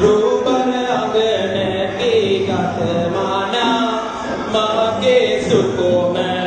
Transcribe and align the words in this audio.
රූපන 0.00 0.70
අගනැකි 0.94 2.14
ගතමානා 2.46 3.88
මගේ 4.48 5.28
සුකෝමල 5.42 6.41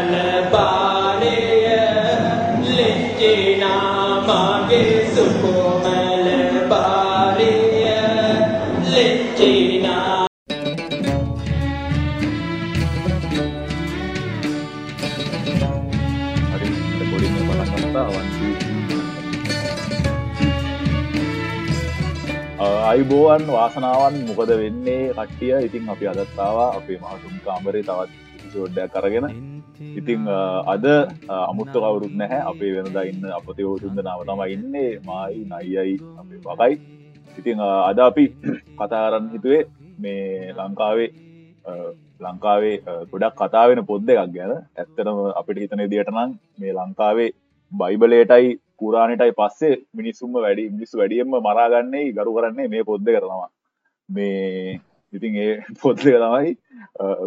අයිබෝවන් 22.95 23.41
වාසනාවන් 23.54 24.17
මොකද 24.27 24.52
වෙන්නේ? 24.59 25.13
කට්ටිය 25.16 25.55
ඉතින් 25.67 25.90
අපි 25.94 26.05
අදත්තාවා 26.12 26.67
අපේ 26.77 26.99
මහතුම් 27.02 27.34
කාමරේ 27.45 27.81
තවත් 27.88 28.12
සෝඩ්ඩයක් 28.52 28.94
කරගෙන 28.94 29.26
ඉතිං 29.99 30.21
අද 30.73 30.85
අමුත්ත 31.40 31.73
කවුරුත් 31.73 32.13
නැහැ. 32.21 32.40
අපේ 32.52 32.71
වෙනද 32.76 32.99
ඉන්න 33.09 33.26
අපතය 33.40 33.66
ෝතුන්ද 33.71 33.99
නාව 34.08 34.21
තම 34.30 34.41
ඉන්නේ. 34.55 34.91
මයි 35.08 35.41
නයියයි 35.52 35.95
අපේ 36.21 36.40
වකයි 36.45 36.73
ඉතිං 37.40 37.63
අද 37.90 37.99
අපි 38.08 38.26
කතාරන්න 38.80 39.27
හිතුවේ 39.34 39.62
මේ 40.04 40.54
ලංකාවේ 40.59 41.09
ලංකාවේ 42.26 42.76
ගොඩක් 43.12 43.35
කතා 43.41 43.66
වෙන 43.71 43.84
පොද් 43.91 44.13
එකක් 44.13 44.35
ගැන. 44.38 44.54
ඇත්තටම 44.80 45.20
අපිට 45.41 45.63
හිතන 45.63 45.84
දියටනම් 45.96 46.38
මේ 46.62 46.77
ලංකාවේ 46.80 47.30
බයිබලේටයි 47.71 48.55
පුරාණටයි 48.81 49.38
පස්සේ 49.38 49.75
මිනිස්සුම්ම 49.93 50.35
වැඩි 50.37 50.70
මිනිස්සු 50.70 50.98
වැඩියම්ම 50.98 51.37
මරාගන්නේ 51.41 52.12
ගරු 52.13 52.35
කරන්නේ 52.37 52.68
මේ 52.68 52.84
පොද්ද 52.84 53.07
කරනවා 53.07 53.49
මේ 54.09 54.79
ඉතින් 55.13 55.35
ඒ 55.37 55.54
පොද්ද 55.82 55.99
තමයි 55.99 56.51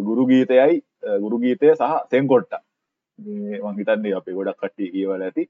ගුරු 0.03 0.27
ගීතයයි 0.27 0.83
ගුරු 1.19 1.37
ගීතය 1.39 1.75
සහ 1.75 1.95
තෙන්කොට්ට. 2.11 2.55
මංහිතන්නේ 3.63 4.15
අපේ 4.15 4.35
ගොඩක් 4.35 4.59
කට්ටිය 4.59 4.91
කියවල 4.95 5.23
ඇති. 5.23 5.45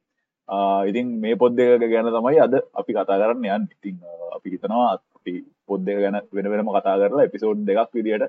ඉතින් 0.88 1.06
මේ 1.20 1.36
පොද්ද 1.36 1.58
එක 1.60 1.84
ගැන 1.84 2.10
තමයි 2.10 2.40
අද 2.40 2.54
අපි 2.74 2.92
කතා 2.92 3.18
කරන්න 3.20 3.44
යන් 3.46 3.64
ඉතින් 3.74 3.96
අපි 4.36 4.52
හිතනවා 4.54 4.90
අපි 5.16 5.32
පොද්ද 5.66 5.88
ගැන 5.94 6.20
වෙන 6.32 6.50
වෙනම 6.52 6.70
කතා 6.70 6.98
කරලා 7.00 7.26
එපිසෝඩ් 7.28 7.64
දෙකක් 7.68 7.90
විදියට 7.94 8.28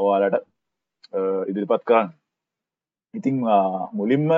ඔයාලට 0.00 0.36
ඉදිරිපත් 1.50 1.84
කරන්න. 1.88 2.08
ඉතිං 3.14 3.36
මුලින්ම 3.92 4.28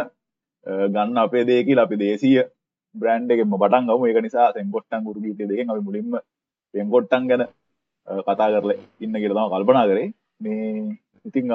ගන්න 0.66 1.18
අපේ 1.18 1.44
දේකල් 1.44 1.78
අපි 1.78 1.96
දේශීය 1.96 2.44
බ්‍රන්් 2.94 3.30
එකෙම 3.30 3.54
පටන් 3.54 3.88
ගම. 3.88 4.02
එක 4.06 4.18
නිසා 4.22 4.52
සෙන්කොට්ටන් 4.52 5.04
ගුරු 5.06 5.20
ගීත 5.24 5.38
දෙක 5.40 5.60
අපි 5.64 5.82
මුලින්ම 5.88 6.16
පෙන්කොට්ටන් 6.74 7.28
ගැන 7.30 7.44
කතා 8.08 8.48
කරල 8.54 8.72
ඉන්න 9.00 9.14
කියරතම 9.14 9.50
කල්පනා 9.52 9.86
කරේ. 9.86 10.08
මේ 10.40 10.98
ඉතිං 11.24 11.46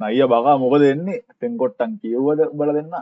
නයිය 0.00 0.26
බගා 0.26 0.56
මොක 0.58 0.74
දෙන්නේ 0.80 1.24
තෙන්කොට්ටන් 1.40 1.92
කියවද 2.02 2.40
බල 2.52 2.70
දෙන්න? 2.72 2.94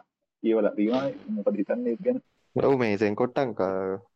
කියවල 0.43 0.69
දීම 0.77 0.95
මොක 1.29 1.49
හිතන්නේ 1.53 1.97
ගැන? 1.99 2.19
ඔව් 2.57 2.75
මේ 2.77 2.99
සෙන්කොට්ටන් 2.99 3.55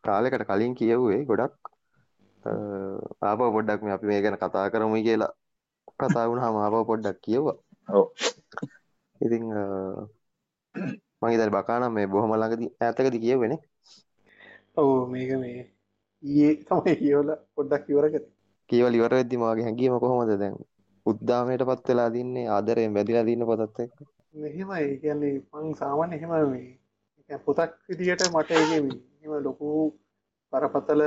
කාලෙකට 0.02 0.44
කලින් 0.44 0.74
කියව්වේ 0.74 1.20
ගොඩක් 1.24 1.54
ආප 3.22 3.40
පොඩ්ඩක් 3.48 3.80
මේ 3.82 3.94
අපි 3.96 4.06
මේ 4.06 4.20
ගැන 4.20 4.36
කතා 4.36 4.66
කරමු 4.68 4.98
කියලා 5.00 5.32
කතා 5.94 6.28
වුණ 6.28 6.42
හමාප 6.42 6.76
පොඩ්ඩක් 6.86 7.18
කියවා 7.22 7.56
ඔව්. 7.88 8.06
ඉතිං 9.20 9.44
මගේ 11.26 11.50
බකානම් 11.50 11.92
මේ 11.94 12.12
බොහොම 12.12 12.34
ළඟදී 12.34 12.72
ඇතකති 12.82 13.24
කියවෙන 13.24 13.58
ඔවු 14.76 14.96
මේක 15.12 15.30
මේ 15.42 15.60
ඒ 16.22 16.54
තමයි 16.64 16.96
කියවල 17.02 17.30
පොඩ්ඩක් 17.54 17.86
කිවරකත 17.86 18.26
කියවල 18.70 18.96
ඉවර 18.98 19.12
වෙද්දි 19.14 19.36
මගේ 19.38 19.64
හැඟීම 19.66 19.96
කොහොමද 20.02 20.32
දැන්? 20.40 20.54
උද්දාමයට 21.06 21.62
පත් 21.68 21.88
වෙලා 21.88 22.10
දින්නේ 22.14 22.46
ආදරයෙන් 22.48 22.94
බැදිලා 22.96 23.26
දින්න 23.28 23.46
පොතත් 23.50 23.80
එක්ක? 23.84 23.94
මෙහෙමයි. 24.34 24.98
කියන්නේ 25.02 25.34
මං 25.52 25.74
සාමාන්‍ය 25.80 26.16
එහෙම 26.16 26.32
මේ 26.50 27.38
පොතක් 27.46 27.76
විදියට 27.88 28.24
මට 28.28 28.50
ඒක 28.52 28.72
එම 29.24 29.36
ලොකු 29.46 29.68
පරපතල 30.52 31.02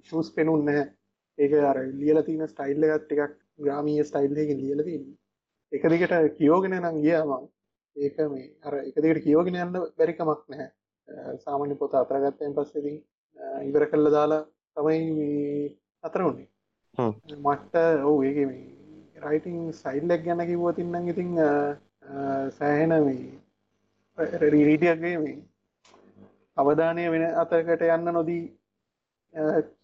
ඉෂස් 0.00 0.30
පෙනුන් 0.36 0.64
නැහැ. 0.64 0.86
ඒක 1.38 1.52
අර 1.70 1.78
ලියල 2.00 2.22
තින 2.24 2.42
ස්ටයිල්ල 2.52 2.88
එකත් 2.88 3.12
එකක් 3.14 3.36
ග්‍රාමීය 3.62 4.08
ස්ටයිල්ලකින් 4.08 4.64
ලියල 4.64 4.82
තින්න 4.88 5.06
එක 5.72 5.82
දිගට 5.92 6.16
කියෝගෙන 6.38 6.78
නම් 6.80 6.98
ගියාම 7.04 7.30
ඒක 8.04 8.16
මේ 8.32 8.46
අර 8.66 8.74
එක 8.80 8.96
දිගට 9.02 9.24
කියෝගෙන 9.26 9.60
යන්න 9.64 9.74
බැරිකමක් 9.98 10.42
නැහැ. 10.52 10.68
සාමාන්‍ය 11.44 11.74
පොත 11.80 11.94
අතරගත්තයෙන් 11.94 12.56
පස්සෙදී 12.56 12.98
ඉවර 13.68 13.84
කල්ල 13.90 14.10
දාලා 14.16 14.42
තමයි 14.76 14.98
අතර 16.04 16.22
උන්නේ 16.28 16.48
මට 17.44 17.74
ඔවු 18.08 18.18
ඒක 18.28 18.38
මේ 18.50 18.66
රයිටිං 19.24 19.58
සයිල්ලක් 19.82 20.24
ගැන 20.26 20.42
කිව්වතින්නම් 20.50 21.10
ඉතිං 21.12 21.30
සෑහෙන 22.58 22.94
මේ 23.06 24.38
රීටියක්ගේ 24.68 25.16
මේ 25.24 25.36
අවධානය 26.56 27.10
වෙන 27.14 27.24
අතරකට 27.42 27.82
යන්න 27.88 28.12
නොදී 28.18 28.44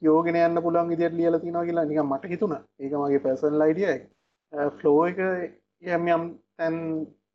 යෝගෙන 0.03 0.41
යන්න 0.41 0.63
පුළන් 0.65 0.95
ඉදිට 0.95 1.19
ලියල 1.19 1.41
තිනවා 1.41 1.67
කියලා 1.67 1.85
නික 1.89 2.01
මට 2.03 2.33
හිතුණ. 2.33 2.55
ඒක 2.81 2.95
මගේ 3.01 3.25
පැසන් 3.27 3.59
ලයිඩිය 3.63 3.99
ෆ්ලෝ 4.79 5.01
එක 5.09 5.19
යම් 5.97 6.09
යම් 6.15 6.25
තැන් 6.57 6.77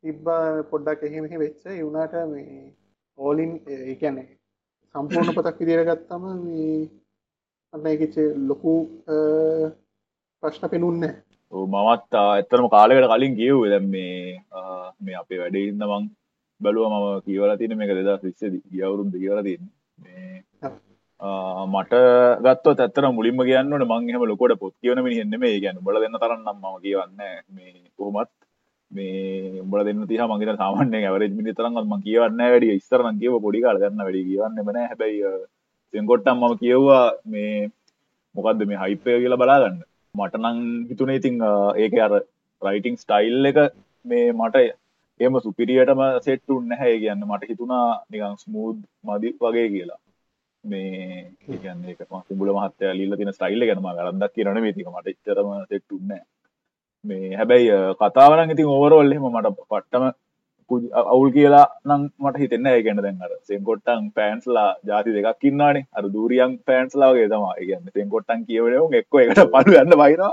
තිබ්බා 0.04 0.42
පොඩ්ඩක් 0.70 1.02
එහෙමහි 1.02 1.40
වෙච්ච. 1.42 1.64
යුනාට 1.76 2.14
මේ 2.28 2.60
ඕලින් 3.18 3.52
ඒකැනේ 3.88 4.28
සම්පූර්ණ 4.94 5.36
පතක් 5.36 5.58
විදිර 5.60 5.82
ගත්තම 5.88 6.24
අන්න 7.72 7.90
එකච 7.90 8.16
ලොකු 8.48 8.74
ප්‍රශ්න 10.42 10.70
පෙනුන්න 10.72 11.04
මමත් 11.52 12.16
ඇත්තරම 12.20 12.66
කාලෙකට 12.68 13.10
කලින් 13.12 13.36
කියව් 13.40 13.60
දැ 13.72 13.82
මේ 13.86 14.14
මේ 15.00 15.20
අපේ 15.22 15.40
වැඩ 15.42 15.60
ඉන්න 15.60 15.86
මං 15.88 16.08
බැලුව 16.60 16.88
මම 16.90 17.06
කියවල 17.26 17.52
තින 17.56 17.76
මේක 17.76 17.92
දෙදා 17.92 18.18
විස්සද 18.24 18.56
ගියවරුන්ද 18.72 19.14
කියවල 19.22 19.42
තින්න 19.42 19.70
මට 21.72 21.94
ගත්ත 22.44 22.76
ඇත්තර 22.76 23.10
මුලින්ම 23.12 23.42
කියන්නට 23.48 23.88
මං 23.88 24.10
හම 24.10 24.24
ලොකොට 24.24 24.58
පොත් 24.58 24.74
කියවන 24.78 25.04
මිනිහෙන්න 25.06 25.40
මේ 25.44 25.60
ගැන 25.64 25.82
බල 25.86 26.02
දෙන්න 26.04 26.20
තරන්නම් 26.22 26.62
ම 26.64 26.78
කියවන්න 26.84 27.18
මේ 27.56 27.72
කොහොමත් 27.96 28.32
මේ 28.90 29.60
උඹල 29.62 29.82
දෙන්න 29.86 30.02
තිහ 30.06 30.22
මගේ 30.30 30.56
සාමාන්‍ය 30.56 30.98
ඇවරජ 31.00 31.32
මිනි 31.38 31.52
තරන්ගත් 31.52 31.86
ම 31.86 31.94
කියවන්න 32.06 32.40
වැඩිය. 32.44 32.78
ස්තරන 32.78 33.20
කියව 33.20 33.36
පොඩි 33.44 33.62
කාල 33.64 33.80
ගන්න 33.82 34.04
වැඩි 34.06 34.26
කියවන්න 34.28 34.66
බන 34.66 34.78
හැබැයි 34.82 35.30
සෙන්කොට්ටම් 35.94 36.40
මම 36.40 36.58
කියව්වා 36.62 37.04
මේ 37.26 37.54
මොකක්ද 38.34 38.66
මේ 38.70 38.82
හයිපය 38.82 39.16
කියලා 39.22 39.40
බලාගන්න. 39.42 39.78
මටනං 40.14 40.60
හිතුන 40.90 41.10
ඉතිං 41.10 41.38
ඒක 41.76 41.96
අර 42.06 42.12
රයිටිං 42.62 43.00
ස්ටයිල් 43.02 43.50
එක 43.50 43.58
මේ 44.04 44.26
මට 44.32 44.66
එම 45.20 45.34
සුපිරියටම 45.46 46.02
සෙට්ටුන් 46.26 46.62
නැහැ. 46.68 46.94
කියන්න 47.02 47.26
මට 47.28 47.50
හිතුනා 47.50 47.88
නිකං 48.10 48.36
ස්මූද් 48.44 48.78
මදි 49.06 49.36
වගේ 49.40 49.68
කියලා. 49.74 50.00
මේ 50.64 51.30
ඒගන්න 51.48 51.86
එක 51.92 52.02
කුඹල 52.08 52.50
මහත්තය 52.56 52.92
ලිල්ල 52.94 53.16
තින 53.16 53.32
ස්ටයිල්ල 53.32 53.66
ගැනම 53.68 53.88
ගරදක් 53.90 54.34
කියරන 54.34 54.60
මේතික 54.60 54.88
මට 54.88 55.12
එච්චරම 55.12 55.50
සෙට්ටුන්න 55.70 56.12
මේ 57.04 57.30
හැබැයි 57.34 57.78
කතාවන 58.00 58.50
ඉතින් 58.50 58.72
ඕවරෝල්හෙම 58.72 59.24
මට 59.28 59.54
පට්ටම 59.60 60.04
අවුල් 61.04 61.30
කියලා 61.32 61.64
නම් 61.84 62.02
මට 62.18 62.42
හිතෙන්න 62.42 62.68
ඒගැන 62.68 63.02
දැන්ර 63.04 63.32
සෙන්කොට්ටන් 63.42 64.04
පෑන්ස්ලා 64.16 64.68
ජාති 64.84 65.16
දෙකක් 65.16 65.38
කින්නානේ 65.38 65.86
අර 65.92 66.04
දූරියන් 66.12 66.54
පෑන්ස්ලාගේ 66.66 67.26
තම 67.28 67.46
ඒගන්න 67.54 67.96
සෙන්කොට්ටන් 67.96 68.46
කියවනව 68.46 68.96
එක්ක 69.00 69.20
එකට 69.22 69.42
පඩු 69.54 69.76
යන්න 69.80 69.98
බයිනවා. 70.02 70.32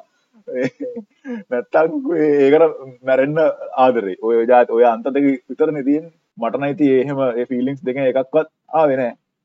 නැත්තක් 1.49 2.09
ඒකට 2.17 2.65
මැරෙන්න්න 3.03 3.39
ආදරේ. 3.77 4.17
ඔය 4.21 4.45
ජාත 4.45 4.69
ඔය 4.71 4.85
අන්තක 4.85 5.21
විතර 5.49 5.71
නතින් 5.71 6.11
මටනයිති 6.37 6.91
එහෙම 6.97 7.23
ෆිලිින්ස් 7.49 7.81
දෙක 7.83 8.03
එකක්වත් 8.03 8.51
ආවෙන 8.73 9.03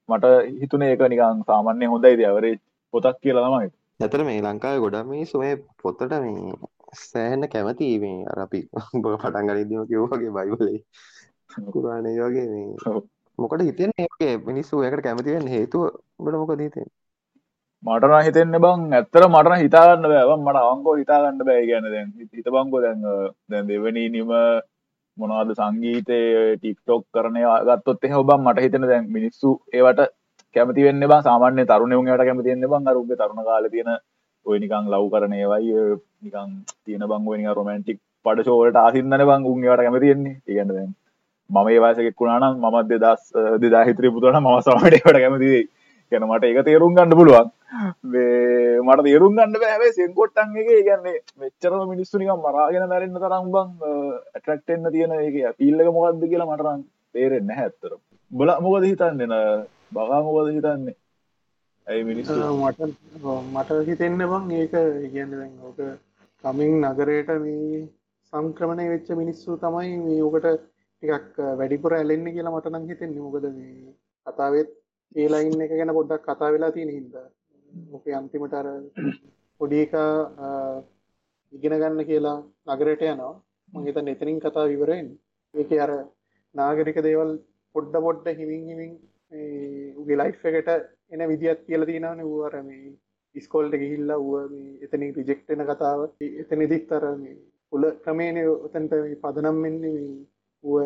මට 0.08 0.34
හිතුන 0.58 0.82
ඒක 0.82 1.06
නිකං 1.06 1.46
සාමාන්‍ය 1.46 1.86
හොඳයි 1.86 2.18
දවරේ 2.18 2.56
පොතක් 2.94 3.16
කියලා 3.20 3.46
ළමයි 3.46 3.70
ඇතර 4.00 4.22
මේ 4.24 4.42
ලංකාව 4.42 4.78
ගොඩක් 4.80 5.08
මේ 5.08 5.24
සුමේ 5.26 5.54
පොත්තට 5.82 6.14
මේ 6.20 6.54
සෑහන්න 6.92 7.48
කැමති 7.48 7.90
මේ 8.00 8.24
අරපි 8.32 8.60
බ 9.02 9.04
පටන් 9.04 9.48
ගනිදීම 9.48 9.84
කිව්වගේ 9.90 10.32
බයිවලේ 10.36 10.78
කුරාණය 11.74 12.16
වගේ 12.18 12.48
මේ. 12.52 13.02
මොකට 13.38 13.62
හිතෙන් 13.68 13.92
ඒ 13.98 14.34
මිනිස්සු 14.48 14.82
එකට 14.88 15.04
කැමතිවෙන් 15.06 15.46
හේතුව 15.54 15.84
බට 16.24 16.40
මොක 16.42 16.52
දීතෙන් 16.60 16.88
මටන 17.82 18.24
හිතෙන්න 18.26 18.58
බං 18.64 18.82
ඇත්තර 18.98 19.24
මටන 19.28 19.62
හිතාගන්න 19.64 20.10
බෑව 20.12 20.32
මට 20.36 20.58
අවංකෝ 20.64 20.94
හිතාගන්න 21.00 21.40
බෑ. 21.48 21.62
ගැන 21.70 21.88
දැන් 21.94 22.12
හිත 22.36 22.48
බංකෝ 22.56 22.82
දැන් 22.84 23.00
දැන් 23.50 23.66
දෙවනී 23.70 24.08
නිම 24.16 24.30
මොනවද 25.16 25.50
සංගීතය 25.58 26.20
ටික්ටොක් 26.58 27.02
කරනය 27.14 27.42
ගත්තොත් 27.68 28.04
එහ 28.06 28.14
ඔබම් 28.22 28.46
මට 28.46 28.64
හිතන 28.66 28.86
දැන් 28.92 29.10
මිනිස්සු 29.16 29.50
ඒවට 29.72 30.00
කැමති 30.56 30.86
වෙන්න 30.86 31.08
බා. 31.12 31.20
සාමාන්‍ය 31.28 31.66
තරුණයුන්ට 31.66 32.24
කැමතිෙන්න්න 32.28 32.70
බං. 32.72 32.88
අරුග 32.90 33.12
තරුණ 33.20 33.44
කාල 33.48 33.66
තියෙන 33.74 33.92
ඔය 34.46 34.56
නිකං 34.62 34.86
ලව් 34.92 35.04
කරනයවයි 35.12 35.74
නිකං 36.22 36.50
තියෙන 36.84 37.04
බංගුවනි 37.10 37.54
රොමන්ටික් 37.58 38.00
පඩ 38.24 38.44
ෂෝවට 38.44 38.78
ආසින්නන 38.78 39.22
බං 39.22 39.46
උන්ට 39.46 39.80
කැමතියෙන්නේ 39.80 40.36
ඉගන්න 40.48 40.70
දැන් 40.70 40.90
මම 41.50 41.68
ඒ 41.68 41.80
වයසකෙක් 41.80 42.20
වුණානම් 42.20 42.60
මමත් 42.62 43.00
දෙදස් 43.02 43.24
දෙදා 43.62 43.86
හිත්‍රී 43.88 44.14
පුතුන 44.14 44.38
ම 44.38 44.48
සමටකට 44.58 45.18
කැමතියි 45.18 45.62
කියන 46.12 46.24
මට 46.28 46.44
එක 46.44 46.64
තේරුම් 46.66 46.94
ගන්න 46.96 47.18
පුළුවන්. 47.18 47.50
මට 48.86 49.04
තේරුම් 49.06 49.36
ගන්න 49.36 49.60
බෑවේ 49.62 49.92
සෙන්කොට්ටන්ගේ 49.98 50.80
ගන්නේ 50.88 51.18
මෙච්චරම 51.40 51.84
මිනිස්සුනිකම් 51.92 52.42
මරාගෙන 52.46 52.88
මැරෙන්න්න 52.88 53.20
තරම් 53.24 53.52
බං 53.54 53.68
ඇටක්ටෙන්න්න 54.36 54.92
තියෙන 54.94 55.14
එක 55.18 55.58
පිල්ලක 55.58 55.92
මොකක්ද 55.96 56.24
කියලා 56.24 56.50
මටරන් 56.50 56.82
තේරෙන්න 57.14 57.54
හැත්තර 57.58 57.98
බල 58.30 58.50
මොකද 58.60 58.88
හිතන්න? 58.88 59.22
බගා 59.92 60.20
මොකද 60.22 60.52
හිතන්නේ? 60.52 60.96
ඇයි 61.86 62.04
මිනිස්සු 62.04 62.38
මට 62.60 62.80
මට 63.50 63.70
හිතෙන්න 63.86 64.24
බං 64.24 64.50
ඒක 64.60 64.74
කියන්න 65.12 65.32
ඕක 65.62 65.78
කමින් 66.44 66.72
නගරයට 66.82 67.28
මේ 67.42 67.80
සංක්‍රමණය 68.32 68.86
වෙච්ච 68.92 69.08
මිනිස්සු 69.20 69.56
තමයි 69.64 69.90
මේ 70.04 70.22
ඕකට 70.26 70.46
ටිකක් 71.02 71.36
වැඩිපුර 71.58 71.92
ඇලෙන්න 71.96 72.26
කියලා 72.34 72.54
මට 72.54 72.72
නම් 72.72 72.88
හිතෙන්නේ. 72.90 73.24
මොකද 73.26 73.46
මේ 73.58 73.92
කතාවෙත් 74.26 74.70
ඒලා 75.22 75.42
ඉන්න 75.46 75.62
එක 75.64 75.72
ගැන 75.78 75.92
පොඩ්ඩක් 75.98 76.26
කතා 76.26 76.50
වෙලා 76.54 76.72
තියෙන 76.76 76.90
හින්දා. 76.96 77.26
මොක 77.92 78.04
අන්තිමට 78.18 78.54
අර 78.60 78.66
පොඩි 79.60 79.78
එක 79.84 79.94
ඉගෙන 81.52 81.76
ගන්න 81.82 82.08
කියලා 82.10 82.38
නගරයට 82.76 83.02
යනවා. 83.12 83.34
මං 83.72 83.86
හිතන්නේ 83.88 84.14
එතනින් 84.16 84.42
කතා 84.44 84.66
විවරෙන් 84.72 85.08
ඒකේ 85.54 85.80
අර 85.84 85.92
නාගරික 86.54 86.98
දේවල් 87.06 87.30
පොඩ්ඩ 87.74 87.96
පොඩ්ඩ 88.06 88.38
හිමින් 88.40 88.62
හිමින් 88.70 88.92
උගේ 90.00 90.20
ලයිෆ් 90.20 90.44
එකට 90.50 90.70
එන 91.12 91.28
විදිහත් 91.30 91.60
කියලා 91.68 91.90
තියෙනවනේ. 91.90 92.28
ඌ 92.30 92.42
අර 92.48 92.54
මේ 92.68 92.96
ඉස්කෝල්ට 93.34 93.78
ගිහිල්ලා 93.82 94.18
ඌ 94.18 94.42
මේ 94.48 94.76
එතනින් 94.84 95.14
රිජෙක්ට් 95.18 95.48
වෙන 95.50 95.66
කතාව. 95.70 96.00
එතනදිත් 96.42 96.92
අර 96.92 97.04
මේ 97.16 97.36
උල 97.72 97.84
ක්‍රමේනේ 98.04 98.48
උතන්ට 98.48 98.92
මේ 99.04 99.20
පදනම් 99.22 99.62
වෙන්නේ 99.64 100.02
ඌ 100.64 100.82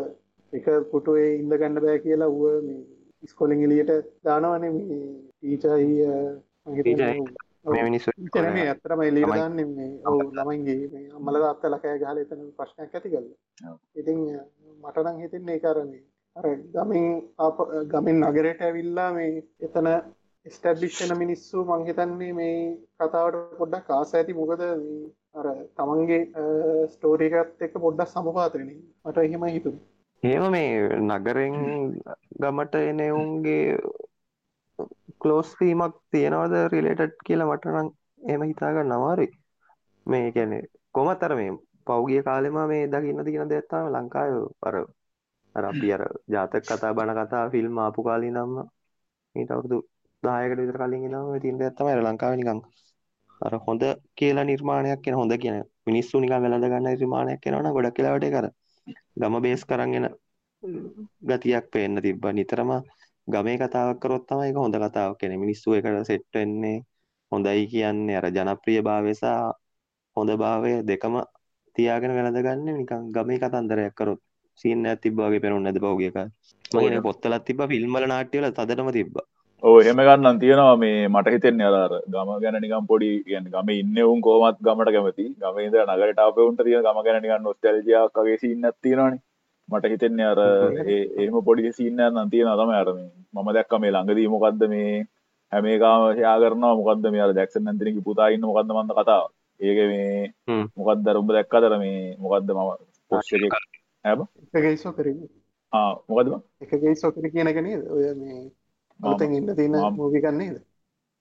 එක 0.52 0.66
පුටුවේ 0.90 1.30
ඉඳ 1.40 1.52
ගන්න 1.54 1.82
බෑ 1.84 2.04
කියලා 2.04 2.30
ඌ 2.36 2.52
මේ 2.68 2.82
ඉස්කෝලෙන් 3.22 3.64
එළියට 3.66 3.92
දානවනේ 4.24 4.72
මේ 4.72 5.00
ටීචර්යි 5.32 6.06
මේ 7.66 7.84
මිනිස්සු 7.84 8.10
මේ 8.48 8.66
ඇත්තරම 8.68 9.00
එළියට 9.02 9.34
දාන්නේ 9.34 9.88
ඔව් 10.04 10.20
ළමයින්ගේ 10.38 11.06
අම්මලා 11.16 11.42
තාත්තලා 11.46 11.80
කෑ 11.84 11.98
ගහලා 12.02 12.20
එතන 12.24 12.44
ප්‍රශ්නයක් 12.58 12.94
ඇති 12.94 13.14
කරලා. 13.14 13.74
ඉතින් 13.96 14.20
මට 14.82 14.96
නම් 15.04 15.18
හිතෙන්නේ 15.22 15.58
අර 15.64 15.80
මේ 15.86 16.04
අර 16.36 16.46
ගමින් 16.74 17.06
ගමින් 17.92 18.22
නගරයට 18.22 18.62
ඇවිල්ලා 18.62 19.10
මේ 19.14 19.42
එතන 19.60 19.88
ස්ටබ්ලිෂ් 20.46 20.98
වෙන 21.00 21.18
මිනිස්සු 21.18 21.64
මං 21.64 21.84
හිතන්නේ 21.86 22.32
මේ 22.32 22.56
කතාවට 22.98 23.56
පොඩ්ඩක් 23.58 23.90
ආස 23.90 24.14
ඇති. 24.14 24.32
මොකද 24.32 24.62
අර 25.34 25.46
තමන්ගේ 25.76 26.20
ස්ටෝරි 26.92 27.28
එකත් 27.32 27.64
එක්ක 27.66 27.78
පොඩ්ඩක් 27.84 28.12
සමපාත 28.12 28.54
වෙන 28.54 28.70
මට 29.04 29.18
එහෙම 29.18 29.46
හිතුනේ. 29.48 29.84
එහෙම 30.22 30.44
මේ 30.50 31.00
නගරෙන් 31.00 31.56
ගමට 32.40 32.74
එන 32.84 33.00
උන්ගේ 33.12 33.78
ක්ලෝස් 35.20 35.50
වීමක් 35.60 35.96
තියෙනවද 36.10 36.54
රිලේටඩ් 36.68 37.16
කියලා 37.26 37.50
මට 37.50 37.74
නම් 37.74 37.90
එහෙම 38.22 38.42
හිතාගන්න 38.44 38.92
අමාරුයි. 38.92 39.30
මේ 40.06 40.32
කියන්නේ 40.32 40.62
කොහොමත් 40.94 41.22
අර 41.22 41.34
මේ 41.34 41.58
පෞගිය 41.86 42.22
කාලෙම 42.22 42.58
මේ 42.68 42.86
දකින්න 42.88 43.24
තියෙන 43.24 43.50
දෙයක් 43.50 43.68
තමයි 43.70 43.92
ලංකාවේ 43.92 44.46
අර 44.62 44.76
අර 45.54 45.64
අපි 45.64 45.92
අර 45.92 46.02
ජාතක 46.28 46.64
කතා 46.64 46.94
බණ 46.94 47.18
කතා 47.18 47.44
ෆිල්ම් 47.50 47.78
ආපු 47.78 48.00
කාලේ 48.02 48.32
නම් 48.32 48.52
ඊට 49.34 49.50
අවුරුදු 49.50 49.78
10කට 50.22 50.60
විතර 50.60 50.78
කලින් 50.78 51.06
ඉඳන් 51.06 51.30
ඔය 51.32 51.40
තියෙන 51.40 51.58
දෙයක් 51.58 51.76
තමයි 51.76 51.92
අර 51.92 52.02
ලංකාවේ 52.02 52.38
නිකන් 52.40 52.60
අර 53.40 53.54
හොඳ 53.66 53.82
කියලා 54.14 54.44
නිර්මාණයක් 54.44 55.00
කියන 55.02 55.16
හොඳ 55.16 55.32
කියන 55.38 55.56
මිනිස්සු 55.86 56.20
නිකන් 56.20 56.34
වැළඳ 56.34 56.66
ගන්න 56.66 56.88
නිර්මාණයක් 56.88 57.40
කරනවා 57.42 57.62
නම් 57.62 57.76
ගොඩක් 57.76 57.98
වෙලාවට 57.98 58.26
ඒක 58.26 58.38
අර 58.40 58.46
ගම 59.16 59.36
බේස් 59.42 59.62
කරන් 59.64 59.94
එන 59.94 60.06
ගතියක් 61.28 61.66
පේන්න 61.72 62.02
තිබ්බා. 62.02 62.32
නිතරම 62.32 62.70
ගමේ 63.28 63.56
කතාවක් 63.58 64.00
කරොත් 64.02 64.24
තමයි 64.28 64.48
ඒක 64.48 64.56
හොඳ 64.56 64.78
කතාවක් 64.78 65.18
කියන්නේ 65.20 65.42
මිනිස්සු 65.44 65.76
එකට 65.78 66.08
සෙට් 66.08 66.26
වෙන්නේ 66.34 66.76
හොඳයි 67.32 67.66
කියන්නේ 67.72 68.18
අර 68.18 68.26
ජනප්‍රියභාවය 68.30 69.12
සහ 69.14 69.26
හොඳභාවය 70.16 70.72
දෙකම 70.84 71.14
තියාගෙන 71.76 72.16
වැළඳ 72.16 72.42
ගන්න 72.46 72.66
නිකන් 72.74 73.12
ගමේ 73.14 73.40
කතන්දරයක් 73.42 73.94
කරොත්. 73.94 74.20
සීන් 74.60 74.86
එකක් 74.86 75.00
තිබ්බා 75.02 75.28
වගේ 75.28 75.42
පේනුනේ 75.44 75.64
නැද්ද 75.64 75.82
පහුගිය 75.82 76.10
කාලේ? 76.10 76.32
මම 76.64 76.80
කියන්නේ 76.80 77.06
පොත්වලත් 77.08 77.42
තිබ්බා 77.44 77.72
ෆිල්ම් 77.72 77.90
වල 77.94 78.06
නාට්‍ය 78.08 78.38
වල 78.38 78.52
තදටම 78.52 78.90
තිබ්බා 78.92 79.26
ඕ 79.62 79.76
එහෙම 79.80 80.00
ගන්නන් 80.06 80.38
තියෙනවා 80.40 80.76
මේ 80.76 81.08
මට 81.08 81.32
හිතෙන්නේ 81.34 81.68
අර 81.68 81.92
ගම 82.14 82.30
ගැන 82.42 82.56
නිකම් 82.62 82.86
පොඩි 82.90 83.08
කියන්නේ 83.26 83.52
ගම 83.54 83.70
ඉන්න 83.74 83.96
උන් 84.02 84.20
කොහොමත් 84.20 84.58
ගමට 84.66 84.92
කැමති. 84.94 85.24
ගම 85.40 85.56
ඉඳලා 85.64 85.96
නගරයට 85.96 86.20
ආපු 86.24 86.44
උන්ට 86.48 86.60
තියෙන 86.66 86.84
ගම 86.86 86.98
ගැන 87.06 87.22
නිකන් 87.22 87.42
නොස්ටැල්ජියාවක් 87.42 88.20
වගේ 88.20 88.40
සීන් 88.42 88.68
එකක් 88.68 88.76
තියෙනවානේ. 88.82 89.20
මට 89.68 89.92
හිතෙන්නේ 89.92 90.26
අර 90.32 90.40
එහෙම 91.22 91.38
පොඩි 91.48 91.72
සීන් 91.78 92.00
එකක් 92.00 92.12
නම් 92.12 92.28
තියෙනවා 92.34 92.58
තමයි 92.60 92.76
අර 92.80 92.90
මේ. 92.96 93.08
මම 93.34 93.48
දැක්ක 93.56 93.72
මේ 93.80 93.94
ළඟදී 93.94 94.28
මොකද්ද 94.34 94.66
මේ 94.74 94.92
හැම 95.52 95.70
එකම 95.72 96.04
ෂෙයා 96.12 96.36
කරනවා. 96.42 96.74
මොකද්ද 96.80 97.08
මේ 97.14 97.24
අර 97.26 97.32
ජැක්සන් 97.38 97.64
නැන්තිනගේ 97.64 98.06
පුතා 98.08 98.28
ඉන්න 98.36 98.46
මොකද්ද 98.50 98.76
මන්ද 98.76 98.94
කතාව. 98.98 99.26
ඒක 99.60 99.78
මේ 99.92 100.66
මොකක්ද 100.76 101.08
අර 101.10 101.22
උඹ 101.22 101.32
දැක්කද 101.32 101.78
මේ 101.84 102.04
මොකද්ද 102.18 102.54
මම 102.56 102.70
පොස්ට් 103.10 103.34
එකේ? 103.40 103.50
හැබ 104.04 104.20
එක 104.54 104.62
ගේසෝ 104.64 104.92
කරේ 104.92 105.16
ආ 105.72 105.90
මොකද්ද 106.08 106.28
බං? 106.32 106.46
එක 106.62 106.72
ගේසෝ 106.84 107.12
කර 107.16 107.32
කියන 107.32 107.52
එක 107.54 107.60
නේද? 107.64 107.82
ඔය 107.88 108.06
මේ 108.20 108.38
අලුතෙන් 109.00 109.36
ඉන්න 109.38 109.54
තියෙන 109.56 109.76
මූවි 109.98 110.18
එකක් 110.20 110.28
නේද? 110.40 110.56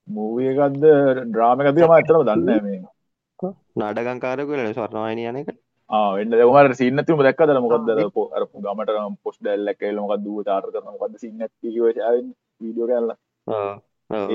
මූවි 0.08 0.50
එකක්ද? 0.52 0.84
ඩ්‍රාම 1.30 1.62
එකක්ද? 1.62 1.80
මම 1.80 1.96
ඇත්තටම 1.96 2.24
දන්නේ 2.30 2.46
නැහැ 2.48 2.64
මේ 2.66 3.54
නාටකංකාරයෙකු 3.76 4.52
වෙලා 4.52 4.76
ස්වර්ණවාහිනිය 4.78 5.30
යන 5.32 5.40
එක. 5.42 5.50
ආ 5.90 6.10
වෙන්න 6.18 6.32
දෙවමාර 6.34 6.74
සීන් 6.82 6.96
නැතිව 7.00 7.24
දැක්කද? 7.28 7.56
මොකද්ද? 7.66 7.90
අර 7.92 8.00
අර 8.38 8.44
ගමට 8.66 8.92
පොස්ට් 9.24 9.42
දැල්ලක් 9.48 9.82
ඇවිල්ලා 9.82 10.06
මොකද්ද 10.06 10.30
ඌ 10.32 10.46
චාටර් 10.50 10.70
කරන 10.76 10.94
මොකද්ද 10.94 11.16
සීන් 11.24 11.46
එකක් 11.48 11.54
කිව්ව 11.62 11.92
ෂෙයාර් 11.92 12.16
වීඩියෝ 12.62 12.88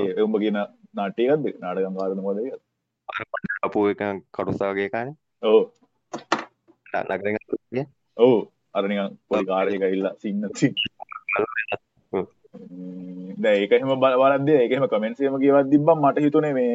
ඒ 0.01 0.21
උඹ 0.25 0.35
කියන 0.43 0.59
නාට්‍ය 0.99 1.21
එකක්ද? 1.27 1.45
නාටකංකාරද 1.63 2.21
මොකද 2.27 2.39
ඒක 2.45 2.55
අපෝ 3.61 3.85
එක 3.91 4.01
කටුසාගේ 4.35 4.89
කානේ 4.89 5.15
ඔව්. 5.43 5.63
නගරෙන් 6.93 7.35
ඔව්. 8.17 8.37
අර 8.73 8.83
නිකන් 8.87 9.17
පොඩි 9.27 9.45
කාර් 9.45 9.67
එකක 9.69 9.83
ඇවිල්ලා 12.53 12.69
සීන් 12.69 12.95
නැති 13.17 13.41
දැන් 13.41 13.57
ඒක 13.57 13.71
එහෙම 13.73 13.91
බලද්දී 14.01 14.57
ඒක 14.57 14.71
එහෙම 14.71 14.87
කමෙන්ට්ස් 14.87 15.21
එහෙම 15.21 15.37
කියවත් 15.37 15.69
තිබ්බම 15.69 15.99
මට 15.99 16.23
හිතුනේ 16.25 16.53
මේ 16.53 16.73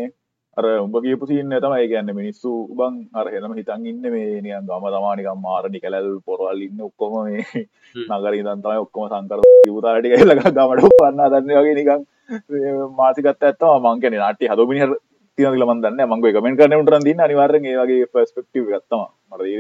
අර 0.57 0.65
උඹ 0.77 0.97
කියපු 0.99 1.29
සීන් 1.29 1.49
එක 1.49 1.63
තමයි 1.63 1.89
කියන්නේ 1.89 2.15
මිනිස්සු 2.15 2.51
බං 2.73 2.95
අර 3.15 3.27
හෙළම 3.27 3.53
හිතන් 3.53 3.87
ඉන්නේ 3.87 4.11
මේ 4.11 4.41
නිකන් 4.41 4.69
ගම 4.69 4.87
තමා 4.87 5.15
නිකන් 5.15 5.43
මාර 5.43 5.65
නිකලල් 5.69 6.09
පොරවල් 6.27 6.63
ඉන්නේ 6.63 6.89
ඔක්කොම 6.89 7.17
මේ 7.25 7.65
නගරේ 8.11 8.41
ඉඳන් 8.41 8.63
තමයි 8.63 8.79
ඔක්කොම 8.79 9.09
සංකර 9.09 9.41
යුතාල 9.69 9.99
ටික 9.99 10.15
ඇවිල්ලා 10.15 10.39
ගමට 10.49 10.93
වන්න 10.95 11.25
හදන්නේ 11.27 11.61
වගේ 11.61 11.77
නිකන් 11.81 12.01
මාසිකත් 12.97 13.29
ඇත්තම 13.29 13.85
මං 13.85 14.01
කියන්නේ 14.01 14.23
නාට්‍ය 14.23 14.49
හදපු 14.49 14.71
මිනිහට 14.71 15.03
තියෙන 15.39 15.53
කියලා 15.53 15.71
මන් 15.71 15.83
දන්නේ 15.83 16.07
මං 16.07 16.23
ඔය 16.23 16.33
කමෙන්ට් 16.33 16.61
කරන 16.61 16.79
නම් 16.79 17.05
දින්න 17.05 17.21
අනිවාර්යෙන් 17.21 17.67
ඒ 17.67 17.81
වගේ 17.81 18.13
පර්ස්පෙක්ටිව් 18.13 18.71
එකක් 18.71 18.87
තමයි 18.87 19.09
මට 19.31 19.51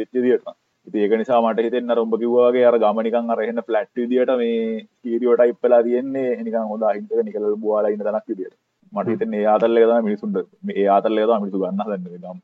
ඒක 0.94 1.12
නිසා 1.18 1.40
මට 1.42 1.66
හිතෙන්නේ 1.66 1.94
අර 1.94 2.00
උඹ 2.00 2.14
කිව්වා 2.22 2.48
වගේ 2.48 2.66
අර 2.68 2.78
ගම 2.78 2.98
නිකන් 3.02 3.30
අර 3.30 3.40
එහෙන 3.42 3.62
ෆ්ලැට් 3.68 3.90
විදියට 3.96 4.32
මේ 4.38 4.86
ස්ටීරියෝ 4.88 5.36
ටයිප් 5.36 5.58
වෙලා 5.62 5.82
තියෙන්නේ. 5.82 6.30
නිකන් 6.38 6.70
හොඳ 6.72 6.82
අහිංසක 6.82 7.22
නිකලල් 7.24 7.56
බුවාලා 7.62 7.90
ඉන්න 7.90 8.04
තැනක් 8.04 8.28
විදියට. 8.28 8.56
මට 8.92 9.08
හිතෙන්නේ 9.08 9.42
ඒ 9.42 9.48
ආතල් 9.48 9.76
එක 9.76 9.88
තමයි 9.88 10.06
මිනිසුන්ට 10.08 10.36
මේ 10.62 10.88
ආතල් 10.88 11.18
එක 11.18 11.28
තමයි 11.28 11.40
මිනිසු 11.44 11.62
ගන්න 11.62 12.04
ගම් 12.22 12.38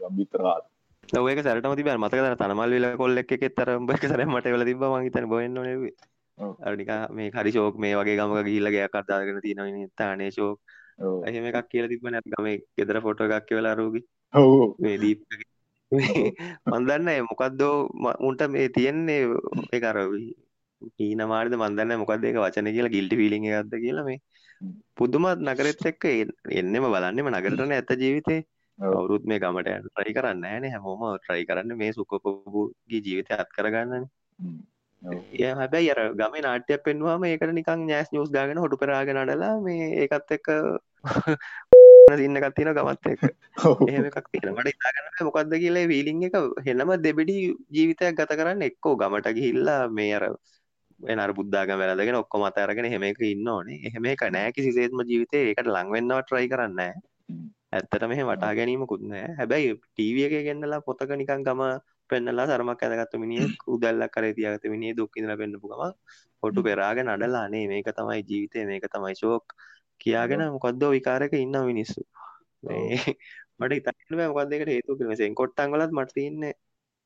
ගම් 0.00 0.18
විතර 0.18 0.42
කාලේ. 0.46 0.68
ඔය 1.08 1.32
ඒක 1.32 1.42
සැරටම 1.42 1.76
තිබ්බා 1.76 1.96
මතකද 1.98 2.28
අර 2.28 2.36
තනමල් 2.36 2.76
විල 2.76 2.86
කොල්ලෙක් 2.96 3.32
එකෙත් 3.32 3.58
අර 3.58 3.72
උඹ 3.76 3.90
එක 3.90 4.04
සැරයක් 4.04 4.28
මට 4.28 4.54
වෙලා 4.54 4.70
තිබ්බා 4.70 4.92
මං 4.92 5.08
හිතන්නේ 5.08 5.32
බොෙන්න 5.32 5.58
ඕනේ 5.58 5.92
අර 6.38 6.76
නිකන් 6.76 7.16
මේ 7.16 7.30
හරි 7.32 7.50
ෂෝක් 7.50 7.76
මේ 7.78 7.96
වගේ 7.96 8.16
ගමක 8.18 8.46
ගිහිල්ලා 8.48 8.74
ගයක් 8.74 8.96
අදාගෙන 9.00 9.42
තියෙනවා 9.44 9.70
නේ 9.72 9.88
තානේ 9.96 10.30
ෂෝක්. 10.30 10.58
එහෙම 11.28 11.48
එකක් 11.50 11.68
කියලා 11.70 11.92
තිබ්බනේ 11.92 12.24
ගමේ 12.32 12.56
ගෙදර 12.76 13.00
ෆොටෝ 13.00 13.28
එකක් 13.30 13.52
අරෝගි. 13.66 14.00
ඔව්. 14.34 14.74
මේ 14.78 14.96
දීප් 14.98 15.20
මන්දන්න 15.92 17.10
මොකක්දෝ 17.28 17.74
මුන්ට 18.20 18.42
මේ 18.48 18.68
තියෙන්නේ 18.70 19.22
ඒ 19.72 19.80
කර 19.80 19.98
හීන 20.98 21.22
මාර්ද 21.26 21.52
මන්දන්න 21.54 22.00
මොකක්ද 22.00 22.24
ඒක 22.24 22.42
වචන 22.42 22.72
කියලා 22.72 22.96
ගිල්ටි 22.96 23.20
පිලිං 23.22 23.46
එකක්ද 23.50 23.78
කියලා 23.78 24.08
මේ 24.08 24.20
පුදුමත් 24.96 25.40
නගරෙත් 25.40 25.82
එක්ක 25.84 26.04
එන්නෙම 26.52 26.86
බලන්නෙම 26.86 27.28
නගරටන 27.30 27.72
ඇත 27.72 27.90
ජීවිතේ. 27.94 28.40
අවුරුත් 28.78 29.24
මේ 29.24 29.40
ගමට 29.40 29.74
ට්‍රයි 29.84 30.14
කරන්න 30.16 30.44
ෑනේ. 30.44 30.72
හැමෝම 30.74 31.02
ට්‍රයි 31.18 31.44
කරන්න 31.48 31.76
මේ 31.76 31.92
සුකොපපුගේ 31.92 33.00
ජීවිත 33.00 33.30
අත් 33.32 33.50
කරගන්නන. 33.50 34.06
ඒ 35.34 35.52
හැබැයි 35.52 35.92
අර 35.94 36.00
ගම 36.14 36.36
නාට්‍යයක් 36.40 36.84
පෙන්වාම 36.84 37.24
ඒකට 37.24 37.52
නිකං 37.52 37.82
ඥෑස් 37.82 38.12
නිියස් 38.12 38.30
ගාගෙන 38.30 38.62
හොටු 38.62 38.76
පරාගෙන 38.76 39.22
අඩලා 39.22 39.54
මේ 39.60 39.88
ඒකත් 40.02 40.36
එක්ක 40.36 40.48
සින්න 42.14 42.38
එකක් 42.38 42.54
තියෙන 42.54 42.70
ගමත් 42.70 43.06
එක. 43.12 43.22
එහෙම 43.90 44.04
එකක් 44.08 44.28
තියෙන 44.30 44.54
මට 44.54 44.72
ඉතාගන්න 44.72 45.26
මොකක්ද 45.28 45.54
කියලා 45.62 45.88
වීලිං 45.90 46.22
එක 46.28 46.36
හෙනම 46.66 46.92
දෙබිඩි 47.02 47.34
ජීවිතයක් 47.76 48.14
ගත 48.14 48.38
කරන්න 48.38 48.62
එක්කෝ. 48.68 48.94
ගමට 48.94 49.34
ගිහිල්ලා 49.38 49.88
මේ 49.90 50.14
අර 50.14 50.24
එනර 51.00 51.32
බුද්ධාග 51.38 51.72
වැලදගෙන 51.80 52.20
ඔක්කොම 52.22 52.46
අතරගෙන 52.48 52.90
හෙම 52.92 53.02
එක 53.10 53.20
ඉන්න 53.32 53.48
ඕනේ. 53.48 53.80
එහෙම 53.88 54.06
එක 54.12 54.22
නෑ 54.30 54.54
කිසි 54.54 54.72
සේත්ම 54.78 55.02
ජීවිතය 55.10 55.42
ඒකට 55.50 55.66
ලංවෙන්නව 55.66 56.22
ට්‍රයි 56.22 56.46
කරන්න 56.52 56.80
ඇත්තට 56.80 58.08
මෙහ 58.10 58.22
වටා 58.30 58.54
ගැනීමකුත් 58.58 59.02
නෑ. 59.10 59.34
හැබැයි 59.40 59.74
ටීවිය 59.82 60.26
එක 60.28 60.46
ගෙන්නලා 60.48 60.84
පොතක 60.88 61.10
නිකන් 61.22 61.42
ගම 61.42 61.62
පෙන්නලා 62.10 62.46
සරමක් 62.46 62.82
ඇඳගත්තු 62.82 63.18
මිනිහෙක් 63.18 63.66
උදැල්ලක් 63.76 64.12
කරේ 64.14 64.36
තියාගත්ත 64.38 64.70
මිනිහේ 64.74 64.98
දුක් 64.98 65.10
විඳලා 65.16 65.40
පෙන්නපු 65.42 65.72
ගමන් 65.72 65.94
හොටු 66.42 66.62
පෙරාගෙන 66.68 67.10
අඬලා 67.14 67.46
අනේ 67.48 67.66
මේක 67.72 67.90
තමයි 67.98 68.22
ජීවිතේ. 68.30 68.64
මේක 68.70 68.86
තමයි 68.94 69.18
ෂෝක් 69.18 69.56
කියාගෙන 70.00 70.42
මොකද්ද 70.56 70.82
විකාරයක 70.96 71.32
ඉන්න 71.44 71.56
මිනිස්සු. 71.70 72.00
මට 73.58 73.72
හිතන්න 73.76 74.16
බෑ 74.18 74.28
මොකක්ද 74.32 74.52
ඒකට 74.54 74.70
හේතුව 74.74 74.94
කියලා. 74.98 75.10
මේ 75.10 75.20
සෙන්කොට්ටන් 75.22 75.74
වලත් 75.74 75.92
මට 75.98 76.16
තියෙන්නේ 76.18 76.54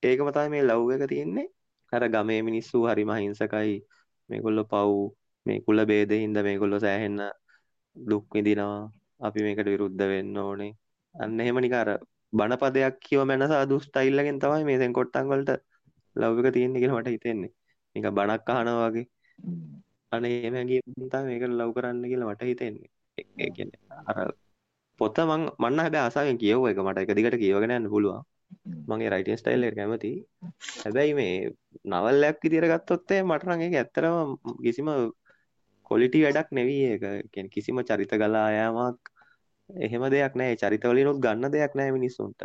ඒකම 0.03 0.29
තමයි 0.35 0.51
මේ 0.55 0.67
ලව් 0.69 0.91
එක 0.97 1.05
තියෙන්නේ. 1.13 1.49
අර 1.93 2.05
ගමේ 2.15 2.41
මිනිස්සු 2.49 2.87
හරිම 2.91 3.11
අහිංසකයි. 3.15 3.75
මේගොල්ලෝ 4.31 4.67
පව් 4.73 4.91
මේ 5.47 5.59
කුල 5.67 5.85
ભેදේ 5.91 6.21
හින්දා 6.25 6.47
මේගොල්ලෝ 6.49 6.81
සෑහෙන්න 6.87 7.21
දුක් 7.97 8.25
විඳිනවා. 8.35 8.83
අපි 9.21 9.45
මේකට 9.47 9.71
විරුද්ධ 9.75 10.05
වෙන්න 10.13 10.37
ඕනේ. 10.45 10.73
අන්න 11.15 11.41
එහෙම 11.43 11.61
නිකන් 11.65 11.79
අර 11.83 11.91
බණපදයක් 12.39 12.97
කියව 13.07 13.23
මැන 13.31 13.47
සාදු 13.53 13.77
ස්ටයිල් 13.87 14.23
එකෙන් 14.23 14.39
තමයි 14.43 14.65
මේ 14.69 14.81
සෙන්කොට්ටන් 14.83 15.31
වලට 15.33 15.59
ලව් 16.17 16.35
එක 16.41 16.55
තියෙන්නේ 16.57 16.81
කියලා 16.83 17.01
මට 17.01 17.15
හිතෙන්නේ. 17.17 17.53
නිකන් 17.97 18.15
බණක් 18.19 18.51
අහනවා 18.53 18.91
වගේ 18.91 19.07
අනේ 20.12 20.50
හැංගීම් 20.55 20.85
තමයි 21.12 21.26
මේකට 21.29 21.55
ලව් 21.59 21.71
කරන්න 21.76 22.05
කියලා 22.11 22.31
මට 22.31 22.49
හිතෙන්නේ. 22.50 22.90
ඒ 23.38 23.50
කියන්නේ 23.57 23.81
අර 24.11 24.19
පොත 25.00 25.19
මං 25.23 25.43
මන්න 25.62 25.83
හැබැයි 25.85 26.05
ආසාවෙන් 26.05 26.40
කියවුව 26.43 26.67
එක 26.71 26.81
මට. 26.85 26.99
එක 27.05 27.12
දිගට 27.19 27.37
කියවගෙන 27.43 27.75
යන්න 27.76 27.93
පුළුවන්. 27.95 28.25
මගේ 28.88 29.11
රයිටින් 29.12 29.38
ස්ටයිල් 29.40 29.67
කැමති. 29.79 30.11
හැබැයි 30.83 31.14
මේ 31.21 31.35
නවල් 31.93 32.29
එකක් 32.31 32.43
විදියට 32.45 32.71
ගත්තොත් 32.73 33.14
මට 33.23 33.49
නම් 33.49 33.64
ඒක 33.67 33.79
ඇත්තටම 33.81 34.17
කිසිම 34.64 34.90
කොලිටි 35.90 36.25
වැඩක් 36.25 36.50
ඒක. 36.59 37.02
කියන්නේ 37.33 37.55
කිසිම 37.57 37.83
චරිත 37.88 38.12
ගලා 38.23 38.49
යාමක් 38.59 39.00
එහෙම 39.71 40.05
දෙයක් 40.14 40.35
නැහැ 40.38 40.61
චරිතවලිනුත් 40.62 41.19
ගන්න 41.25 41.52
දෙයක් 41.55 41.73
නැහැ 41.79 41.97
මිනිස්සුන්ට. 41.99 42.40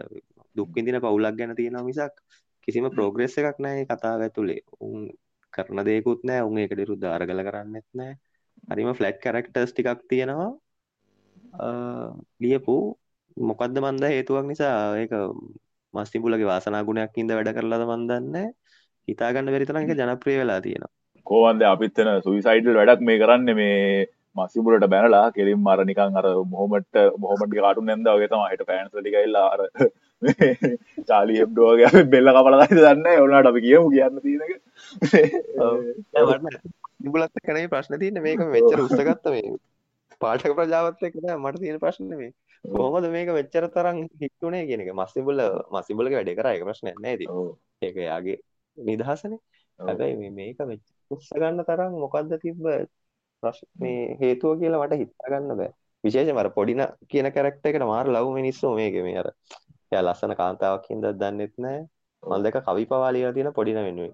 දුක් 0.55 0.69
විඳින 0.75 1.01
පවුලක් 1.03 1.35
ගැන 1.39 1.55
තියෙනවා 1.59 1.87
මිසක් 1.89 2.13
කිසිම 2.67 2.85
ප්‍රෝග්‍රස් 2.95 3.37
එකක් 3.39 3.57
මේ 3.59 3.85
කතාව 3.89 4.21
ඇතුලේ. 4.25 4.61
උන් 4.85 5.09
කරන 5.55 5.83
දෙයක්වත් 5.83 6.21
නැහැ 6.23 6.47
උන් 6.47 6.57
ඒකට 6.57 6.79
විරුද්ධ 6.79 7.07
අරගල 7.09 7.43
කරන්නෙත් 7.43 7.87
නැහැ 7.93 8.15
හරිම 8.67 8.91
ෆ්ලැට් 8.93 9.19
කැරක්ටර්ස් 9.19 9.71
ටිකක් 9.71 10.01
තියෙනවා. 10.09 10.51
ලියපු. 12.39 12.75
මොකක්ද 13.37 13.77
මන්ද 13.77 14.03
හේතුවක් 14.07 14.45
නිසා 14.45 14.75
ඒක 14.97 15.13
මස්තිඹුලගේ 15.93 16.47
වාසනා 16.47 16.83
ගුණයක් 16.83 17.17
හින්දා 17.17 17.37
වැඩ 17.37 17.55
කරලාද 17.55 17.85
මන් 17.85 18.05
දන්නේ. 18.09 18.47
හිතාගන්න 19.07 19.53
ඒක 19.53 19.93
ජනප්‍රිය 19.93 20.37
වෙලා 20.37 20.59
තියෙනවා. 20.61 20.93
කෝවන්ද 21.27 21.61
අපිත්තන 21.65 22.11
සුයිසයිඩල් 22.21 22.79
වැඩක් 22.79 23.01
මේ 23.01 23.19
කරන්න 23.19 23.55
මේ 23.55 24.07
මසිබුලට 24.35 24.87
බැනලා 24.87 25.27
කෙලින් 25.31 25.59
මර 25.59 25.85
නිකන් 25.85 26.19
අර 26.19 26.27
මොහොමට 26.47 27.01
මොහොමට 27.17 27.55
කාටු 27.57 27.83
නැද 27.83 28.09
වගේ 28.09 28.27
තම 28.27 28.43
හට 28.45 28.67
පෑන්ස 28.67 28.91
ටිකයිල්ලා 28.93 29.47
අර 29.49 29.61
චාලි 31.09 31.41
එබ්ඩෝගේ 31.41 32.03
බෙල්ල 32.07 32.31
කපලගයි 32.31 32.79
දන්න 32.79 33.07
ඔනාට 33.21 33.51
අපි 33.51 33.61
කියමු 33.61 33.87
කියන්න 33.89 34.17
තියෙනක 34.21 34.51
නිබුලත් 36.99 37.31
කනේ 37.41 37.67
ප්‍රශ්න 37.67 37.99
තියන්න. 37.99 38.21
මේක 38.21 38.41
මෙච්චර 38.47 38.81
උස්සගත්ත 38.81 39.29
මේ 39.29 39.55
පාටක 40.21 40.55
ප්‍රජාවත් 40.55 41.03
එක්ක 41.03 41.17
නෑ. 41.21 41.37
මට 41.37 41.61
තියෙන 41.61 41.79
ප්‍රශ්නේ 41.79 42.17
මේ. 42.17 42.31
කොහොමද 42.65 43.07
මේක 43.09 43.29
මෙච්චර 43.29 43.67
තරම් 43.69 44.01
හිටුනේ 44.21 44.65
කියන 44.65 44.81
එක? 44.81 44.91
මස්සිබුල 44.93 45.41
මස්සිබුලගේ 45.71 46.19
වැඩේ 46.19 46.37
කරා 46.39 46.55
ඒක 46.55 46.65
ප්‍රශ්නයක් 46.65 46.99
නෑ 46.99 47.17
ඉතින්. 47.17 47.29
ඒක 47.81 47.95
යාගේ 48.01 48.37
නිදහසනේ. 48.77 49.39
හැබැයි 49.79 50.31
මේක 50.31 50.61
මෙච්චර 50.63 50.93
උස්ස 51.11 51.31
ගන්න 51.33 51.63
තරම් 51.63 51.97
මොකද්ද 51.99 52.37
තිබ්බ 52.41 52.69
ප්‍රශ්න 53.43 53.67
මේ 53.77 54.15
හේතුව 54.21 54.59
කියලා 54.61 54.83
මට 54.83 55.01
හිතා 55.01 55.31
ගන්න 55.31 55.59
බෑ. 55.61 55.71
විශේෂයෙන්ම 56.03 56.37
අර 56.37 56.49
පොඩින 56.51 56.81
කියන 57.09 57.31
කැරක්ටර් 57.31 57.69
එකට 57.69 57.85
මාර 57.85 58.09
ලව් 58.09 58.33
මිනිස්සු 58.33 58.73
මේකේ 58.75 59.03
මේ 59.03 59.17
අර 59.17 59.29
එයා 59.91 60.03
ලස්සන 60.03 60.33
කාන්තාවක් 60.35 60.85
හින්දා 60.91 61.13
දන්නෙත් 61.13 61.53
නෑ. 61.57 61.81
මල් 62.23 62.41
දෙක 62.43 62.57
කවි 62.67 62.85
පවා 62.85 63.11
ලියලා 63.11 63.33
තියෙන 63.33 63.53
පොඩින 63.53 63.77
වෙනුවෙන් 63.77 64.13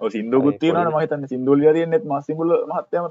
සිින්දුකුත් 0.00 0.56
තියෙනට 0.58 0.92
මහිතන්න 0.94 1.24
සිින්දුල් 1.28 1.60
තියනෙත් 1.74 2.04
මසිමුල 2.04 2.50
මහත්‍යම 2.68 3.04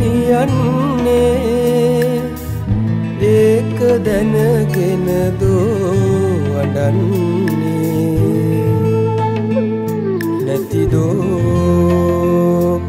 නියන්නේ 0.00 1.36
ඒක 3.26 3.78
දැනගෙන 4.06 5.06
දෝ 5.40 5.92
වඩන්නේ. 6.54 7.96
නැතිදෝ 10.46 11.12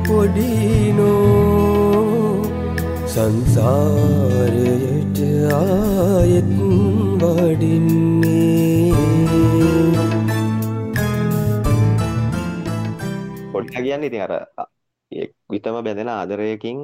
පොඩිනෝ 0.08 1.57
සංසාරයට 3.18 5.18
ආයෙත් 5.52 6.50
වඩින්නේ. 7.22 8.94
පොඩ්ඩ 13.52 13.78
කියන්න 13.78 14.04
ඉතින් 14.04 14.22
අර 14.22 14.34
විතම 15.50 15.76
බැඳෙන 15.80 16.10
ආදරයකින් 16.10 16.78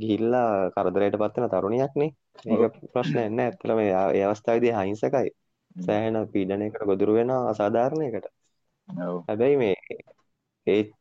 ගිහිල්ලා 0.00 0.70
කරදරයට 0.74 1.16
පත්වෙන 1.16 1.48
තරුණියක්නේ 1.48 2.10
ඒක 2.52 2.74
ප්‍රශ්නයක් 2.92 3.30
නෑ. 3.30 3.46
ඇත්තටම 3.46 3.78
ඒ 3.80 4.24
අවස්ථාවේදී 4.26 4.74
අහිංසකයි. 4.74 5.30
සෑහෙන 5.78 6.28
පීඩනයකට 6.32 6.84
ගොදුරු 6.84 7.14
වෙන 7.14 7.30
අසාධාරණයකට. 7.32 8.26
හැබැයි 9.28 9.56
මේ 9.56 9.74
ඒ 10.66 10.92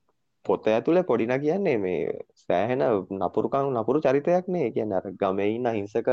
පොත 0.45 0.67
ඇතුලේ 0.67 1.03
පොඩිනා 1.03 1.39
කියන්නේ 1.39 1.77
මේ 1.77 2.19
සෑහෙන 2.51 2.83
නපුරුකම් 3.19 3.65
නපුරු 3.73 3.99
චරිතයක් 4.01 4.45
නේ. 4.47 4.67
කියන්නේ 4.71 4.99
අර 4.99 5.07
ගමේ 5.13 5.49
ඉන්න 5.55 5.67
අහිංසක 5.67 6.09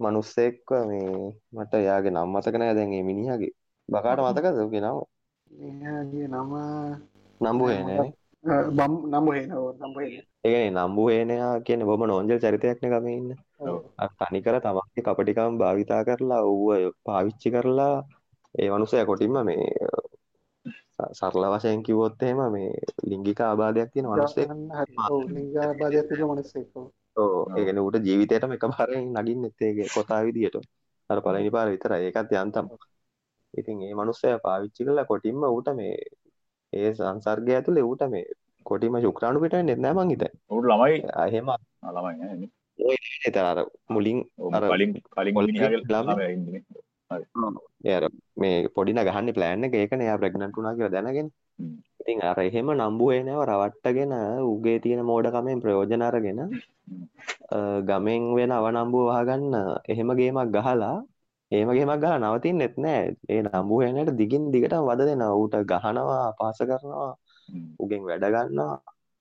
මිනිස්සෙක්ව 0.00 0.70
මේ 0.84 1.34
මට 1.54 1.72
එයාගේ 1.76 2.12
නම 2.12 2.28
මතක 2.32 2.54
නෑ 2.56 2.74
දැන් 2.74 2.90
මේ 2.90 3.08
මිනිහාගේ. 3.10 3.52
බකාට 3.88 4.20
මතකද 4.20 4.54
ඔහුගේ 4.54 4.82
නම? 4.82 4.98
එයාගේ 5.50 6.26
නම 6.28 6.52
නම්බු 7.40 7.64
හේනේ 7.66 8.10
බම් 8.44 8.92
නම 9.10 9.26
හේනව 9.28 9.64
නම්බ 9.76 9.96
හේන 10.00 10.24
ඒකනේ 10.44 10.70
නම්බු 10.72 11.02
හේනයා 11.08 11.52
කියන්නේ 11.60 11.88
බොහොම 11.88 12.04
නෝන්ජල් 12.04 12.38
චරිතයක්නේ 12.38 12.92
ගමේ 12.92 13.16
ඉන්න. 13.18 13.30
අර 13.98 14.10
තනිකර 14.20 14.56
තමන්ගේ 14.58 15.04
කපටිකම් 15.06 15.58
භාවිතා 15.60 16.02
කරලා 16.08 16.42
ඌව 16.44 16.92
පාවිච්චි 17.04 17.48
කරලා 17.50 17.94
ඒ 18.54 18.68
මනුස්සයා 18.70 19.08
කොටින්ම 19.10 19.38
මේ 19.44 19.66
සරල 21.12 21.44
වශයෙන් 21.52 21.82
කිව්වොත් 21.82 22.22
එහෙම 22.22 22.40
මේ 22.52 22.70
ලිංගික 23.10 23.40
ආබාධයක් 23.40 23.90
තියෙන 23.92 24.08
මනුස්සයෙක් 24.10 24.48
බාධයක් 25.80 26.06
තිබ 26.08 26.24
මනස්සෙක් 26.30 26.66
ඔව්. 26.76 26.86
ඒ 27.56 27.64
කියන්නේ 27.66 27.84
ඌට 27.86 28.06
ජීවිතේටම 28.08 28.54
එකපාරෙන් 28.56 29.06
නගින්නෙත් 29.14 29.62
ඒක 29.62 29.78
කොටා 29.94 30.20
විදියට. 30.26 30.56
අර 31.10 31.18
පළවෙනි 31.24 31.54
පාර 31.56 31.68
විතරයි. 31.74 32.02
ඒකත් 32.08 32.34
යන්තම්. 32.42 32.66
ඉතින් 33.54 33.82
ඒ 33.82 33.94
මනුස්සයා 33.94 34.44
පාවිච්චි 34.46 34.86
කරලා 34.86 35.08
කොටින්ම 35.10 35.42
ඌට 35.48 35.70
මේ 35.78 35.94
ඒ 36.72 36.90
සංසර්ගය 36.94 37.52
ඇතුලේ 37.54 37.88
ඌට 37.90 38.02
මේ 38.14 38.24
කොටිම 38.66 39.00
ශුක්‍රාණු 39.04 39.42
පිට 39.42 39.56
වෙන්නේ 39.58 39.76
නැහැ 39.76 39.98
මං 39.98 40.12
හිතන්නේ. 40.14 40.32
උට 40.50 40.66
ළමයි. 40.70 40.96
එහෙම. 41.26 41.48
ළමයි 41.96 42.14
නේ. 42.20 42.50
අර 43.52 43.58
මුලින් 43.94 44.18
අර 44.52 44.68
කලින් 44.72 44.92
කලින් 45.14 45.34
ළමයි 45.34 46.28
ඉන්නේ. 46.34 46.62
යාර 47.88 48.04
මේ 48.40 48.56
පොඩින 48.76 49.00
ගහන්නේ 49.08 49.36
ප්ලෑන් 49.36 49.66
එක 49.66 49.74
ඒකනේ 49.80 50.06
එයා 50.06 50.20
ප්‍රෙග්නන්ට් 50.22 50.56
වුණා 50.56 50.74
කියලා 50.78 50.94
දැනගෙන. 50.96 51.28
ඉතින් 52.00 52.18
අර 52.30 52.38
එහෙම 52.46 52.68
නම්බු 52.74 53.06
වෙනව 53.12 53.40
රවට්ටගෙන 53.50 54.12
උගේ 54.52 54.78
තියෙන 54.84 55.00
මෝඩකමෙන් 55.10 55.62
ප්‍රයෝජන 55.64 56.04
අරගෙන 56.08 56.40
ගමෙන් 57.90 58.22
වෙන 58.38 58.52
අවනම්බුව 58.58 59.06
වහගන්න 59.10 59.54
එහෙම 59.92 60.10
ගේමක් 60.20 60.52
ගහලා 60.56 60.96
එහෙම 61.52 61.70
ගේමක් 61.76 62.00
ගහලා 62.02 62.18
නවතින්නෙත් 62.24 62.76
නෑ. 62.84 63.02
ඒ 63.32 63.40
නම්බු 63.46 63.80
වෙනට 63.82 64.12
දිගින් 64.20 64.44
දිගටම 64.54 64.84
වද 64.90 65.00
දෙනවා. 65.10 65.38
ඌට 65.40 65.54
ගහනවා, 65.70 66.26
පාස 66.38 66.58
කරනවා, 66.70 67.10
උගෙන් 67.82 68.02
වැඩ 68.08 68.26
ගන්නවා. 68.34 68.74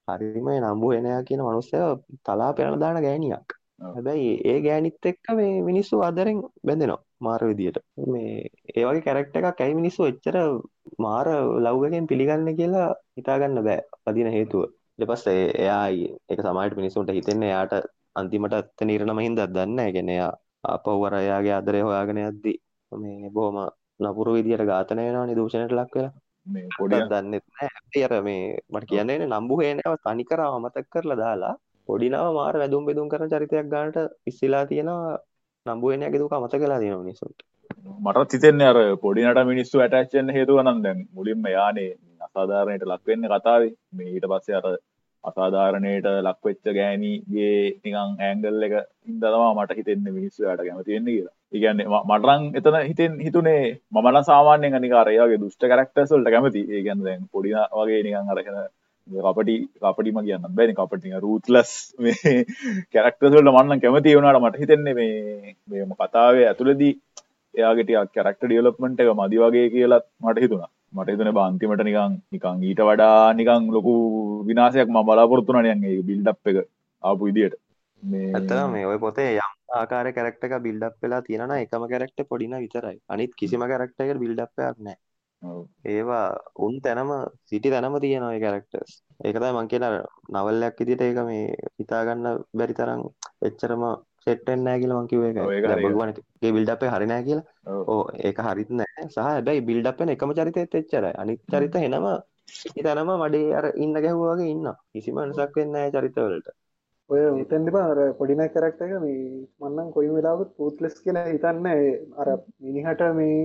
හරිම 0.08 0.48
නම්බු 0.64 0.88
වෙනයා 0.96 1.22
කියන 1.28 1.42
මනුස්සයා 1.48 1.90
තලා 2.26 2.52
පෙරලා 2.58 2.82
දාන 2.84 3.02
ගෑණියක්. 3.06 3.48
හැබැයි 3.96 4.32
ඒ 4.52 4.60
ගෑනිත් 4.66 5.06
එක්ක 5.10 5.26
මේ 5.40 5.62
මිනිස්සු 5.70 5.96
ආදරෙන් 6.06 6.40
බැඳෙනවා 6.68 7.07
මාර 7.22 7.42
විදියට. 7.50 7.78
මේ 8.14 8.34
ඒ 8.76 8.86
වගේ 8.86 9.06
කැරක්ටර් 9.08 9.48
එකක් 9.50 9.62
ඇයි 9.62 9.80
මිනිස්සු 9.80 10.10
එච්චර 10.12 10.38
මාර 10.98 11.28
ලව් 11.66 11.84
එකෙන් 11.88 12.10
පිළිගන්නේ 12.12 12.58
කියලා 12.60 12.90
හිතා 13.18 13.40
ගන්න 13.40 13.66
බෑ. 13.68 13.80
වදින 14.06 14.30
හේතුව. 14.32 14.64
පස්සේ 15.06 15.42
එයා 15.64 15.86
ඒක 16.30 16.40
සමාජයට 16.42 16.80
මිනිස්සුන්ට 16.82 17.16
හිතෙන්නේ 17.18 17.50
එයාට 17.50 17.74
අන්තිමට 18.16 18.54
ඇත්ත 18.54 18.86
නිරනම 18.86 19.20
හින්දා 19.20 19.48
දන්නේ 19.48 20.22
අර 21.08 21.16
එයාගේ 21.16 21.54
ආදරය 21.58 21.82
හොයාගෙන 21.82 22.24
යද්දි 22.24 22.54
මේ 22.92 23.30
බොහොම 23.30 23.58
නපුරු 24.00 24.32
විදියට 24.38 24.70
ඝාතනය 24.72 25.04
වෙනවනේ 25.08 25.38
දූෂණයට 25.40 25.78
ලක් 25.80 25.94
වෙලා. 25.96 26.14
මේ 26.46 26.68
පොඩි 26.78 27.00
දන්නෙත් 27.12 27.46
නැහැ. 27.52 28.04
අර 28.08 28.14
මේ 28.24 28.44
මට 28.70 28.90
කියන්නේ 28.90 29.28
නම්බු 29.28 29.56
හේනව 29.62 29.96
තනිකර 30.06 30.42
අමතක 30.42 30.88
කරලා 30.90 31.20
දාලා 31.24 31.56
පොඩිනව 31.90 32.28
මාර 32.34 32.56
වැදුම් 32.62 32.88
බෙදුම් 32.88 33.08
කරන 33.10 33.32
චරිතයක් 33.34 33.68
ගන්නට 33.74 33.98
ඉස්සිලා 34.26 34.64
තියෙනවා 34.66 35.18
නම්බු 35.68 35.92
හේනයාගේ 35.92 36.22
දුක 36.22 36.34
අමතක 36.34 36.58
කරලා 36.58 36.80
තියෙනවා 36.80 37.04
මිනිස්සුන්ට. 37.04 37.40
මටත් 38.02 38.34
හිතෙන්නේ 38.34 38.68
අර 38.68 38.80
පොඩිනට 38.98 39.42
මිනිස්සු 39.46 39.80
ඇටච් 39.80 40.14
වෙන්න 40.14 40.36
හේතුව 40.38 40.62
නම් 40.62 40.84
දැන් 40.84 41.08
මුලින්ම 41.14 41.50
යානේ 41.50 41.90
අසාධාරණයට 42.22 42.86
ලක් 42.86 43.04
වෙන්නේ 43.08 43.34
කතාවේ. 43.34 43.74
මේ 43.94 44.10
ඊට 44.10 44.30
පස්සේ 44.30 44.60
අර 44.60 44.68
අසාධාරණයට 45.24 46.08
ලක්වෙච්ච 46.22 46.68
ගෑනීගේ 46.72 47.56
නිකං 47.78 48.14
ඇංගල් 48.22 48.64
එක 48.64 48.76
ඉන්දවා 49.08 49.50
මට 49.54 49.78
හිතෙන්න 49.80 50.08
මිනිස්සුයාට 50.10 50.62
කැම 50.62 50.84
තියෙන්නේ 50.84 51.16
කියලා 51.16 51.36
ඉගන්න 51.54 51.82
මටරං 52.08 52.44
එතන 52.54 52.78
හිතෙන් 52.84 53.20
හිතුනේ 53.20 53.62
මමන 53.92 54.20
සාමාන්‍යෙන් 54.24 54.74
අනිකාරයගේ 54.74 55.40
දුෂ්ට 55.40 55.64
කරක්ටර්සල්ට 55.66 56.30
කැමති 56.30 56.64
ඒගන්න 56.72 57.04
දැන් 57.04 57.24
පොඩින 57.32 57.60
වගේ 57.74 58.02
නිකං 58.04 58.32
අරගෙන 58.34 58.60
කපටි 59.08 59.56
කපටිම 59.78 60.20
කියන්න 60.22 60.48
බැනි 60.52 60.74
කපටි 60.74 61.20
රූත්ලස් 61.20 61.74
මේ 62.00 62.34
කැරක්ටර්සල්ට 62.94 63.54
මන්න 63.54 63.84
කැමති 63.84 64.16
වුණට 64.16 64.42
මට 64.42 64.64
හිතෙන්නේ 64.64 64.96
මේ 64.96 65.56
මේම 65.68 65.94
කතාවේ 65.98 66.48
ඇතුළදී 66.48 66.94
එයාගෙටියක් 67.54 68.16
කැරක්ට 68.16 68.44
ඩියලොප්මට 68.46 69.04
එක 69.04 69.14
මදි 69.16 69.44
වගේ 69.44 69.70
කියලත් 69.70 70.08
මට 70.22 70.44
හිතුණා. 70.44 70.72
මට 70.94 71.10
හිතන 71.12 71.32
බන්තිමට 71.34 71.84
නිකං 71.84 72.14
නිකං 72.32 72.64
ඊට 72.64 72.82
වඩා 72.82 73.34
නිකං 73.34 73.70
ලොකු 73.70 73.94
විනාසයක් 74.48 74.90
ම 74.90 75.00
බලාපොරත්තුන 75.04 75.60
නියන්ගේ 75.62 76.04
බිල්ඩප් 76.04 76.52
එක 76.52 76.60
ආපු 77.04 77.32
ඉදියට 77.32 77.58
ඇත්තම 78.04 78.72
මේ 78.72 78.86
ඔය 78.86 79.00
පොතේ 79.00 79.32
යම් 79.34 79.52
ආකාර 79.76 80.12
කැරක්ට 80.12 80.48
එක 80.48 80.56
බිල්ඩප් 80.62 80.96
වෙලා 81.02 81.22
තියෙන 81.22 81.54
එකම 81.56 81.88
කැරක්ට 81.88 82.28
පොඩින 82.30 82.56
විතරයි. 82.58 82.98
අනිත් 83.10 83.32
කිසිම 83.36 83.64
කැරක්ට 83.64 84.06
එක 84.06 84.14
බිල්ඩප්යක් 84.18 84.80
නෑ 84.80 84.98
ඒවා 85.86 86.28
උන් 86.60 86.76
තැනම 86.82 87.12
සිටි 87.44 87.70
තැනම 87.70 88.00
තියෙනයි 88.00 88.44
කැරක්ටර්ස් 88.44 88.94
ඒකතයි 89.20 89.54
මං 89.54 89.68
කියලා 89.68 89.94
නවල්ලයක් 90.30 90.82
ඉදිට 90.82 91.02
ඒක 91.02 91.20
මේ 91.26 91.46
හිතාගන්න 91.80 92.28
බැරි 92.54 92.74
තරම් 92.74 93.02
එච්චරම 93.42 93.84
සෙට්ටෙන් 94.26 94.64
නෑ 94.64 94.80
කියලා 94.82 95.00
මං 95.00 95.10
කිව්ව. 95.12 95.24
එක 95.26 95.38
බගුවනගේ 95.84 96.54
බිල්ඩප් 96.56 96.84
හරි 96.94 97.08
නෑ 97.12 97.26
කියලා. 97.28 97.46
ඕ 97.88 98.02
ඒක 98.28 98.40
හරිත් 98.48 98.72
නෑ 98.80 99.08
සහ 99.08 99.20
හැබැයි 99.20 99.66
බිල්ඩප්ෙන් 99.70 100.14
එකම 100.16 100.34
චරිතයත් 100.40 100.78
එච්චරයි. 100.80 101.14
අනිත් 101.22 101.42
චරිත 101.52 101.78
හෙනම 101.84 102.08
තැනම 102.86 103.12
මඩේ 103.16 103.54
අර 103.60 103.66
ඉන්න 103.76 104.02
ගැහුවගේ 104.06 104.50
ඉන්න 104.54 104.72
කිසිම 104.92 105.22
අනසක් 105.24 105.60
වෙන්න 105.60 105.76
නෑ 105.76 105.94
චරිතවලට. 105.96 106.50
ඔය 107.10 107.22
උතැන්ඩි 107.42 107.76
පාර 107.78 108.00
පොඩින 108.20 108.44
කරක්ට 108.56 108.82
එක 108.86 108.94
මේ 109.06 109.22
මන්නන් 109.62 109.94
කොයි 109.96 110.12
වෙලාවත් 110.16 110.52
පූත්ලෙස් 110.58 111.00
කියලා 111.04 111.28
හිතන්න 111.30 111.68
අර 112.22 112.30
මිනිහට 112.62 113.04
මේ 113.20 113.38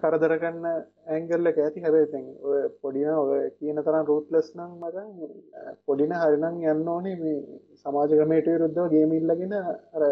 කරදරගන්න 0.00 0.64
ඇංගල්ල 1.08 1.46
ඇති. 1.48 1.80
හැබැතැන් 1.80 2.26
ඔය 2.42 2.62
පොඩින 2.82 3.08
ඔය 3.12 3.44
කියන 3.52 3.78
තරම් 3.80 4.04
රූත්ලස් 4.04 4.50
නම් 4.54 4.72
මත 4.80 4.96
පොඩින 5.86 6.12
හරිනම් 6.14 6.58
යන්න 6.64 6.88
ඕනේ 6.88 7.16
මේ 7.16 7.38
සමාජගමයට 7.76 8.46
විරුද්ධව 8.46 8.90
ගේමිල්ලගෙන 8.90 9.54
අර 9.56 10.02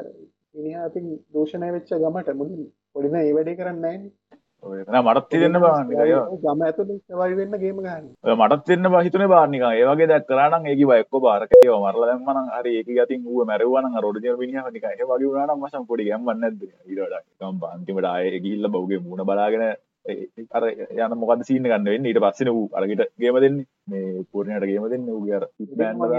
මිනිහාතින් 0.55 1.07
දූෂණය 1.31 1.71
වෙච්ච 1.73 1.93
ගමට 1.95 2.35
මුලින් 2.35 2.65
පොඩින 2.95 3.17
ඒ 3.17 3.33
වැඩේ 3.33 3.57
කරන්න 3.57 3.87
මටත් 4.64 5.28
තිරන්න 5.30 5.59
බාන්න 5.59 5.88
වයි 5.90 7.35
වෙන්න 7.35 7.56
ගේම 7.59 7.80
ගන්න 7.80 8.37
මටත් 8.37 8.66
තින්න 8.66 8.90
බහිතන 8.90 9.25
බානික 9.28 9.64
ඒවගේ 9.71 10.09
දැක් 10.09 10.26
කරනම් 10.26 10.66
ඒක 10.66 10.85
බයක්ක 10.85 11.21
බාරකය 11.21 11.62
මරල 11.71 12.04
දැම්මන 12.04 12.52
හරි 12.52 12.76
ඒක 12.76 12.92
ගතින් 12.92 13.25
වූ 13.25 13.44
මැරවන 13.44 13.99
රොඩ 14.00 14.28
මිනි 14.35 14.66
නික 14.68 14.87
ඒ 14.87 14.94
වගේ 15.04 15.25
වුණනම් 15.25 15.59
මසම් 15.61 15.88
පොඩි 15.88 16.11
ගම්බන්න 16.11 16.62
ඉරට 16.92 17.64
අන්තිමට 17.68 18.09
අය 18.09 18.40
ගිල්ල 18.40 18.71
බවගේ 18.71 19.02
මුණ 19.02 19.25
බලාගෙන 19.25 19.66
අර 20.04 20.64
යන 20.68 21.14
මොකද 21.16 21.44
සීන 21.44 21.64
ගන්න 21.64 21.87
වෙන්න? 21.87 22.06
ඊට 22.06 22.21
පස්සෙන 22.21 22.50
වූ 22.50 22.66
අරගට 22.73 23.04
ගේම 23.16 23.37
දෙන්නේ. 23.37 23.66
මේ 23.87 24.25
පූර්ණයට 24.26 24.66
ගේම 24.66 24.88
දෙන්න. 24.88 25.06
වූ 25.09 25.25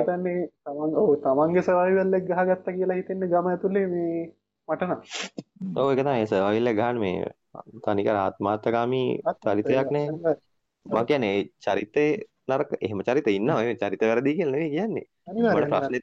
තන්නේ 0.04 0.50
තමන් 0.64 0.96
තමන්ගේ 1.22 1.64
සවයිවල්ලක් 1.64 2.26
ගහගත්ත 2.30 2.68
කියලා 2.72 2.98
හිතෙන්න 2.98 3.28
ගම 3.28 3.48
ඇතුළේ 3.48 3.88
මේ 3.88 4.24
මටන 4.68 4.94
ඕ 5.78 5.90
එකත 5.92 6.08
ඒ 6.08 6.26
සවයිල්ල 6.28 6.72
ගහන් 6.74 7.00
මේ 7.00 7.34
තනික 7.84 8.08
රාත්මාත්තකාමී 8.10 9.10
චරිතයක් 9.42 9.90
නෑ. 9.92 10.36
මක් 10.86 11.06
කියන්නේ 11.08 11.36
චරිතය 11.60 12.06
නරක. 12.48 12.70
එහෙම 12.80 13.00
චරිත 13.04 13.28
ඉන්න 13.30 13.50
ඔය 13.52 13.74
චරිත 13.76 14.02
වැරදි 14.04 14.38
කියලනේ 14.38 14.70
කියන්නේ. 14.70 15.06
මට 15.28 15.70
ප්‍රශ්න 15.70 15.96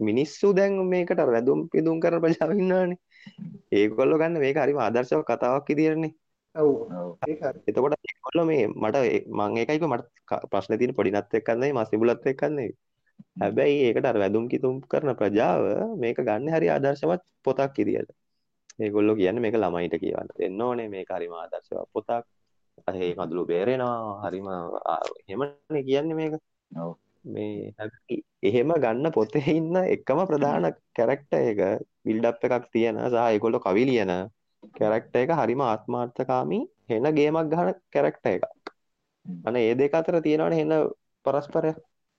මිනිස්සු 0.00 0.52
දැන් 0.52 0.74
මේකට 0.84 1.20
වැදුම් 1.26 1.60
පිදුම් 1.68 2.00
කර 2.00 2.14
ප්‍රජාවින්නානේ 2.20 2.98
ඒකොල්ල 3.72 4.14
ගන්න 4.14 4.38
මේක 4.38 4.56
හරිම 4.56 4.78
ආදර්ශව 4.78 5.22
කතාවක් 5.22 5.70
ඉදිරන්නේ 5.70 6.12
එතකොට 7.66 7.96
ඒකොල්ල 8.02 8.40
මේ 8.46 8.66
මට 8.74 8.96
මං 9.30 9.58
ඒකයික 9.62 9.86
මට 9.86 10.06
ප්‍රශ්න 10.50 10.78
තින 10.78 10.94
පොඩිනත් 10.94 11.34
එක්කන්නේ 11.34 11.72
මස්තිබුලත් 11.72 12.26
එක්කන්නේ 12.26 12.70
හැබැයි 13.36 13.82
ඒකට 13.84 14.06
අර 14.06 14.18
වැදුම් 14.18 14.46
කිතුම් 14.48 14.80
කරන 14.86 15.14
ප්‍රජාව 15.14 15.62
මේක 15.96 16.18
ගන්න 16.20 16.54
හරි 16.54 16.68
ආදර්ශවත් 16.68 17.24
පොතක් 17.44 17.78
ඉදිියට 17.78 18.14
ඒගොල්ලො 18.78 19.12
කියන්න 19.14 19.40
මේක 19.40 19.56
ළමයිට 19.56 19.96
කියවන්න. 20.02 20.30
දෙන්න 20.38 20.62
ඕනේ 20.62 20.88
මේ 20.88 21.04
හරිම 21.10 21.34
ආදර්ශව 21.34 21.84
පොතක්. 21.92 22.24
ඒ 22.88 23.12
කඳුළු 23.14 23.44
බේරෙනවා. 23.46 24.22
හරිම 24.24 24.48
හෙමන 25.28 25.84
කියන්න 25.88 26.16
මේක. 26.16 26.34
මේ 27.24 27.74
එහෙම 28.42 28.72
ගන්න 28.84 29.12
පොතේ 29.12 29.54
ඉන්න 29.54 29.76
එකම 29.84 30.20
ප්‍රධාන 30.30 30.68
කැරක්ට 30.96 31.32
එක 31.40 31.60
බිල්ඩප් 32.04 32.44
එකක් 32.48 32.66
තියෙන 32.72 33.00
සහයකොල්ලො 33.14 33.58
කවි 33.60 33.84
ලියන 33.90 34.14
කැරක්ට 34.74 35.16
එක 35.16 35.34
හරිම 35.40 35.62
ආත්මාර්ථකාමී 35.62 36.64
හෙන 36.90 37.10
ගේමක් 37.14 37.52
ගහන 37.52 37.74
කැරක්ට 37.94 38.26
එකක්. 38.26 38.44
අන 39.46 39.56
ඒ 39.56 39.74
දෙක 39.74 39.94
අතර 39.94 40.20
තියෙනවන 40.20 40.58
හෙන්න 40.60 40.74
පරස්පරය. 41.24 41.72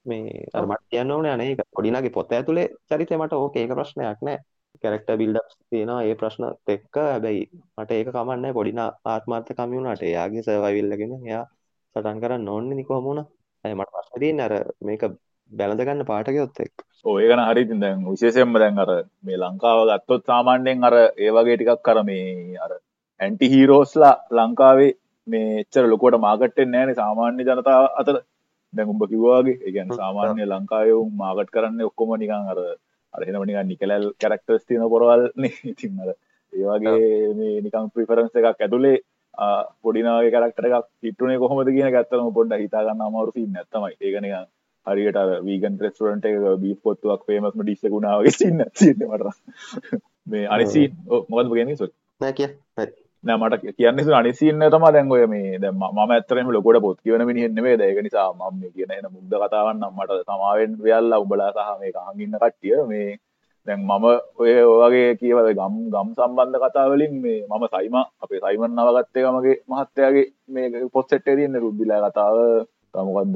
මේ 0.06 0.46
අර්මට 0.54 0.86
කියන්න 0.90 1.12
ඕන 1.12 1.26
අනේ 1.28 1.56
පොඩිනගේ 1.76 2.12
පොත 2.12 2.32
ඇතුළේ 2.32 2.68
චරිතය 2.88 3.16
මට 3.18 3.34
ඕක 3.36 3.56
ඒක 3.56 3.72
ප්‍රශ්නයක් 3.72 4.22
නෑ 4.22 4.40
කැරක්ට 4.84 5.10
බිල්ඩක් 5.18 5.50
තියෙනවා. 5.70 6.02
ඒ 6.04 6.16
ප්‍රශ්න 6.16 6.46
එක්ක. 6.68 6.96
හැබැයි 7.06 7.42
මට 7.78 7.92
ඒක 7.92 8.12
කමන්න 8.12 8.54
පොඩින 8.54 8.84
ආත්මාර්ථ 8.84 9.52
කමියුණට 9.54 10.04
එයාගේ 10.04 10.44
සවවිල්ලගෙන 10.44 11.16
එයා 11.22 11.46
සටන් 11.96 12.22
කරන්න 12.22 12.48
ඕන්න 12.48 12.70
නිකොහමුණ 12.74 13.26
ඇය 13.66 13.74
මට 13.74 13.92
පශ්නතින් 13.96 14.40
අර 14.40 14.54
මේක 14.82 15.04
බැලඳගන්න 15.52 16.06
පාටකයොත් 16.06 16.60
එක් 16.60 16.86
ගන 17.24 17.42
හරි 17.42 17.64
දැන් 17.76 18.06
විශේෂෙන්ම 18.06 18.54
දැන් 18.56 18.80
අර 18.80 18.92
මේ 19.24 19.38
ලංකාව 19.38 19.80
ගත්තොත් 19.90 20.24
සාමාන්‍යයෙන් 20.26 20.84
අර 20.84 20.96
ඒ 20.98 21.32
වගේ 21.32 21.58
ටිකක් 21.58 21.84
කර 21.84 22.00
මේ 22.04 22.58
අර 22.58 22.72
ඇන්ටි 23.20 23.52
හීරෝස්ලා 23.52 24.16
ලංකාවේ 24.32 24.92
මේ 25.28 25.62
එච්චර 25.62 25.86
ලොකොට 25.86 26.20
මාගට්ටෙන් 26.20 26.72
නෑන 26.72 26.92
සාමාන්‍ය 26.96 27.44
ජනතාව 27.44 27.86
අතර. 28.02 28.18
දැන් 28.74 28.92
උඹ 28.94 29.04
කිව්වාගේ 29.08 29.60
ඒගැන 29.60 29.92
සාමාන්‍ය 29.94 30.46
ලංකාවවුම් 30.46 31.12
මාගට් 31.16 31.50
කරන්න 31.50 31.82
ඔක්කොම 31.82 32.12
නිකං 32.16 32.52
අර 32.52 32.60
අරහෙනමනික 33.14 33.62
නිකලල් 33.66 34.10
කැරක්ටර්ස් 34.18 34.66
තියන 34.66 34.86
පොරවල් 34.88 35.24
ඉතින්නද 35.66 36.12
ඒවාගේ 36.54 37.34
මේ 37.36 37.62
නිකං 37.62 37.90
ප්‍රිෆරන්ස 37.90 38.36
එකක් 38.36 38.48
ඇතුළේ 38.58 38.98
පොඩිනාගේ 39.82 40.32
කරක්ට 40.32 40.70
එකක් 40.70 40.88
හිටුනේ 41.04 41.40
කොහොමද 41.40 41.70
කියන 41.70 41.92
ගත්තම 41.92 42.32
පොඩ්ඩ 42.34 42.64
හිතාගන්න 42.64 43.04
අමාරු 43.04 43.36
සින්න 43.36 43.60
ඇත්තමයි 43.60 43.94
ඒකනක 44.02 44.50
හරියට 44.86 45.20
වීගන් 45.44 45.78
ප්‍රෙස්ටරන්ට 45.78 46.26
එක 46.26 46.40
බී 46.60 46.80
පොත්තුවක් 46.84 47.26
පේමස්ම 47.26 47.62
ඩිස්සකුණාවගේ 47.62 48.36
සින්න 48.36 48.66
සින්නමට 48.76 50.00
මේ 50.28 50.48
අනිසි 50.50 50.88
මොකද 51.30 51.54
ගෙන 51.54 51.76
සොත් 51.76 51.94
නෑ 52.22 52.34
කිය 52.34 52.50
මට 53.24 53.76
කියන්න 53.76 54.14
අනිසින්න 54.14 54.62
තම 54.66 54.86
දැන්ගොය 54.88 55.26
මේ 55.28 55.58
දැ 55.58 55.72
ම 55.72 56.00
ඇතරම 56.08 56.50
ලොකොට 56.50 56.82
පොත් 56.82 57.00
කියවන 57.00 57.26
මිනිහෙන්නෙේ 57.26 57.78
දැක 57.78 58.00
නිසා 58.00 58.32
මම 58.32 58.62
කියන 58.72 58.92
එන 58.92 59.08
මුද්ද 59.08 59.34
කතාවන්න 59.36 59.84
මට 59.90 60.20
සමාවෙන් 60.22 60.78
වෙල්ලා 60.80 61.20
උබලා 61.20 61.52
සහ 61.52 61.74
මේ 61.80 61.92
හඟින්න 61.98 62.38
කට්ටිය 62.38 62.80
මේ 62.88 63.10
දැන් 63.68 63.82
මම 63.82 64.06
ඔය 64.38 64.54
ඔගේ 64.78 65.10
කියවද 65.16 65.50
ගම් 65.52 65.76
ගම් 65.90 66.10
සම්බන්ධ 66.16 66.64
කතාවලින් 66.64 67.14
මේ 67.22 67.46
මම 67.46 67.66
සයිම 67.68 67.96
අපේ 67.98 68.40
සයිමන් 68.40 68.76
නවගත්තේ 68.78 69.28
මගේ 69.30 69.62
මහත්තයාගේ 69.68 70.28
මේ 70.50 70.88
පොත්සෙට්ටේ 70.94 71.36
තියන්න 71.36 71.60
රුබ්බිලා 71.60 72.04
කතාව. 72.06 72.38
තමොකක්ද 72.92 73.36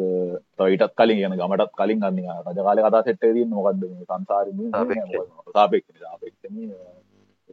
තයිටත් 0.58 0.94
කලින් 0.98 1.18
කියන 1.18 1.36
ගමටත් 1.36 1.74
කලින් 1.74 2.00
ගන්න 2.00 2.44
රජකාල 2.48 2.80
කතා 2.80 3.04
සෙට්ටේ 3.04 3.34
තියන්න 3.34 3.52
මොකක්ද 3.52 3.84
සංසාරම 4.02 4.60
සාපෙක් 5.54 5.84
සාපෙක්ම 6.02 6.56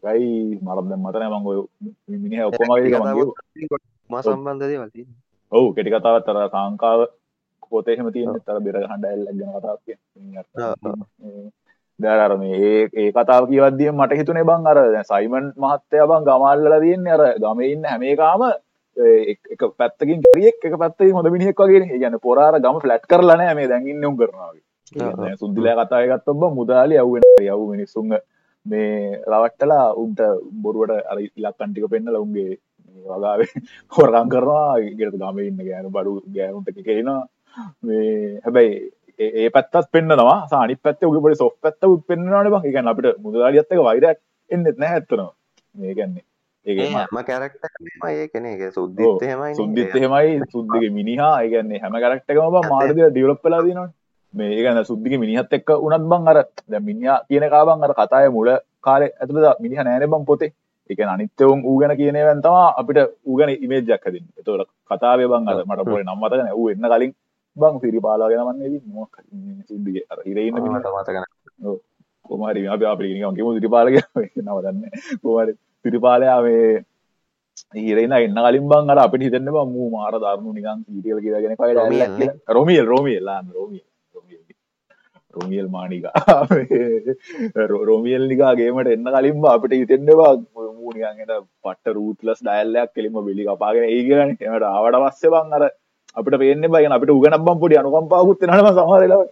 එකයි 0.03 0.59
මරද 0.59 0.93
මතන 0.97 1.25
මංග 1.29 1.47
මිනිහ 2.19 2.45
ඔක්කොමගේ 2.45 3.01
මා 4.11 4.23
සම්බන්ධය 4.23 4.77
වති 4.79 5.03
ඔවු 5.53 5.73
කෙටි 5.75 5.91
කතාවත් 5.93 6.27
තර 6.27 6.39
සංකාව 6.49 7.01
පොතේහෙම 7.71 8.09
තියන 8.13 8.39
තර 8.41 8.59
බෙර 8.61 8.77
හඬ 8.83 9.07
එල්ලගෙන 9.09 9.51
කතාව 9.57 9.79
දැරර 12.01 12.33
මේ 12.39 12.73
ඒ 12.95 13.11
කතාව 13.13 13.45
කියවදදිය 13.51 13.91
මට 13.93 14.19
හිතුනේ 14.21 14.45
බං 14.45 14.67
අර 14.67 14.79
සයිමන් 15.05 15.47
මහත්තය 15.57 16.03
බං 16.05 16.27
ගමල්ල 16.27 16.81
තියන්නේ. 16.81 17.15
අර 17.15 17.23
ගමඉන්න 17.39 17.85
හැමේකාම 17.85 18.43
එක 18.97 19.63
පැත්තකින් 19.79 20.25
ගරියෙක් 20.27 20.65
එක 20.65 20.75
පැත්තේ 20.79 21.13
හොඳ 21.13 21.29
මිනිහෙක් 21.29 21.63
වගේ 21.63 22.01
ගැන 22.01 22.19
පොරාර 22.19 22.59
ගම 22.59 22.81
ෆලට් 22.81 23.07
කරලන 23.07 23.45
මේ 23.55 23.69
දැඟින්න 23.69 24.05
උම් 24.05 24.17
කරනාවේ 24.17 25.37
සුද්දිලා 25.37 25.77
කතායගත් 25.81 26.29
ඔබ 26.29 26.43
මුදාලි 26.53 26.97
යව්වෙන 26.97 27.27
යව් 27.43 27.61
මිනිස්සුන්ග 27.69 28.13
මේ 28.67 29.19
රවට්ටලා 29.27 29.85
උන්ට 29.95 30.21
බොරුවට 30.63 31.11
අර 31.11 31.19
ඉලක්කන්ටික 31.21 31.91
පෙන්න්න 31.91 32.13
ලවුන්ගේ 32.13 32.59
වගාවේ 32.97 33.51
හොරකං 33.97 34.33
කරනවා 34.33 34.79
ගෙට 34.99 35.17
ගම 35.17 35.39
ඉන්න 35.41 35.61
ගෑනු 35.61 35.91
බඩු 35.91 36.17
ගෑනුන්ට 36.35 36.83
කෙනවා 36.83 37.21
මේ 37.83 38.41
හැබැයි 38.45 38.81
ඒ 39.19 39.51
පැත්තත් 39.51 39.93
පෙන්න්නවා. 39.93 40.49
සානි 40.49 40.77
පැත්ත 40.79 41.05
උගට 41.05 41.39
සොෆ් 41.39 41.55
පැත්ත 41.61 41.85
උත් 41.85 42.03
පෙන්න්නවාට 42.07 42.51
බං. 42.53 42.67
එකන්න 42.69 42.91
අපිට 42.93 43.23
මුදලාඩියත්තක 43.25 43.85
වෛරක් 43.89 44.21
එන්නෙත් 44.51 44.79
නෑ 44.79 44.97
ඇත්තනවා 44.97 45.31
මේකන්නේ 45.75 46.25
ඒම 46.67 47.21
කැරක්ට 47.25 47.65
ඒ 48.09 48.29
කෙනෙ 48.29 48.71
සුද්දිත් 48.73 49.25
හෙමයි 49.25 49.55
සුද්දිත් 49.55 49.95
හෙමයි 49.97 50.41
සුද්දගේ 50.53 50.91
මිනිහා. 50.91 51.35
ඒගන්නේ 51.43 51.81
හැම 51.81 51.97
කරක්ටකම 51.97 52.61
මාර්ගය 52.69 53.09
ඩියලප්පලා 53.09 53.63
දිනවා 53.63 53.89
මේ 54.35 54.51
ඒගන 54.57 54.81
සුද්දික 54.91 55.15
මිනිහත් 55.25 55.53
එක්ක 55.59 55.71
උනත් 55.87 56.05
බං 56.13 56.29
අර 56.33 56.39
දැන් 56.73 56.85
මිනිහා 56.91 57.19
කියන 57.29 57.47
කාබන් 57.55 57.85
අර 57.87 57.93
කතාය 58.01 58.27
මුල 58.37 58.51
කාලේ 58.87 59.13
ඇතුළත 59.21 59.63
මිනිහ 59.65 59.79
නෑනේ 59.79 60.13
බං 60.15 60.25
පොතේ. 60.31 60.53
කියන්නේ 60.91 61.15
අනිත්‍යවුන් 61.15 61.61
ඌ 61.69 61.77
ගැන 61.81 61.95
කියන 62.01 62.17
ඒවාන් 62.21 62.43
තමයි 62.47 62.65
අපිට 62.81 62.99
ඌ 63.29 63.37
ගැන 63.39 63.51
ඉමේජ් 63.65 63.91
එකක් 63.97 64.05
හැදෙන්නේ. 64.07 64.35
ඒතකොට 64.39 64.71
කතාවේ 64.91 65.29
බං 65.33 65.51
අර 65.51 65.59
මට 65.69 65.87
පොරේ 65.91 66.07
නම් 66.07 66.19
මතක 66.23 66.41
නෑ. 66.41 66.57
ඌ 66.61 66.67
එන්න 66.73 66.91
කලින් 66.93 67.13
බං 67.57 67.75
ගැන 68.33 68.67
ඉතින් 68.69 68.83
මොකක් 68.97 69.15
හරි 69.19 69.65
සුද්දිගේ. 69.71 70.05
අර 70.11 70.19
මිනිහ. 70.27 70.51
මට 70.53 70.87
මතක 70.97 71.17
නැහැ. 71.17 71.79
කොමාරි 72.29 72.69
අපි 72.75 72.85
අපි 72.93 73.13
නිකන් 73.15 73.37
කිමු 73.37 73.51
සිරිපාල 73.57 73.89
කියලා. 73.95 74.25
නම 74.37 74.59
දන්නේ 74.65 74.91
කොමාරි 75.23 75.53
සිරිපාලයා 75.85 76.41
මේ 76.47 76.85
ඉරෙන 77.75 78.13
එන්න 78.13 78.41
කලින් 78.47 78.67
බං 78.71 78.91
අර 78.93 78.99
අපිට 79.05 79.23
හිතෙන්න 79.27 79.51
බං 79.55 79.73
මූ 79.75 79.89
මාර 79.95 80.15
දරුණු 80.15 80.51
නිකන් 80.53 80.79
සීරියල් 80.87 81.21
කියලාගෙන 81.25 81.57
කය 81.57 81.73
රොමියල් 81.81 82.11
නේ? 82.19 82.31
රොමියල් 82.57 82.87
රොමියල් 82.93 83.29
ආ 83.29 83.41
රොමියල් 83.59 83.87
රොමියල් 84.15 84.43
රොමියල් 85.37 85.69
මානිකා 85.69 86.13
රොමියල් 87.91 88.25
නිකාගේමට 88.33 88.93
එන්න 88.95 89.11
කලින්ම 89.17 89.45
අපිට 89.55 89.75
හිතෙන්නවා 89.81 90.33
මූනියන්ට 90.79 91.35
පට 91.65 91.95
රූටලස් 91.99 92.41
ඩයිල්ලයක් 92.47 92.95
කෙලිම 92.97 93.21
බිලි 93.29 93.47
කපාගෙන 93.51 93.87
ඒ 93.89 94.01
කියන 94.09 94.23
එමට 94.23 94.67
ආවට 94.71 94.99
පස්සේ 95.05 95.35
බං 95.35 95.55
අර 95.59 95.67
අපිට 96.17 96.41
පේන්න 96.43 96.73
බයි 96.75 96.91
අපිට 96.97 97.15
උගන 97.17 97.39
බම් 97.47 97.61
පොඩි 97.65 97.81
අනුකම්පාකුත් 97.83 98.49
නම 98.49 98.73
සමහරලා 98.73 99.23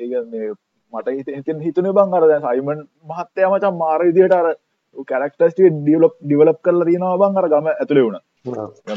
ඒ 0.00 0.50
මට 0.92 1.14
හිතෙන් 1.36 1.62
හිතන 1.66 1.88
බං 1.98 2.18
අර 2.18 2.24
දැන් 2.30 2.44
සයිමන් 2.48 2.82
මහත්තයා 3.10 3.52
මචං 3.52 3.80
මාර 3.82 4.00
විදියට 4.08 4.36
අර 4.40 4.46
කැරක්ටර්ස් 5.10 5.54
ටික 5.54 5.78
ඩිවලොප් 5.78 6.60
කරලා 6.64 6.88
තියෙනවා 6.88 7.20
බං 7.22 7.40
අර 7.40 7.48
ගම 7.52 7.72
ඇතුලේ 7.72 8.04
වුණා. 8.06 8.24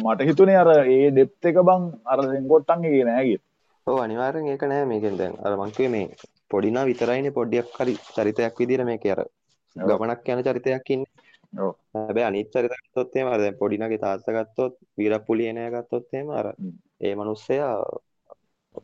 මට 0.04 0.30
හිතුනේ 0.30 0.60
අර 0.62 0.70
ඒ 0.74 1.10
ඩෙප්ත් 1.12 1.50
එක 1.50 1.58
බං 1.70 1.84
අර 2.12 2.20
දෙන්කොට්ටන් 2.26 2.88
එකේ 2.89 3.39
නෑ 3.88 3.91
කිය 3.91 3.93
ඔව් 3.93 4.04
අනිවාර්යෙන් 4.04 4.48
ඒක 4.48 4.63
නෑ 4.63 4.86
මේකෙන් 4.86 5.17
දැන් 5.17 5.34
අර 5.43 5.58
මං 5.58 5.72
කිව්වේ 5.72 5.89
මේ 5.89 6.08
පොඩිනා 6.50 6.86
විතරයිනේ 6.86 7.32
පොඩ්ඩක් 7.32 7.76
හරි 7.80 7.93
චරිතයක් 8.15 8.60
විදිහට 8.60 8.86
මේකේ 8.86 9.12
අර 9.12 9.22
ඔව්. 9.22 9.30
ගමනක් 9.76 10.28
යන 10.30 10.43
චරිතයක් 10.43 10.89
ඉන්නේ. 10.89 11.12
ඔව්. 11.60 11.76
හැබැයි 11.93 12.28
අනිත් 12.28 12.50
චරිත 12.52 12.72
ගත්තොත් 12.72 13.15
එහෙම 13.15 13.28
අර 13.28 13.39
දැන් 13.39 13.58
පොඩිනාගේ 13.58 14.00
තාත්තා 14.00 14.36
ගත්තොත් 14.38 14.80
වීරප්පුලිය 14.98 15.52
නෑ 15.54 15.72
ගත්තොත් 15.72 16.08
එහෙම 16.13 16.30
අර. 16.30 16.54
ඒ 17.02 17.15
මිනිස්සයා 17.15 17.84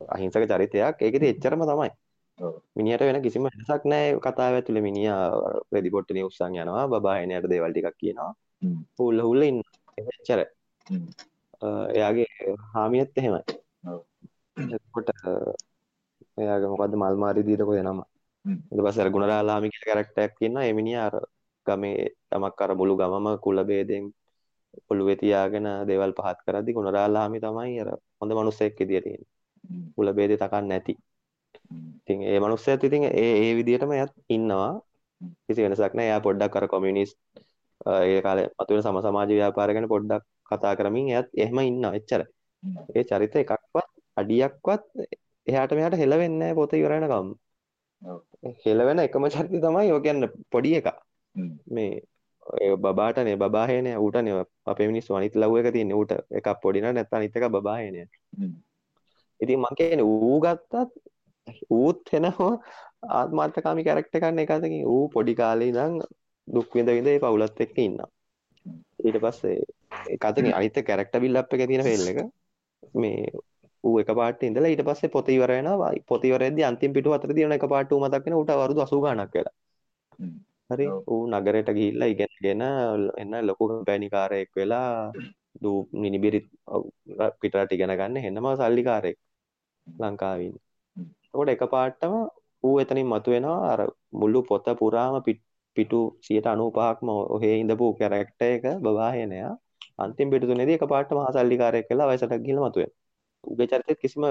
අහිංසක 0.09 0.45
චරිතයක්. 0.51 1.01
ඒකෙදි 1.01 1.31
එච්චරම 1.33 1.63
තමයි. 1.63 1.91
ඔව්. 2.39 2.61
මිනිහට 2.75 3.01
වෙන 3.01 3.21
කිසිම 3.21 3.43
වෙනසක් 3.43 3.83
නෑ 3.85 4.19
කතාව 4.19 4.59
ඇතුලේ 4.59 4.81
මිනිහා 4.81 5.23
රෙදි 5.71 5.89
පොට්ටේ 5.89 6.23
උස්සන් 6.23 6.55
යනවා 6.55 6.87
බබා 6.87 7.17
එනයට 7.23 7.49
දේවල් 7.49 7.71
ටිකක් 7.73 7.97
කියනවා. 7.97 8.31
හ්ම්. 8.63 8.77
හුල්ල 8.99 9.43
ඉන්න. 9.43 9.63
එච්චර. 9.97 10.45
හ්ම්. 10.85 11.07
එයාගේ 11.95 12.55
හාමියත් 12.73 13.17
එහෙමයි. 13.17 13.59
ඔව්. 14.59 14.71
එතකොට 14.75 15.09
එයාගේ 16.37 16.71
මොකද්ද 16.73 16.95
මල්මාරි 17.01 17.41
දීද 17.47 17.61
කොහෙ 17.67 17.81
නම. 17.83 17.99
හ්ම්. 18.45 18.59
ඊට 18.71 18.83
පස්සේ 18.85 19.03
අර 19.03 19.11
ගුණරාලාමි 19.15 19.71
කියලා 19.73 19.89
කැරක්ටර් 19.89 20.21
එකක් 20.25 20.37
ඉන්නවා. 20.41 20.65
ඒ 20.67 20.73
මිනිහා 20.73 21.05
අර 21.09 21.15
ගමේ 21.65 21.97
යමක් 22.35 22.61
අර 22.63 22.71
මුළු 22.79 22.93
ගමම 23.01 23.27
කුල 23.45 23.57
ભેදෙන් 23.69 24.05
ඔළුවේ 24.91 25.17
තියාගෙන 25.21 25.67
දේවල් 25.89 26.13
පහත් 26.17 26.39
කරද්දි 26.45 26.75
ගුණරාලාමි 26.77 27.43
තමයි 27.45 27.75
අර 27.83 27.89
හොඳ 28.19 28.31
මිනිස්සෙක් 28.39 28.81
ඉන්නේ. 28.81 29.17
කුල 29.95 30.07
ભેදේ 30.13 30.37
තකන්නේ 30.37 30.69
නැති. 30.69 30.93
ඉතින් 31.99 32.19
ඒ 32.23 32.39
මිනිස්සයාත් 32.39 32.83
ඉතින් 32.83 33.03
ඒ 33.03 33.31
ඒ 33.41 33.51
විදියටම 33.57 33.91
එයත් 33.93 34.13
ඉන්නවා. 34.29 34.73
කිසි 35.45 35.59
වෙනසක් 35.63 35.93
නැහැ. 35.93 36.09
එයා 36.09 36.25
පොඩ්ඩක් 36.27 36.55
අර 36.55 36.65
කොමියුනිස්ට් 36.67 37.17
ඒ 37.87 38.19
කාලේ 38.21 38.47
මතුවෙන 38.57 38.83
සම 38.83 38.99
සමාජ 39.05 39.29
ව්‍යාපාර 39.31 39.69
ගැන 39.75 39.87
පොඩ්ඩක් 39.87 40.23
කතා 40.49 40.73
කරමින් 40.75 41.07
එයත් 41.09 41.27
එහෙම 41.35 41.59
ඉන්නවා. 41.61 41.93
එච්චරයි. 41.99 42.27
ඒ 42.95 43.03
චරිත 43.03 43.35
එකක්වත් 43.35 43.58
අඩියක්වත් 44.19 44.85
එහාට 45.47 45.75
මෙහාට 45.77 45.99
හෙලවෙන්නේ 46.03 46.51
පොත 46.59 46.73
ඉවර 46.73 46.95
වෙනකම්. 46.95 47.33
ඔව්. 48.01 48.19
හෙලවෙන 48.65 49.03
එකම 49.05 49.27
චරිතය 49.35 49.61
තමයි 49.65 49.91
ඔය 49.95 50.01
කියන්නේ 50.05 50.33
පොඩි 50.51 50.75
එකා. 50.79 50.97
මේ 51.75 52.01
ඒ 52.59 52.75
බබාටනේ 52.77 53.37
බබා 53.37 53.65
හේනේ 53.71 53.95
ඌටනේ 54.03 54.43
අපේ 54.65 54.87
මිනිස්සු 54.91 55.15
අනිත් 55.15 55.35
ලව් 55.35 55.61
එක 55.61 55.73
තියෙන්නේ 55.75 55.99
ඌට 55.99 56.13
එකක් 56.39 56.49
පොඩි 56.63 56.83
නෑ 56.83 56.97
නැත්නම් 56.97 57.19
අනිත් 57.19 57.37
එක 57.37 57.47
බබා 57.55 57.77
හේනේ. 57.81 58.05
ඉතින් 59.39 59.59
මං 59.59 59.79
කියන්නේ 59.79 60.09
ඌ 60.13 60.37
ගත්තත් 60.45 60.89
ඌත් 61.71 62.13
එනවා 62.19 62.53
ආත්මාර්ථකාමී 63.19 63.87
කැරක්ටර් 63.87 64.17
එකක් 64.19 64.31
නේ 64.37 64.47
එක 64.47 64.55
අතකින් 64.55 64.87
ඌ 64.93 65.03
පොඩි 65.15 65.35
කාලේ 65.41 65.69
ඉඳන් 65.73 65.99
දුක් 66.47 66.75
විඳ 66.75 66.91
විඳ 66.95 67.11
ඒ 67.11 67.19
පවුලත් 67.25 67.61
එක්ක 67.65 67.77
ඉන්නවා. 67.85 68.09
ඊට 69.05 69.19
පස්සේ 69.23 69.59
ඒක 70.13 70.27
අතකින් 70.29 70.51
අනිත් 70.57 70.81
කැරක්ටර් 70.89 71.23
බිල්ඩ් 71.23 71.41
අප් 71.41 71.55
එකේ 71.55 71.69
තියෙන 71.71 71.87
ෆේල් 71.87 72.11
එක 72.11 72.19
මේ 73.03 73.31
ඌ 73.83 73.95
එකපාරට 74.01 74.41
ඉඳලා 74.43 74.71
ඊට 74.71 74.83
පස්සේ 74.83 75.09
පොත 75.09 75.27
ඉවර 75.29 75.51
වෙනවා 75.51 75.91
පොත 76.07 76.23
ඉවර 76.25 76.41
වෙද්දී 76.45 76.63
අන්තිම 76.63 76.91
පිටුව 76.95 77.13
අතර 77.15 77.31
තියෙන 77.33 77.57
එකපාරට 77.57 77.91
ඌ 77.93 78.01
මතක් 78.03 78.23
වෙන 78.25 78.37
ඌට 78.39 78.51
අවුරුදු 78.51 78.81
80 78.83 79.03
ගණක් 79.05 79.33
වෙලා. 79.35 79.55
හරි. 80.69 80.85
ඌ 81.07 81.21
නගරයට 81.31 81.69
ගිහිල්ලා 81.77 82.09
ඉගෙනගෙන 82.13 82.61
එන්න 83.21 83.33
ලොකු 83.47 83.63
කම්පැනිකාරයෙක් 83.69 84.49
වෙලා 84.55 84.89
දූ 85.63 85.77
මිනිබිරි 85.93 86.39
පිටරට 87.41 87.71
ඉගෙන 87.71 87.93
ගන්න 87.93 88.23
හෙන්නම 88.25 88.47
සල්ලිකාරයෙක් 88.57 89.17
ලංකාවේ 89.87 90.47
ඉන්න. 90.49 90.57
එතකොට 91.25 91.49
එකපාරටම 91.55 92.13
ඌ 92.63 92.75
එතනින් 92.83 93.07
මතුවෙනවා 93.07 93.59
අර 93.73 93.81
මුළු 94.11 94.39
පොත 94.43 94.65
පුරාම 94.81 95.15
පිට- 95.27 95.45
පිටු 95.77 95.99
95%ක්ම 96.27 97.09
ඔහේ 97.35 97.55
ඉඳපු 97.63 97.85
කැරක්ටර් 97.99 98.45
එක 98.47 98.63
බබාහෙනයා 98.85 99.53
අන්තිම 99.97 100.27
පිටු 100.31 100.45
තුනේදී 100.47 100.77
එකපාරට 100.79 101.11
මහා 101.11 101.35
සල්ලිකාරයෙක් 101.35 101.89
වෙලා 101.91 102.09
වයසට 102.11 102.33
ගිහිල්ලා 102.43 102.67
මතුවෙනවා. 102.67 102.98
ඌගේ 103.43 103.67
චරිතෙත් 103.67 103.99
කිසිම 104.01 104.23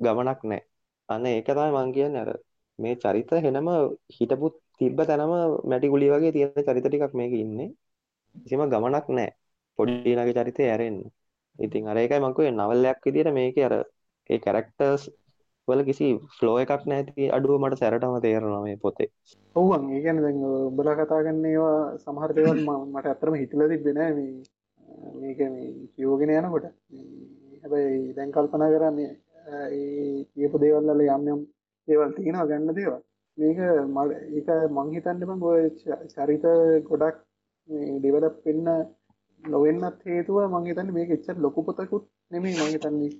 ගමනක් 0.00 0.40
නැහැ. 0.44 0.62
අන්න 1.08 1.26
ඒක 1.26 1.46
තමයි 1.48 1.72
මං 1.76 1.92
කියන්නේ 1.96 2.22
අර 2.24 2.30
මේ 2.78 2.94
චරිත 2.96 3.30
හෙනම 3.44 3.68
හිටපු 4.16 4.46
තිබ්බ 4.78 4.98
තැනම 5.08 5.32
මැටි 5.64 5.88
ගුලි 5.88 6.06
වගේ 6.12 6.32
තියෙන 6.32 6.64
චරිත 6.66 6.84
ටිකක් 6.86 7.14
මේකේ 7.14 7.40
ඉන්නේ. 7.40 7.68
කිසිම 8.34 8.60
ගමනක් 8.72 9.06
නැහැ. 9.08 9.32
පොඩි 9.78 10.16
නගේ 10.16 10.36
චරිතය 10.38 10.62
ඇරෙන්න. 10.64 10.98
ඉතින් 11.58 11.88
අර 11.90 11.96
ඒකයි 11.96 12.20
මං 12.20 12.34
කිව්වේ 12.34 12.52
නවල් 12.52 12.84
එකක් 12.86 13.04
විදියට 13.06 13.32
මේකේ 13.38 13.64
අර 13.68 13.74
ඒ 14.30 14.38
කැරක්ටර්ස් 14.38 15.02
වල 15.68 15.80
කිසි 15.84 16.06
ෆ්ලෝ 16.36 16.56
එකක් 16.62 16.82
නැති 16.86 17.22
අඩුව 17.36 17.60
මට 17.60 17.78
සැරටම 17.80 18.14
තේරෙනවා 18.20 18.62
මේ 18.62 18.76
පොතේ. 18.76 19.08
ඔව්වන් 19.56 19.82
ඒ 19.90 20.00
කියන්නේ 20.04 20.24
දැන් 20.26 20.38
උඹලා 20.44 20.94
කතා 20.98 21.22
කරන 21.24 21.40
ඒවා 21.44 21.80
සමහර 22.04 22.30
දේවල් 22.36 22.58
ම- 22.66 22.86
මට 22.94 23.06
ඇත්තටම 23.06 23.34
හිතලා 23.42 23.68
තිබ්බේ 23.68 23.94
නෑ 23.98 24.12
මේ 24.18 24.32
මේක 25.20 25.38
මේ 25.54 25.68
කියවගෙන 25.94 26.30
යනකොට 26.34 26.66
මේ 26.90 27.04
හැබැයි 27.66 28.14
දැන් 28.16 28.32
කල්පනා 28.32 28.70
කරන්නේ 28.74 29.10
අ, 29.46 29.52
ඒ 29.70 30.24
කියපු 30.32 30.56
දේවල් 30.62 30.86
වල 30.90 31.02
යම් 31.06 31.28
යම් 31.34 31.40
දේවල් 31.88 32.10
තියෙනවා 32.16 32.46
ගන්න 32.50 32.74
දේවල්. 32.78 33.00
මේක 33.38 33.58
මට 33.94 34.12
ඒක 34.36 34.48
මං 34.76 34.92
හිතන්නේ 34.94 35.28
බං 35.30 35.42
ඔය 35.50 35.64
ච- 35.80 36.04
චරිත 36.14 36.44
ගොඩක් 36.88 37.16
මේ 37.68 37.98
ඩෙවලොප් 37.98 38.36
වෙන්න 38.46 38.68
නොවෙන්නත් 39.44 40.00
හේතුව 40.06 40.38
මං 40.52 40.66
හිතන්නේ 40.68 40.96
මේක 40.98 41.10
එච්චර 41.16 41.36
ලොකු 41.44 41.60
පොතකුත් 41.68 42.04
නෙමෙයි 42.30 42.56
මං 42.60 42.72
හිතන්නේ. 42.74 43.12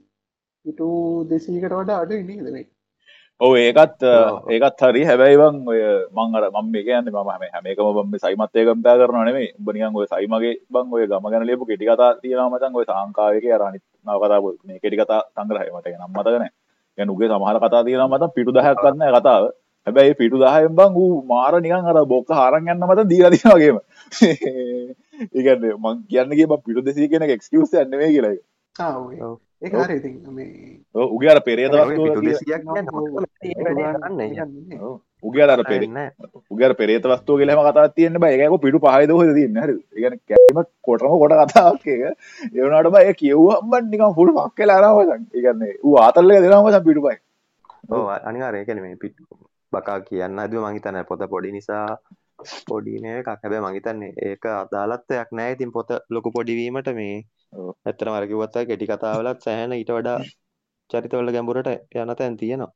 ඉටු 0.64 0.87
200කට 1.30 1.74
වඩා 1.80 2.00
අඩුයි 2.02 2.24
නේද 2.24 2.48
මේක? 2.56 2.68
ඔව 3.40 3.55
ඒකත් 3.55 4.01
ඒකත් 4.49 4.83
හරි 4.83 5.03
හැබැයිවන් 5.05 5.57
ඔය 5.62 5.81
මං 6.11 6.37
අර 6.37 6.44
මම 6.53 6.77
කියන්න 6.79 7.05
ම 7.07 7.16
හම 7.18 7.42
හැමකම 7.46 7.90
බම 7.96 8.14
සයිමත්තය 8.16 8.64
කම්තා 8.64 8.96
කරන 8.96 9.29
නේ 9.29 9.51
උඹනිියන් 9.53 9.92
ඔය 9.94 10.07
සයිමගේ 10.07 10.55
බං 10.70 10.88
ඔය 10.90 11.05
ගම 11.07 11.27
ගැන 11.27 11.44
ලපු 11.44 11.66
කෙටි 11.66 11.85
කතා 11.85 12.14
තියෙනමතන් 12.16 12.72
ඔය 12.75 12.87
සංකාවක 12.87 13.46
අරනිත් 13.57 13.85
නවකතා 14.07 14.40
මේ 14.64 14.81
කෙටි 14.81 14.96
කතා 14.96 15.20
සංග්‍රහමට 15.35 15.92
නම්මතකන 15.92 16.49
ගැනුගේ 16.99 17.29
සමහර 17.29 17.61
කතා 17.61 17.85
තියෙන 17.85 18.09
මත 18.09 18.33
පිටු 18.33 18.53
දහයක් 18.53 18.81
කරන්න 18.81 19.05
කතාව. 19.12 19.44
හැබැයි 19.87 20.14
පිටු 20.14 20.37
දහයෙන් 20.38 20.72
බං 20.75 20.92
වූ 20.94 21.22
මාර 21.27 21.61
නිකන් 21.61 21.85
අර 21.87 22.05
බොක්ක 22.07 22.33
හරන් 22.33 22.72
යන්න 22.72 22.88
මත 22.88 23.05
දීරදිවාගේම 23.07 23.79
ඒකන්න 25.37 25.64
මං 25.77 26.05
කියන්නගේ 26.09 26.49
පිටු 26.59 26.81
දෙසී 26.83 27.09
කෙන 27.09 27.29
එක්ස්කියස 27.29 27.75
ඇන්නේ 27.75 28.09
කියලයි 28.09 28.38
ඔව්. 29.23 29.37
හරි 29.62 29.97
ඉතින් 29.97 30.15
මේ 30.31 30.49
ඔව් 30.95 31.12
උගේ 31.12 31.31
අර 31.31 31.41
පෙරේත 31.41 31.73
ඔය 31.73 31.81
වස්තුව 31.83 32.05
පිටු 32.07 32.21
කියලා- 32.21 32.43
200ක් 32.43 32.65
කියන්නේ 32.67 32.93
හොඳම 32.93 33.25
ඒක 33.43 33.59
වැඩේ 33.67 33.93
කරන්නේ 33.95 34.29
නැහැ. 34.31 34.81
ඔව්. 34.81 34.97
උගේ 35.23 35.43
අර 35.43 35.51
අර 35.51 35.62
පෙරේ 35.65 35.89
නැහැ. 35.89 36.31
උගේ 36.51 36.67
අර 36.69 36.75
පෙරේත 36.75 37.05
වස්තුව 37.05 37.41
කියලා 37.41 37.57
හැම 37.57 37.69
කතාවක් 37.69 37.95
තියෙන්න 37.95 38.19
බෑ. 38.19 38.35
ඒක 38.37 38.57
පිටු 38.61 38.79
පහයිද 38.79 39.15
හරිද? 39.15 39.33
ඒ 39.33 39.49
කියන්නේ 39.95 40.21
කැම 40.29 40.62
කොටම 40.83 41.17
කොට 41.23 41.37
කතාවක් 41.45 41.87
ඒක. 41.87 42.03
ඒ 42.47 42.61
වුණාට 42.61 42.93
බෑ 42.93 43.07
ඒක 43.07 43.19
කියුවම 43.23 43.71
බන් 43.71 43.91
නිකන් 43.91 44.15
ෆුල් 44.15 44.31
ෆක් 44.37 44.59
වෙලා 44.61 44.79
යනවා 44.81 45.07
මචං. 45.07 45.27
ඒ 45.35 45.41
කියන්නේ 45.41 45.73
ඌ 45.83 45.97
ආතල් 45.99 46.31
එක 46.31 46.43
දෙනවා 46.43 46.62
මචං 46.62 46.87
පිටු 46.89 47.07
පහයි. 47.07 47.19
ඔව් 47.91 48.07
අනිවාර්යයෙන් 48.21 48.62
ඒ 48.62 48.69
කියන්නේ 48.69 48.87
මේ 48.87 48.97
පිට 48.97 49.17
බකා 49.73 49.99
කියන්න 50.01 50.39
හදුව 50.39 50.62
මං 50.62 50.77
හිතන්නේ 50.77 51.05
පොත 51.05 51.23
පොඩි 51.31 51.53
නිසා 51.53 51.87
පොඩි 52.68 52.99
නේ 53.01 53.16
එකක්. 53.20 53.29
හැබැයි 53.42 53.64
මං 53.64 53.77
හිතන්නේ 53.79 54.12
ඒක 54.29 54.44
අදාළත්වයක් 54.53 55.31
නැහැ 55.33 55.57
ඉතින් 55.57 55.70
පොත 55.77 55.88
ලොකු 56.11 56.29
පොඩි 56.37 56.55
වීමට 56.61 56.88
මේ 56.94 57.16
කිව්වත් 58.31 58.57
අය 58.57 58.66
කෙටි 58.66 58.87
කතාවලත් 58.87 59.40
සෑහෙන 59.40 59.72
ඊට 59.72 59.92
වඩා 59.96 60.18
චරිතවල 60.90 61.33
ගැඹුරට 61.33 61.68
යන 61.94 62.14
තැන් 62.18 62.37
තියෙනවා. 62.37 62.72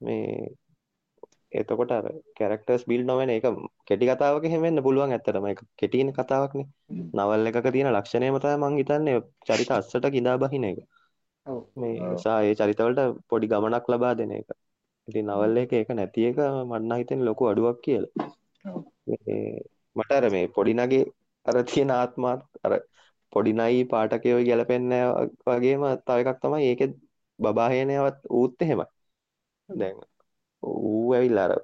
මේ 0.00 0.48
එතකොට 1.52 1.92
කැරක්ටර්ස් 2.38 2.84
බිල්ඩ් 2.90 3.06
නොවෙන 3.06 3.30
එක 3.30 3.46
කෙටි 3.88 4.08
කතාවක 4.10 4.44
එහෙම 4.44 4.64
වෙන්න 4.66 4.84
පුළුවන් 4.86 5.12
ඇත්තටම. 5.12 5.46
ඒක 5.46 5.60
කෙටින 5.76 6.12
කතාවක්නේ. 6.18 6.66
නවල් 7.16 7.48
එකක 7.50 7.70
තියෙන 7.74 7.92
ලක්ෂණයම 7.92 8.40
තමයි 8.42 8.58
මං 8.62 8.80
හිතන්නේ 8.80 9.20
චරිත 9.46 9.70
අස්සට 9.70 10.10
කිඳා 10.16 10.36
බහින 10.38 10.68
එක. 10.70 10.78
මේ. 11.76 11.96
නිසා 12.08 12.38
ඒ 12.42 12.54
චරිතවලට 12.54 13.00
පොඩි 13.28 13.50
ගමනක් 13.52 13.86
ලබා 13.92 14.14
දෙන 14.14 14.32
එක. 14.32 14.48
ඉතින් 15.08 15.26
නවල් 15.26 15.56
එක 15.62 15.72
ඒක 15.72 15.90
නැති 15.92 16.28
එක 16.28 16.38
මන්න 16.70 16.98
හිතෙන 17.00 17.26
ලොකු 17.28 17.50
අඩුවක් 17.50 17.78
කියලා 17.84 18.30
මට 19.96 20.10
අර 20.12 20.24
මේ 20.30 20.46
පොඩි 20.48 20.72
නගේ 20.74 21.04
අර 21.46 21.56
තියෙන 21.64 21.90
ආත්මාත් 21.90 22.40
අර 22.62 22.72
පොඩි 23.32 23.52
නයි 23.52 23.84
පාඨකයෝ 23.84 24.40
ගැලපෙන්නේ 24.40 25.04
වගේම 25.46 25.82
තව 26.06 26.18
එකක් 26.22 26.40
තමයි 26.42 26.64
ඒකෙත් 26.64 26.92
බබාහේනයවත් 27.38 28.18
ඌත් 28.30 28.62
එහෙමයි 28.62 28.86
දැන් 29.68 29.96
ඌ 30.62 31.12
ඇවිල්ලා 31.12 31.46
අර 31.48 31.54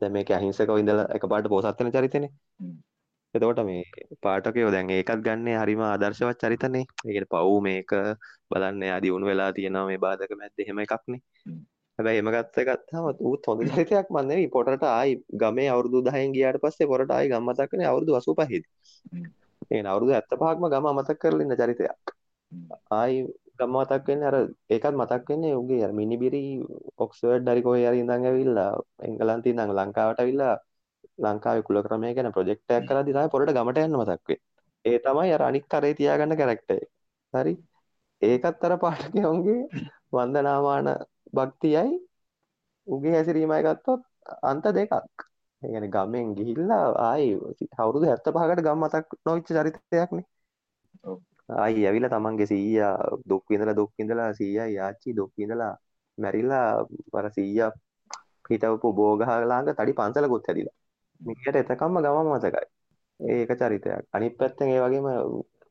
දැන් 0.00 0.12
මේක 0.12 0.30
අහිංසකව 0.30 0.78
ඉඳලා 0.78 1.06
එකපාරට 1.16 1.48
පොසත් 1.48 1.80
වෙන 1.80 1.92
චරිතනේ. 1.92 2.30
එතකොට 3.34 3.60
මේ 3.64 3.82
පාඨකයෝ 4.22 4.70
දැන් 4.70 4.90
ඒකත් 4.90 5.20
ගන්නේ 5.26 5.56
හරිම 5.58 5.80
ආදර්ශවත් 5.82 6.38
චරිතනේ. 6.42 6.84
ඒ 6.98 7.12
කියන්නේ 7.14 7.32
පව් 7.32 7.48
මේක 7.60 7.90
බලන්න 8.50 8.82
එයා 8.82 9.00
දියුණු 9.02 9.26
වෙලා 9.26 9.50
තියෙනවා 9.52 9.86
මේ 9.86 9.98
බාධක 9.98 10.32
මැද්ද 10.40 10.62
එහෙම 10.62 10.78
එකක්නේ. 10.78 11.20
හ්ම්. 11.98 11.98
හැබැයි 11.98 12.18
එහෙම 12.18 12.30
ගත්ත 12.34 12.56
ගත්තාම 12.68 13.04
ඌත් 13.22 13.46
හොඳ 13.46 13.62
චරිතයක් 13.68 14.06
මන් 14.10 14.28
නෙවෙයි. 14.28 14.48
පොරට 14.48 14.84
ආයි 14.84 15.12
ගමේ 15.34 15.68
අවුරුදු 15.68 15.98
10න් 16.08 16.36
ගියාට 16.36 16.60
පස්සේ 16.60 16.86
පොරට 16.86 17.10
ආයි 17.10 17.28
ගම 17.28 17.44
මතක් 17.44 17.72
වෙන්නේ 17.72 17.88
අවුරුදු 17.88 18.12
85 18.14 18.50
දී. 18.52 18.62
හ්ම්. 19.12 19.26
ඒ 19.70 19.82
අවුරුදු 19.84 20.12
75ක්ම 20.12 20.64
ගම 20.72 20.86
අමතක 20.86 21.18
කරලා 21.18 21.44
ඉන්න 21.44 21.56
චරිතයක්. 21.56 22.14
ආයි 22.90 23.16
ගම 23.58 23.70
මතක් 23.74 24.06
වෙන්නේ 24.08 24.28
අර 24.30 24.36
ඒකත් 24.70 24.94
මතක් 24.94 25.22
වෙන්නේ 25.30 25.54
උගේ 25.54 25.82
අර 25.84 25.92
මිනිබිරි 25.92 26.42
ඔක්ස්ෆර්ඩ් 26.98 27.48
හරි 27.48 27.62
කොහේ 27.62 27.86
හරි 27.88 28.02
ඉඳන් 28.04 28.26
ඇවිල්ලා 28.30 28.70
එංගලන්තේ 29.08 29.52
ඉඳන් 29.54 29.72
ලංකාවට 29.78 30.20
ඇවිල්ලා 30.22 30.54
ලංකාවේ 31.24 31.66
කුල 31.68 31.78
ක්‍රමය 31.82 32.12
ගැන 32.14 32.32
ප්‍රොජෙක්ට් 32.32 32.70
එකක් 32.70 32.86
කරද්දි 32.88 33.16
තමයි 33.16 33.32
පොරට 33.34 33.54
ගමට 33.56 33.86
යන්න 33.86 33.98
මතක් 34.00 34.28
වෙන්නේ. 34.28 34.42
ඒ 34.84 34.98
තමයි 34.98 35.32
අර 35.32 35.42
අනික් 35.42 35.64
කරේ 35.68 35.94
තියාගන්න 35.94 36.38
කැරක්ටර් 36.40 36.76
එක. 36.76 36.88
හරි. 37.34 37.54
ඒකත් 38.22 38.64
අර 38.66 38.74
පාඨකයන්ගේ 38.78 39.60
වන්දනාමාන 40.14 40.88
භක්තියයි 41.34 41.94
උගේ 42.86 43.14
හැසිරීමයි 43.16 43.62
ගත්තොත් 43.62 44.02
අන්ත 44.42 44.64
දෙකක්. 44.76 44.92
ඒ 45.62 45.68
කියන්නේ 45.70 45.90
ගමෙන් 45.90 46.26
ගිහිල්ලා 46.36 46.84
ආයි 47.06 47.28
අවුරුදු 47.78 48.06
75කට 48.06 48.62
ගම 48.66 48.78
මතක් 48.84 49.06
නොවිච්ච 49.26 49.48
චරිතයක්නේ. 49.50 50.26
ආයි 51.54 51.86
ඇවිල්ලා 51.88 52.12
තමන්ගේ 52.14 52.50
සීයා 52.52 52.94
දුක් 53.30 53.44
විඳලා 53.50 53.76
දුක් 53.80 53.90
විඳලා 53.98 54.30
සීයයි 54.38 54.78
ආච්චි 54.80 55.16
දුක් 55.18 55.30
විඳලා 55.38 55.72
මැරිලා 56.18 56.68
අර 57.18 57.26
සීයා 57.36 57.70
හිටවපු 58.50 58.88
බෝගහ 58.98 59.22
ළඟ 59.42 59.70
තඩි 59.72 59.98
පන්සලකුත් 60.00 60.48
හැදිලා. 60.48 60.76
මිනිහට 61.20 61.56
එතකම්ම 61.62 61.96
ගම 62.04 62.18
මතකයි. 62.32 62.66
ඒක 63.20 63.50
චරිතයක්. 63.60 64.02
අනිත් 64.12 64.34
පැත්තෙන් 64.38 64.68
ඒ 64.68 64.80
වගේම 64.84 65.06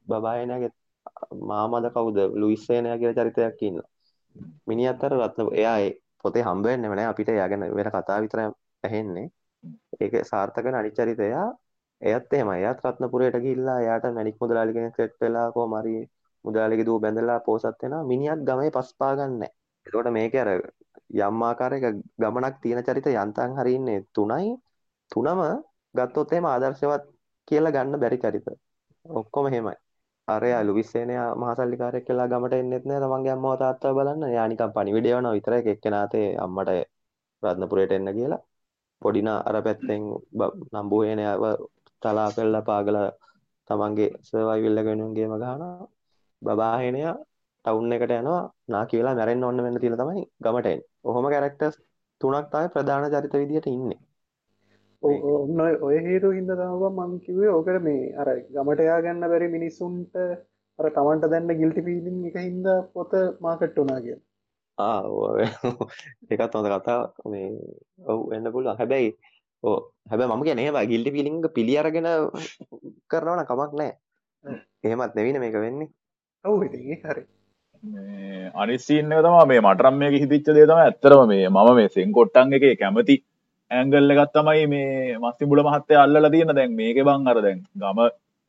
බබායනගේ 0.08 0.72
මාමද 1.50 1.86
කවුද 1.96 2.18
ලුයිස් 2.42 2.64
සේනයා 2.68 2.98
කියලා 2.98 3.20
චරිතයක් 3.20 3.62
ඉන්නවා. 3.62 3.90
මිනිහත් 4.68 5.04
අර 5.04 5.14
රත්න 5.18 5.52
එයා 5.54 5.78
ඒ 5.80 5.92
පොතේ 6.24 6.44
හම්බ 6.44 6.66
වෙන්නේම 6.66 6.94
නැහැ 6.94 7.12
අපිට 7.12 7.30
එයා 7.30 7.48
ගැන 7.48 7.64
වෙන 7.78 7.92
කතා 7.92 8.20
විතරයි 8.24 8.48
ඇහෙන්නේ. 8.84 9.28
ඒක 10.00 10.14
සාර්ථක 10.26 10.66
වෙන 10.66 10.76
අනිත් 10.76 10.96
චරිතය 10.96 11.30
එයත් 12.02 12.34
එහෙමයි. 12.34 12.56
එයාත් 12.56 12.80
රත්නපුරයට 12.84 13.38
ගිහිල්ලා 13.38 13.78
එයාට 13.80 14.06
මැණික් 14.12 14.38
මුදලාලි 14.42 14.74
කෙනෙක් 14.74 14.96
සෙට් 14.96 15.16
වෙලා 15.22 15.48
කොහොම 15.52 15.76
හරි 15.80 15.96
මුදලාලිගේ 16.46 16.86
දුව 16.86 17.00
බැඳලා 17.02 17.40
පෝසත් 17.42 17.66
වෙනවා. 17.82 18.04
මිනිහත් 18.04 18.42
ගමේ 18.44 18.72
පස් 18.72 18.90
පා 19.00 19.14
ගන්නෑ. 19.16 19.52
එතකොට 19.86 20.10
මේකේ 20.12 20.42
අර 20.42 20.50
යම් 21.22 21.42
ආකාරයක 21.44 21.86
ගමනක් 22.20 22.56
තියෙන 22.62 22.84
චරිත 22.84 23.08
යන්තම් 23.14 23.52
හරි 23.60 23.74
ඉන්නේ 23.74 24.00
තුනයි 24.14 24.52
තුනම 25.12 25.42
ගත්තොත් 25.96 26.34
එහෙම 26.34 26.46
ආදර්ශවත් 26.46 27.04
කියලා 27.48 27.72
ගන්න 27.72 28.00
බැරි 28.00 28.18
චරිත. 28.18 28.48
ඔක්කොම 29.06 29.48
එහෙමයි. 29.48 29.76
අරයා 30.28 30.62
ලුවිස් 30.64 30.88
සේනයා 30.92 31.28
මහසල්ලිකාරයෙක් 31.36 32.06
කියලා 32.08 32.28
ගමට 32.28 32.56
එන්නෙත් 32.56 32.86
නෑ 32.86 33.02
තමන්ගේ 33.02 33.34
අම්මව 33.34 33.52
තාත්තව 33.62 33.98
බලන්න. 33.98 34.24
එයා 34.26 34.48
නිකන් 34.48 34.74
පණිවිඩ 34.76 35.08
යවනවා 35.10 35.36
විතරයි 35.38 35.72
එක්කෙනාතේ 35.74 36.28
අම්මට 36.44 36.72
රත්නපුරයට 37.44 37.92
එන්න 37.92 38.10
කියලා. 38.18 38.42
පොඩිනා 39.02 39.40
අර 39.48 39.58
පැත්තෙන් 39.66 40.04
නම්බු 40.74 40.98
හේනයව 41.04 41.44
තලා 42.02 42.30
පෙල්ලා 42.36 42.64
පාගලා 42.64 43.08
තමන්ගේ 43.70 44.10
සර්වයිවල් 44.28 44.80
එක 44.82 44.88
වෙනුවෙන් 44.90 45.16
ගේම 45.18 45.34
ගහනවා. 45.36 45.88
බබා 46.42 46.76
හේනයා 46.78 47.16
ටවුන් 47.66 47.94
එකට 47.94 48.14
යනවා 48.14 48.42
නාකි 48.70 49.00
වෙලා 49.00 49.16
මැරෙන්න 49.16 49.46
ඕන 49.46 49.64
වෙන්න 49.66 49.82
තියලා 49.82 50.02
තමයි 50.02 50.24
ගමට 50.44 50.68
එන්නේ. 50.68 50.88
ඔහොම 51.04 51.26
කැරක්ටර්ස් 51.28 51.76
තුනක් 52.22 52.48
තමයි 52.52 52.74
ප්‍රධාන 52.74 53.12
චරිත 53.14 53.36
විදියට 53.36 53.68
ඉන්නේ. 53.68 54.00
ඔන්න 55.06 55.60
ඔය 55.88 55.98
හේතු 56.08 56.32
හින්ද 56.36 56.52
තම 56.52 56.86
මං 56.92 57.18
කිවේ 57.26 57.56
ඕකට 57.56 57.82
මේ 57.88 58.14
අර 58.22 58.30
ගමට 58.54 58.88
යා 58.90 59.02
ගන්න 59.06 59.32
බැරි 59.32 59.50
මිනිස්සුන්ට 59.56 60.16
අර 60.80 60.88
තමන්ට 60.96 61.32
දැන්න 61.34 61.60
ගිල්ටි 61.62 61.86
පීලින් 61.88 62.24
එක 62.30 62.40
හින්ද 62.46 62.72
පොත 62.94 63.14
මාකට් 63.46 63.78
වනා 63.82 64.00
කිය 64.06 64.18
ආ 64.78 65.02
ඒකත් 66.30 66.56
හොඳ 66.56 66.70
කතා 66.72 67.00
මේ 67.26 67.50
ඔව් 68.06 68.20
වෙන්න 68.32 68.52
පුළුවන්. 68.52 68.80
හැබැයි 68.80 69.12
ඕ 69.64 69.78
හැබැයි 70.10 70.32
මම 70.32 70.44
කියන්නේ 70.48 70.66
එහෙම 70.66 70.90
ගිල්ටි 70.92 71.16
ෆීලිං 71.16 71.38
එක 71.40 71.56
පිළි 71.58 71.78
අරගෙන 71.82 72.10
කරනවා 73.10 73.38
නම් 73.38 73.48
කමක් 73.52 73.72
නැහැ. 73.74 73.94
එහෙමත් 74.84 75.16
නෙවෙයිනේ 75.16 75.44
මේක 75.44 75.58
වෙන්නේ. 75.66 75.90
ඔව් 76.46 76.66
ඉතින් 76.68 76.84
ඒ 76.88 77.00
හරි. 77.06 77.24
මේ 77.84 78.52
අනිස්සින්න 78.56 79.16
තමා 79.20 79.46
මේ 79.46 79.62
මටරම් 79.62 79.96
මේක 80.02 80.18
හිතිච්ච 80.18 80.52
දේ 80.58 80.68
තම 80.72 80.82
ඇත්තරම 80.82 81.24
මේ 81.32 81.48
මම 81.50 81.72
මේ 81.80 81.94
සෙන් 81.96 82.12
කොට්ටන් 82.12 82.58
එක 82.58 82.68
කැමති 82.82 83.16
ඇංගල්ල 83.72 84.14
එකත් 84.14 84.34
තමයි 84.34 84.68
මේ 84.68 85.18
මස්ති 85.18 85.46
බුල 85.46 85.62
මහත්තය 85.62 85.96
අල්ලලා 85.96 86.32
තියෙන 86.32 86.52
දැන්. 86.52 86.72
මේක 86.74 86.98
බං 87.02 87.28
අර 87.28 87.38
දැන් 87.42 87.60
ගම 87.76 88.00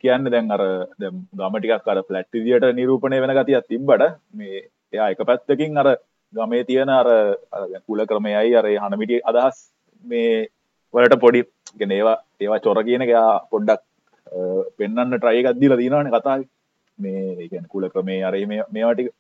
කියන්න 0.05 0.31
දැන් 0.31 0.51
අර 0.51 0.63
ගම 1.01 1.55
ටිකක් 1.55 1.89
අර 1.89 2.03
ෆලට් 2.03 2.33
විදියට 2.35 2.67
නිරූපණය 2.75 3.21
වෙන 3.23 3.37
ගතියක් 3.39 3.69
තිබ්බට 3.69 4.05
මේ 4.33 4.61
එයා 4.93 5.09
එක 5.13 5.23
පැත්තකින් 5.23 5.79
අර 5.79 5.89
ගමේ 6.33 6.65
තියෙන 6.65 6.91
අර 6.91 7.09
කුල 7.87 8.05
ක්‍රමයයි 8.05 8.55
අර 8.55 8.67
හනමිටිය 8.85 9.25
අදහස් 9.25 9.59
මේ 10.05 10.49
වලට 10.95 11.21
පොඩි 11.21 11.43
ගෙන 11.79 11.93
ඒවා 11.93 12.17
ඒවා 12.41 12.61
චොර 12.61 12.79
කියන 12.83 13.03
එයා 13.03 13.31
පොඩ්ඩක් 13.51 13.83
පෙන්න්න 14.79 15.15
ට්‍රයිකක් 15.15 15.61
දිල 15.63 15.77
දීනවන 15.77 16.13
කතා 16.13 16.39
මේ 16.99 17.49
ගැන 17.49 17.67
කුල 17.67 17.89
ක්‍රමේ 17.89 18.23
අර 18.23 18.35
මේවාටික 18.71 19.11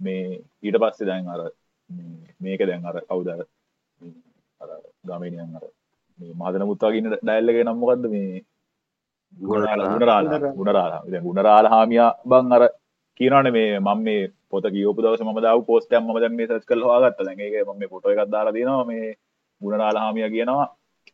මේ 0.00 0.22
ඊට 0.62 0.78
පස්සේ 0.82 1.06
දැන් 1.06 1.28
අර 1.28 1.42
මේක 2.40 2.62
දැන් 2.62 2.84
අර 2.84 2.96
කවුදර 3.02 3.44
ගමනියන් 5.04 5.56
අර 5.56 5.64
මාදන 6.36 6.64
මුත්තාගන්න 6.64 7.12
ඩැල්ලගේ 7.14 7.64
නම්මකක්ද 7.64 8.08
මේ 8.08 8.44
ගුණරාල 9.36 9.84
ගුණරාලා. 10.54 11.00
ගුණරාල. 11.22 11.66
හාමියා 11.66 12.10
බං 12.24 12.52
අර 12.52 12.62
කියනන 13.20 13.52
මේ 13.52 13.68
මම 13.78 14.00
මේ 14.00 14.22
පොත 14.48 14.64
කියෝප 14.68 14.98
දවස 14.98 15.22
ම 15.22 15.40
දාව 15.40 15.60
පෝස්ටම් 15.64 16.02
ම 16.04 16.18
දැන් 16.18 16.34
මේ 16.34 16.48
සච් 16.48 16.64
කල 16.64 16.82
වාගත්ත 16.84 17.20
දැගේ 17.20 17.64
ම 17.66 17.86
පොට 17.88 18.04
එකක් 18.06 18.24
දාලා 18.28 18.52
දෙනවා 18.52 18.84
මේ 18.84 19.14
ගුණරාල 19.60 19.96
හාමිය 19.96 20.28
කියනවා 20.30 20.66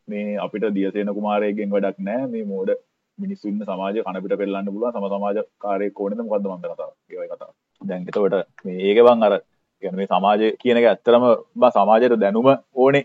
මේ 0.09 0.39
අපිට 0.39 0.67
දියසේන 0.73 1.11
කුමාරයගෙන් 1.11 1.71
වැඩක් 1.71 1.99
නෑ 2.01 2.27
මේ 2.29 2.45
මෝඩ 2.45 2.73
මිනිස්සුන්න 3.19 3.63
සමාජ 3.63 3.97
කනපිට 4.01 4.37
පෙල්ලන්න 4.37 4.69
පුළුව 4.69 4.93
සම 4.93 5.07
සමාජ 5.09 5.39
කාරය 5.59 5.89
කෝනද 5.93 6.21
මොකද 6.21 6.47
මන්ද 6.49 6.71
කතා 6.71 6.91
ඒවයි 7.11 7.29
කතා 7.29 7.51
දැන්ගතවට 7.83 8.37
මේ 8.65 8.79
ඒක 8.83 9.01
බං 9.03 9.23
අර 9.23 9.35
ගැන 9.83 9.97
මේ 9.97 10.09
සමාජය 10.09 10.49
කියන 10.57 10.81
එක 10.81 10.87
ඇත්තරම 10.87 11.27
බ 11.57 11.73
සමාජයට 11.73 12.17
දැනුම 12.17 12.49
ඕනේ 12.77 13.05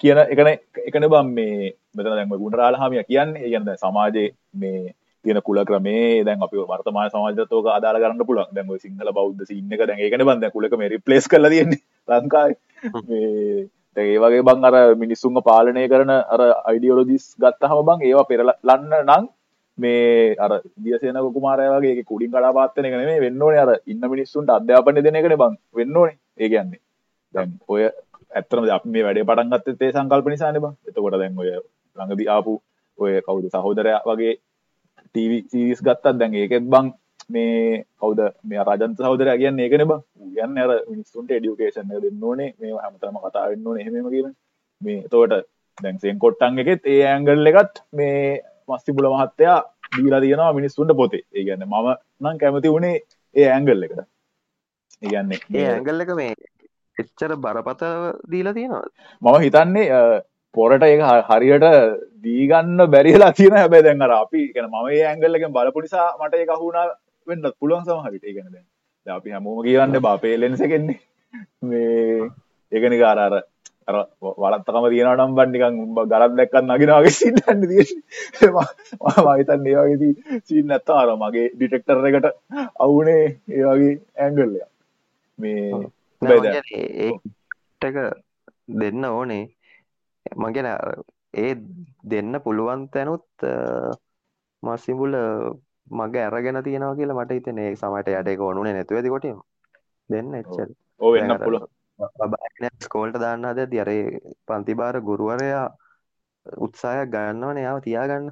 කියන 0.00 0.18
එකන 0.24 0.48
එකන 0.82 1.08
බම් 1.08 1.32
මේ 1.32 1.72
මෙතන 1.94 2.12
දැන්ම 2.12 2.36
ගුණරාලහමිය 2.36 3.04
කියන්නේ. 3.04 3.50
ගැන 3.50 3.70
සමාජයේ 3.76 4.28
මේ 4.54 4.94
තියෙන 5.24 5.42
කුල 5.42 5.62
ක්‍රමේ 5.64 6.24
දැන් 6.24 6.42
අපි 6.42 6.64
වර්තමාන 6.64 7.10
සමාජතෝක 7.10 7.70
අදාල 7.70 8.00
කරන්න 8.02 8.26
පුල 8.26 8.42
දැන්ව 8.50 8.76
සිංහල 8.78 9.12
බෞද්ධ 9.12 9.46
සින්න 9.46 9.72
එක 9.72 9.86
දැන් 9.86 10.00
ඒකන 10.00 10.26
බන්ද 10.28 10.52
කුලක 10.52 10.76
මේ 10.78 10.92
රිපලස් 10.94 11.28
කල 11.28 11.48
තියෙන්නේ 11.48 11.82
ලංකායි 12.10 12.54
ඒ 13.96 14.18
වගේ 14.18 14.44
බං 14.48 14.68
අර 14.68 14.76
මිනිස්සුන්ග 14.96 15.40
පාලනය 15.42 15.86
කරන 15.88 16.12
අර 16.12 16.42
අයිඩියෝලොජිස් 16.64 17.26
ගත්තහම 17.38 17.82
බං 17.88 18.06
ඒවා 18.08 18.28
පෙරල 18.30 18.52
ලන්න 18.62 18.94
නං 19.00 19.28
මේ 19.78 20.34
අර 20.38 20.52
දියසේන 20.78 21.20
කුමාරයගේ 21.32 22.04
කුඩින් 22.04 22.30
කඩාපාත්තන 22.30 22.86
කන 22.86 23.06
වෙන්නෝන 23.20 23.58
අර 23.58 23.72
ඉන්න 23.86 24.10
මිනිස්සුන්ට 24.12 24.50
අධ්‍යාපන 24.50 25.00
දෙනකන 25.06 25.36
බං. 25.36 25.56
වෙන්නෝනේ 25.76 26.18
ඒ 26.38 26.48
කියන්නේ. 26.48 26.80
දැන් 27.34 27.52
ඔය 27.68 27.82
ඇත්තරම 28.30 28.68
අප 28.70 28.84
මේ 28.86 29.04
වැඩේ 29.06 29.28
පටන්ගත්ත 29.30 29.78
තේ 29.80 29.92
සංකල්ප 29.92 30.28
නිසාන 30.28 30.60
බ. 30.64 30.72
එතකොට 30.88 31.18
දැන් 31.22 31.38
ඔය 31.38 31.50
ළඟදි 31.96 32.28
ආපු 32.28 32.54
ඔය 32.98 33.12
කවුද 33.26 33.48
සහෝදරය 33.54 33.92
වගේ 34.06 34.34
ටීවි 35.06 35.38
සිරිස් 35.50 35.82
ගත්තත් 35.82 36.16
දැන් 36.20 36.34
ඒකෙත් 36.34 36.66
බං 36.72 36.88
මේ 37.28 37.84
කවද 38.00 38.30
මේ 38.44 38.64
රජන්ත 38.64 38.98
සහෝදර 38.98 39.30
කියන්න 39.42 39.62
ඒකන 39.64 39.84
බ. 39.90 40.00
ගන්න 40.34 40.58
අර 40.64 40.72
මිනිස්සුන්ට 40.90 41.30
එඩියුකේෂන් 41.30 41.94
දෙන්න 42.04 42.26
ඕනේ. 42.30 42.50
මේ 42.60 42.74
හමතම 42.76 43.20
කතාවෙන්න 43.24 43.68
ඕන. 43.68 43.78
හෙම 43.78 44.10
කියන 44.14 44.34
මේ 44.80 44.98
තෝට 45.12 45.34
දැන්සෙන් 45.78 46.18
කොට්ටන් 46.18 46.60
එකෙත් 46.64 46.90
ඒ 46.92 47.00
ඇංගල් 47.12 47.52
එකත් 47.52 47.82
මේ 47.92 48.20
මස්ති 48.68 48.96
පුල 48.96 49.08
මහත්තයා 49.14 49.58
දීලා 49.96 50.20
තියෙනවා 50.20 50.52
මිනිස්සුන්ට 50.58 50.96
පොතේ. 51.00 51.24
ඒ 51.34 51.44
ගන්න 51.46 51.66
මම 51.66 51.88
නම් 52.22 52.38
කැමති 52.42 52.74
වුණේ 52.74 52.96
ඒ 53.34 53.48
ඇංගල් 53.54 53.86
එකට. 53.86 54.04
ඒගන්නේ 55.02 55.40
ඒ 55.54 55.66
ඇංගල් 55.72 56.04
එක 56.04 56.12
මේ 56.20 56.32
එච්චර 56.98 57.32
බරපතල 57.38 58.04
දීලා 58.30 58.54
තියෙනවා 58.54 58.84
මම 59.22 59.38
හිතන්නේ 59.40 59.88
පොරට 60.54 60.84
ඒ 60.84 60.94
හරියට 61.28 61.66
දීගන්න 62.22 62.78
බැරිලා 62.88 63.32
තියෙන 63.32 63.56
හැබැ 63.56 63.82
දැන්ර 63.82 64.12
අපි 64.14 64.44
ගැන 64.52 64.70
ම 64.70 64.78
ඇංගල්ලක 64.84 65.44
බලපු 65.50 65.82
නිසා 65.82 66.06
මට 66.18 66.42
එක 66.44 66.54
හුණා 66.56 66.86
වෙන්න 67.26 67.50
පුළුවන් 67.52 67.84
සමහරිට 67.86 68.26
ගැන 68.30 68.48
දැන් 68.48 69.16
අපි 69.16 69.30
හැමෝම 69.30 69.60
කියන්න 69.62 70.00
බාපේ 70.00 70.34
ලෙන්ස 70.36 70.64
කෙන්නේ 70.66 71.00
මේ 71.64 72.30
ඒකනි 72.72 72.98
කාරාර 72.98 73.34
අර 73.88 73.96
වලත්තකම 74.42 74.86
තියෙනවා 74.86 75.16
නම් 75.18 75.34
බන්නිකන් 75.34 75.76
උඹ 75.80 75.98
ගලත් 76.04 76.32
දැක්කත් 76.34 76.62
නගිනවාගේ 76.62 77.14
සින්නන්න 77.14 77.66
තිය 77.66 77.84
මහිතන් 79.28 79.66
ඒවාගේදී 79.66 80.40
සින්න 80.44 80.72
ඇත්ත 80.72 80.94
අර 80.94 81.12
මගේ 81.16 81.46
ඩිටෙක්ටර් 81.50 82.08
එකට 82.10 82.26
අවුනේ 82.80 83.22
ඒවාගේ 83.50 83.92
ඇංගල්ලය 84.18 84.64
මේ 85.38 85.84
ඒටක 86.22 87.96
දෙන්න 88.80 89.04
ඕනේ. 89.06 89.44
මගෙන 90.36 90.66
ඒ 91.34 91.52
දෙන්න 92.04 92.40
පුළුවන් 92.44 92.88
තැනුත් 92.88 93.26
මස්සිඹුල 94.62 95.14
මගේ 95.90 96.24
ඇරගෙන 96.24 96.62
තියෙනවා 96.64 96.96
කියලා 96.96 97.18
මට 97.18 97.32
හිතනේ 97.32 97.70
සමට 97.76 98.08
යට 98.10 98.28
එක 98.28 98.40
ඕනුනේ 98.40 98.74
නැතුව 98.74 98.98
ඇති 98.98 99.10
කොටම 99.10 99.40
දෙන්න 100.10 100.34
එච්චල් 100.34 100.70
ඕ 101.00 101.12
වෙන්න 101.12 101.36
පුළ 101.38 101.58
ස්කෝල්ට 102.80 103.18
දාන්න 103.18 103.44
අද 103.44 103.60
දියරේ 103.70 104.04
පන්තිබාර 104.46 104.96
ගුරුවරයා 105.00 105.66
උත්සායක් 106.46 107.12
ගන්නවන 107.12 107.58
යාව 107.58 107.78
තියාගන්න. 107.82 108.26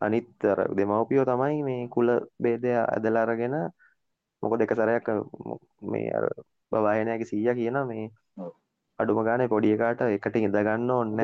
අනිත්තර 0.00 0.58
දෙමවපියෝ 0.76 1.24
තමයි 1.24 1.62
මේ 1.62 1.88
කුල 1.88 2.08
බේදය 2.38 2.70
ඇදලාරගෙන 2.74 3.56
මොක 4.42 4.54
දෙක 4.58 4.72
සරයක් 4.72 5.06
මේ 5.82 6.10
බවායනයක 6.72 7.22
සීය 7.24 7.50
කියන 7.54 7.78
මේ 7.86 8.06
අඩුම 8.98 9.20
ගාන 9.24 9.42
පොඩියකාට 9.48 10.00
එකට 10.08 10.36
ඉඳගන්න 10.38 10.90
ඔන්න 10.92 11.16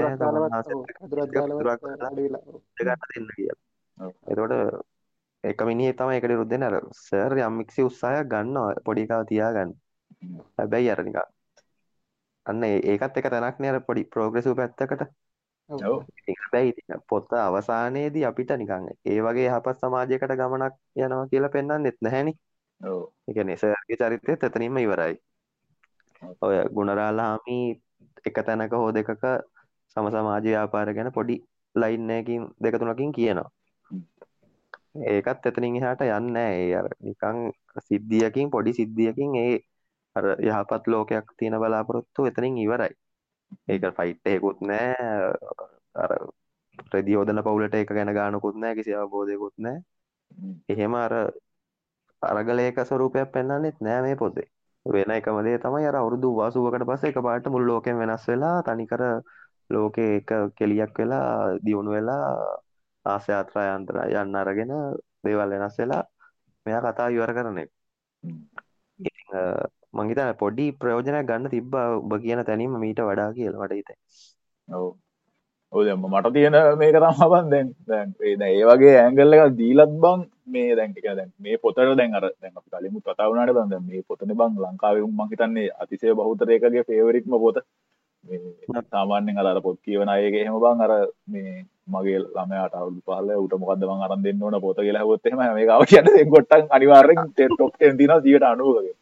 දෙන්න 3.11 3.27
කිය 3.31 3.51
එතකොට 4.29 4.55
එක 5.45 5.61
මිනි 5.63 5.93
තම 5.93 6.11
එකට 6.11 6.33
රුද්දෙන 6.33 6.63
අර 6.63 6.75
සර් 6.99 7.33
යම්මික්සි 7.41 7.81
උත්සාය 7.83 8.17
ගන්න 8.27 8.57
පොඩිකාව 8.85 9.23
තියාගන්න. 9.27 9.71
හැබැයි 10.57 10.91
අරනික 10.91 11.17
අන්න 12.47 12.65
ඒකත් 12.65 13.19
එක 13.19 13.29
තැනක් 13.29 13.57
නෑර 13.59 13.79
පොඩි 13.83 14.03
ප්‍රෝග්‍රෙසු 14.07 14.55
පැත්තකට. 14.55 15.07
බැයි 16.53 16.73
පොත්ත 17.05 17.31
අවසානයේදී 17.39 18.25
අපිට 18.25 18.51
නිකං 18.55 18.85
ඒ 19.05 19.21
වගේ 19.21 19.49
හපත් 19.51 19.77
සමාජයකට 19.81 20.33
ගමනක් 20.33 20.75
යනවා 20.99 21.27
කියලා 21.27 21.51
පෙන්න්න 21.51 21.83
නෙත් 21.83 21.99
නැහැනි 22.01 22.33
එක 23.29 23.39
නිසගේ 23.43 23.97
චරිතය 24.01 24.37
තතනීම 24.37 24.79
ඉවරයි 24.79 25.15
ඔය 26.41 26.57
ගුණරාලාමි 26.75 27.59
එක 28.25 28.37
තැනක 28.47 28.73
හෝ 28.75 28.91
දෙකක 28.93 29.23
සම 29.97 30.07
සමාජ 30.13 30.45
ව්‍යාපාර 30.45 30.89
ගැන 30.97 31.11
පොඩි 31.13 31.37
ලයින්නයකින් 31.75 32.43
දෙක 32.59 32.75
තුනකින් 32.81 33.11
කියනවා. 33.13 33.51
ඒකත් 35.07 35.47
එතනින් 35.49 35.77
එහාට 35.79 36.03
යන්න 36.09 36.37
ඒ 36.39 36.75
අර 36.75 36.87
නිකං 37.01 37.39
සිද්ධියකින් 37.87 38.49
පොඩි 38.51 38.73
සිද්ධියකින් 38.73 39.31
ඒ 39.37 39.57
අර 40.17 40.25
යහපත් 40.41 40.83
ලෝකයක් 40.87 41.27
තියෙන 41.39 41.57
බලාපොරොත්තු 41.57 42.21
එතනින් 42.27 42.57
ඉවරයි. 42.59 42.93
ඒක 43.69 43.83
ෆයිට් 43.99 44.27
එකකුත් 44.27 44.59
නෑ 44.63 44.89
අර 45.97 46.11
ප්‍රදියෝදන 46.87 47.43
පවුලට 47.43 47.75
එක 47.75 47.91
ගැන 47.91 48.13
ගානකුත් 48.15 48.57
නෑ 48.57 48.75
කිසි 48.75 48.93
අවබෝධයකුත් 48.95 49.55
නෑ 49.59 49.79
එහෙම 50.69 50.95
අර 50.97 51.13
අරගලයක 52.23 52.79
ස්වරූපයක් 52.83 53.33
පෙන්න්නෙත් 53.33 53.77
නෑ 53.81 54.01
මේ 54.03 54.17
පොතේ 54.17 54.49
වෙන 54.87 55.11
එකමදේ 55.11 55.59
තමයි 55.59 55.87
අර 55.87 55.97
අවුරුදු 55.97 56.29
වාසුවකට 56.35 56.85
පස්සේ 56.85 57.11
එක 57.11 57.19
පාට 57.21 57.47
මුල් 57.49 57.65
ලෝකෙන් 57.65 57.97
වෙනස් 57.99 58.25
වෙලා 58.27 58.57
තනිකර 58.63 59.03
ලෝකෙ 59.71 60.05
එක 60.19 60.31
කෙලියක් 60.55 60.93
වෙලා 60.95 61.29
දියුණු 61.65 61.91
වෙලා 61.91 62.27
ආසයාත්‍රා 63.07 63.67
යන්ත්‍ර 63.73 63.97
යන්න 64.15 64.37
අරගෙන 64.37 64.73
දේවල් 65.25 65.51
වෙනස් 65.55 65.77
වෙලා 65.79 66.03
මෙයා 66.67 66.85
කතා 66.87 67.09
ඉවර 67.09 67.33
කරන 67.33 67.59
එක. 67.59 67.71
මංහිත 69.95 70.21
පොඩි 70.37 70.67
ප්‍රයෝජනයක් 70.75 71.27
ගන්න 71.27 71.51
තිබ්බ 71.51 71.75
ඔබ 71.75 72.13
කියන 72.23 72.41
තැනීම 72.45 72.79
මීට 72.79 73.01
වඩා 73.01 73.31
කියල 73.33 73.55
වට 73.55 73.75
හිත 73.75 73.91
ඔද 75.73 75.87
මට 76.05 76.33
තියෙන 76.33 76.57
මේක 76.79 76.97
තම්හබන් 76.97 77.47
දැන්. 77.51 77.69
දැන් 77.87 78.09
ඒ 78.45 78.65
වගේ 78.65 78.97
ඇංගල්ල 78.99 79.37
එක 79.37 79.57
දීලත් 79.57 79.95
බං 80.03 80.21
මේ 80.47 80.75
දැන්ටික 80.75 81.07
දැන් 81.11 81.31
මේ 81.39 81.57
පොතට 81.59 81.79
දැන් 81.95 82.15
අර 82.15 82.25
දැන් 82.33 82.55
කලිමු 82.67 83.01
කතාවනට 83.01 83.53
බඳ 83.53 83.81
මේ 83.83 84.03
පොතන 84.03 84.33
බං 84.33 84.59
ලංකාවම් 84.63 85.13
මහිතන්නේ 85.21 85.69
අතිසය 85.77 86.15
බෞතරයකගේ 86.15 86.85
ෆේවරික්ම 86.85 87.39
පොත. 87.39 87.59
සාමාන්‍යෙන් 88.87 89.39
අර 89.43 89.61
පොත් 89.61 89.79
කියවන 89.81 90.09
අයගේ 90.09 90.45
හෙම 90.45 90.59
බං 90.59 90.81
අර 90.81 90.93
මේ 91.29 91.65
මගේ 91.89 92.19
ළමයට 92.21 92.75
අවුදු 92.75 93.01
පහල 93.03 93.31
උට 93.37 93.55
මොකදම 93.57 94.05
අරන් 94.05 94.23
දෙන්න 94.23 94.43
ඕන 94.43 94.61
පොත 94.61 94.79
කියලා 94.79 95.05
හොත්තෙම 95.05 95.39
මේ 95.39 95.67
කාව 95.67 95.83
කියන්න 95.87 96.31
ගොට්ටන් 96.31 96.71
අනිවාරෙන් 96.71 97.21
ටොක් 97.33 97.75
දින 97.95 98.15
දිට 98.25 98.45
අනුවගේ 98.45 98.95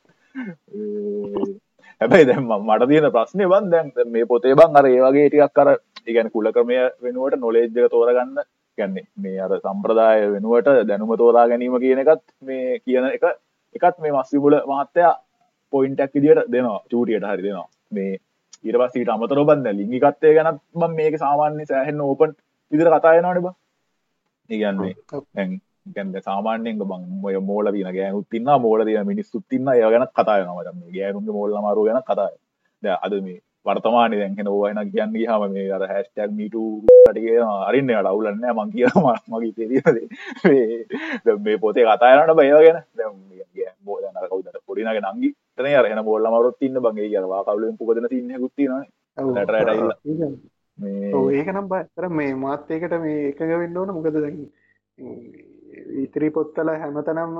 හැබැයි 2.00 2.26
දැම් 2.26 2.48
මට 2.58 2.88
තියෙන 2.88 3.08
ප්‍රශ්නය 3.12 3.44
බන් 3.46 3.70
දැන් 3.70 3.92
මේ 4.08 4.26
පොතේ 4.26 4.54
බං 4.54 4.76
අර 4.76 4.86
ඒවගේ 4.86 5.28
ටිකක් 5.28 5.54
කර 5.54 5.68
ඉගැන 6.06 6.30
කුල 6.30 6.50
ක්‍රමය 6.50 6.76
වෙනුවට 7.02 7.38
නොලේජ්ජක 7.38 7.90
තෝරගන්න 7.90 8.40
ගැන්නේ 8.78 9.06
මේ 9.16 9.40
අර 9.40 9.52
සම්ප්‍රදාය 9.58 10.20
වෙනුවට 10.32 10.70
දැනුම 10.88 11.12
තෝරා 11.16 11.46
ගැනීම 11.48 11.76
කියන 11.78 12.02
එකත් 12.04 12.24
මේ 12.42 12.78
කියන 12.80 13.08
එක 13.08 13.24
එකත් 13.74 13.96
මේ 13.98 14.12
මස්සිබුල 14.12 14.56
මහත්තයා 14.64 15.14
පොයින්ටක් 15.72 16.16
ඉදිට 16.16 16.46
දෙනවා. 16.48 16.80
චූටියට 16.90 17.26
හරි 17.26 17.42
දෙනවා. 17.42 17.68
මේ 17.92 18.12
ඊට 18.64 18.78
පස්සීට 18.80 19.08
අමතර 19.08 19.40
බන්න 19.42 19.78
ලිංගිකත්තය 19.78 20.34
ගැනත් 20.36 20.60
බම් 20.74 20.92
මේක 20.94 21.16
සාමාන්‍ය 21.18 21.66
සෑහෙන් 21.66 22.00
ඕපන් 22.00 22.30
විදිර 22.72 22.90
කතායනවාට 22.90 23.42
බ 23.42 23.48
ඉගන්නේ 24.50 24.94
ගැන්ද 25.92 26.16
සාමාන්‍යෙන් 26.20 26.78
බං 26.82 27.02
ඔය 27.22 27.36
මෝල 27.42 27.72
තින 27.72 27.90
ගෑනුත් 27.90 28.28
තින්න 28.30 28.48
මෝල 28.60 28.84
තින 28.84 29.06
මිනිස්සුත් 29.06 29.44
තින්න 29.48 29.68
ඒ 29.70 29.82
ගැන 29.86 30.06
කතායනම 30.12 30.54
ගෑනුන්ගේ 30.92 31.36
මෝල්ල 31.38 31.58
මරු 31.60 31.84
ගැන 31.88 32.00
කතාය 32.02 32.34
ද 32.82 32.96
අද 32.98 33.16
මේ 33.20 33.40
වර්තමානය 33.66 34.16
දැන්හෙන 34.18 34.48
ඕයන 34.48 34.80
කියන්න 34.90 35.14
හම 35.22 35.52
මේ 35.52 35.70
අර 35.70 35.86
හැස්ටැල් 35.88 36.32
මීට 36.32 36.56
ටගේ 37.06 37.38
අරින්න 37.62 37.94
අවුලන්න 38.02 38.44
මං 38.50 38.72
කියම 38.72 39.06
මගේ 39.30 39.52
තෙරියද? 39.54 39.98
මේ 41.40 41.58
පොතේ 41.58 41.86
කතායනට 41.86 42.34
බය 42.34 42.50
ගැන. 42.50 42.82
බෝදන 43.84 44.18
කවුදට 44.24 44.58
පොඩිනගේ 44.66 45.02
නංගි 45.04 45.30
තන 45.56 45.70
අරහෙන 45.74 46.02
බොල්ල 46.04 46.28
මරොත් 46.28 46.58
තින්න 46.58 46.80
බගේ 46.80 47.08
කියවා 47.08 47.44
කවුලෙන් 47.44 47.78
පුපදන 47.78 48.08
සින්න 48.08 48.34
ගුත්තින 48.38 48.72
ඒක 51.30 51.48
නම් 51.48 51.68
බතර 51.68 52.08
මේ 52.10 52.34
මාත්‍යයකට 52.36 52.94
මේ 53.00 53.28
එකග 53.30 53.40
වෙන්න 53.54 53.76
ඕන. 53.76 53.94
මොකද 53.94 54.16
ඉතිරි 55.96 56.30
පොත්තල 56.30 56.70
හැමතනම් 56.74 57.32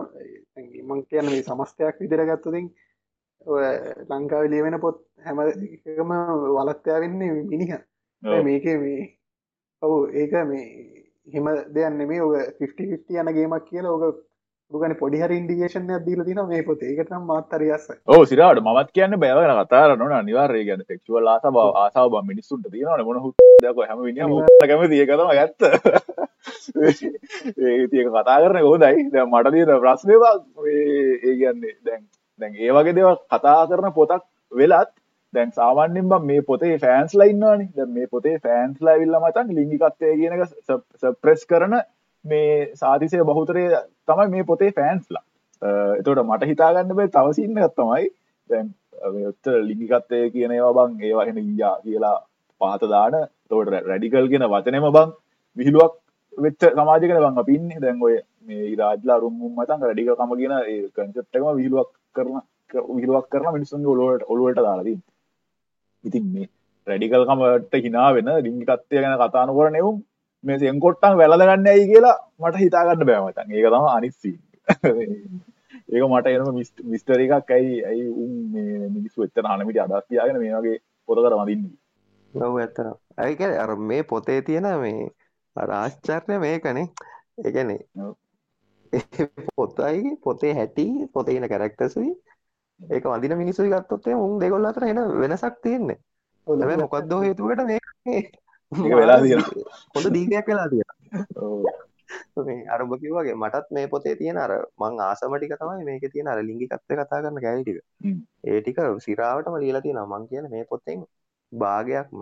මං 0.85 1.01
කියන 1.05 1.27
මේ 1.27 1.43
සමස්තයක් 1.43 2.01
විදිර 2.01 2.25
ගත්තතින් 2.27 2.67
ලංකාව 3.47 4.47
ලියවෙන 4.47 4.81
පොත් 4.81 5.01
හැම 5.25 5.41
එකම 5.41 6.13
වලත්තයා 6.57 7.01
වෙන්නේ 7.01 7.33
මිනිහ. 7.45 7.79
මේක 8.43 8.65
මේ 8.65 9.09
ඔවු 9.83 9.97
ඒක 10.13 10.33
මේ 10.45 10.65
හෙම 11.29 11.51
දෙයන්න 11.75 12.07
මේ 12.09 12.21
ඔක 12.21 12.61
50 12.61 13.21
යන 13.21 13.35
ගේමක් 13.35 13.67
කියලා 13.67 13.93
ඕක 13.93 14.23
ගන 14.73 14.95
පොඩිහර 14.97 15.31
ඉන්ඩිගේෂන් 15.31 15.91
දීල 16.07 16.25
තින 16.25 16.41
මේ 16.49 16.63
පොත. 16.63 16.83
ඒකටම් 16.83 17.27
මාත්තරියස 17.27 17.87
ඕ 18.09 18.25
සිරට 18.25 18.63
මත් 18.63 18.89
කියන්න 18.93 19.19
බෑවන 19.21 19.55
කතාර 19.61 19.97
නොන 19.97 20.15
නිවාරය 20.25 20.65
ගැන 20.65 20.85
බව 20.87 21.69
ආසාාව 21.77 22.11
බ 22.11 22.25
මිනිස්සුන්ට 22.25 22.71
තියෙන 22.71 23.05
මොන 23.05 23.21
හුදක 23.21 23.85
හැම 23.85 24.05
කැම 24.65 24.89
දිය 24.91 25.07
කරම 25.07 25.31
ඇත්ත. 25.31 25.61
ඒතික 27.69 28.09
කතා 28.09 28.41
කරන 28.41 28.61
හෝදයි 28.63 29.09
මට 29.25 29.53
තියන 29.53 29.73
ප්‍රශ්නයවා 29.81 30.35
ඒ 30.67 31.35
කියන්නේ 31.35 31.75
දැන් 31.85 32.03
දැන් 32.41 32.53
ඒ 32.59 32.71
වගේ 32.71 32.95
දෙව 32.95 33.09
කතා 33.29 33.59
කරන 33.67 33.91
පොතක් 33.93 34.25
වෙලත් 34.53 34.93
දැන් 35.35 35.53
සාමාන්‍යෙන් 35.53 36.09
බම් 36.09 36.25
මේ 36.25 36.43
පොතේ 36.43 36.75
ෆෑන්ස් 36.79 37.15
ලයින්නවානි 37.15 37.67
ද 37.77 37.89
මේ 37.91 38.09
පොතේ 38.09 38.37
ෆෑන්ස් 38.39 38.81
ලයිවිල්ල 38.81 39.19
මතන් 39.19 39.53
ලිංගිකත්තය 39.53 40.15
කියනක 40.15 40.43
සප්‍රෙස් 41.01 41.47
කරන 41.47 41.75
මේ 42.25 42.53
සාතිසය 42.75 43.25
බහුතරය 43.25 43.65
තමයි 44.07 44.29
මේ 44.29 44.45
පොතේ 44.45 44.71
ෆෑන්ස්ලා 44.73 45.25
එතොට 45.95 46.25
මට 46.25 46.51
හිතාගන්න 46.51 46.95
බේ 46.95 47.11
තවසින්න 47.11 47.59
ගත්තමයි 47.59 48.07
දැන් 48.51 48.71
ඔත්ත 49.25 49.47
ලිංගිකත්තය 49.63 50.31
කියන 50.31 50.53
ඒවා 50.53 50.75
බං 50.79 51.03
ඒවාහෙන 51.03 51.39
ඊයා 51.41 51.77
කියලා 51.81 52.17
පාත 52.61 52.83
දාන. 52.85 53.15
තෝට 53.45 53.69
රැඩිකල් 53.69 54.29
කියෙන 54.29 54.47
වචනම 54.47 54.87
බං 54.91 55.11
විහිලුවක් 55.57 55.93
වෙච්ච 56.39 56.63
සමාජකන 56.73 57.19
බං 57.19 57.45
පින්නේ 57.45 57.81
දැන් 57.81 58.03
ඔය 58.03 58.15
මේ 58.43 58.77
රාජලා 58.77 59.19
රුම් 59.19 59.37
මතන් 59.51 59.85
රඩික 59.85 60.11
කම 60.13 60.33
කියන 60.35 60.55
කන්සප්ටකම 60.95 61.51
විහිලුවක් 61.53 61.91
කරන 62.15 62.41
විහිලුවක් 62.91 63.27
කරන 63.29 63.53
මිනිසුන් 63.53 63.87
ඔලුවට 63.87 64.27
ඔලුවට 64.29 64.61
දාලදී 64.61 64.99
ඉතින් 66.05 66.27
මේ 66.29 66.49
රැඩිකල්කමට 66.87 67.79
හිනා 67.81 68.09
වෙන 68.15 68.31
ලිංගිකත්තය 68.41 68.95
ගැන 68.97 69.17
කතාන 69.21 69.53
කර 69.53 69.71
නෙවුම් 69.71 70.03
මේ 70.45 70.59
සෙන්කොට්ටන් 70.59 71.19
වැලගන්න 71.21 71.69
ඇයි 71.69 71.87
කියලා 71.87 72.17
මට 72.41 72.65
හිතාගන්න 72.65 73.07
බෑමතන් 73.07 73.53
ඒක 73.53 73.69
තම 73.69 73.89
අනිස්සි 73.91 74.33
ඒක 75.93 76.03
මට 76.07 76.27
එනම 76.29 76.61
මිස්ටර 76.87 77.21
එකක් 77.21 77.51
ඇයි 77.53 77.81
ඇයි 77.85 78.11
උන් 78.19 78.35
මිනිස්සු 78.91 79.27
එත්තර 79.27 79.49
හනමිට 79.49 79.83
අදස් 79.85 80.07
තියාගෙන 80.07 80.41
මේ 80.41 80.55
වගේ 80.57 80.79
පොත 81.09 81.21
කර 81.21 81.37
මදින්නේ 81.39 81.75
ලව 82.35 82.55
ඇත්තන 82.59 82.95
ඇයික 83.19 83.47
අර 83.59 83.77
මේ 83.85 84.03
පොතේ 84.05 84.41
තියෙන 84.43 84.71
මේ 84.79 85.11
රාශ්චර්ය 85.57 86.39
මේකනේ. 86.39 86.87
එකනේ 87.41 87.81
පොතයි 89.57 90.17
පොතේ 90.23 90.53
හැටි 90.55 90.87
පොතේ 91.13 91.37
ඉන්න 91.37 91.49
කැරක්ටර්ස්යි 91.49 92.11
ඒක 92.81 93.05
වඳින 93.05 93.37
මිනිස්සුයි 93.39 93.71
ගත්තොත් 93.71 94.07
එහෙනම් 94.07 94.25
උන් 94.25 94.39
දෙගොල්ල 94.41 94.67
අතර 94.67 94.85
එන 94.85 95.01
වෙනසක් 95.21 95.57
තියෙන්නේ. 95.63 95.99
හැබැයි 96.47 96.83
මොකද්ද 96.83 97.13
හේතුවකට 97.21 97.65
මේක 97.65 97.87
මේ 98.03 98.21
ඒක 98.21 98.95
වෙලා 98.95 99.19
තියෙනවා. 99.23 99.75
හොඳ 99.95 100.07
දීගයක් 100.17 100.47
වෙලා 100.47 100.69
තියෙනවා. 100.69 100.97
ඔව්. 101.39 102.47
මේ 102.47 102.67
අර 102.67 102.81
ඔබ 102.83 102.95
කිව්වා 102.97 103.23
වගේ 103.23 103.37
මටත් 103.37 103.67
මේ 103.71 103.87
පොතේ 103.87 104.15
තියෙන 104.17 104.39
අර 104.39 104.53
මං 104.81 105.01
ආසම 105.01 105.37
ටික 105.37 105.55
තමයි 105.61 105.85
මේකේ 105.85 106.13
තියෙන 106.15 106.29
අර 106.29 106.39
ලිංගිකත්වය 106.43 106.95
කතා 106.95 107.21
කරන 107.21 107.43
කෑලි 107.45 107.63
ටික. 107.63 107.79
ඒ 108.45 108.59
ටික 108.61 108.81
සිරාවටම 109.07 109.57
ලියලා 109.57 109.85
තියෙනවා. 109.87 110.11
මං 110.13 110.29
කියන්නේ 110.31 110.55
මේ 110.55 110.65
පොතෙන් 110.65 111.07
භාගයක්ම 111.53 112.21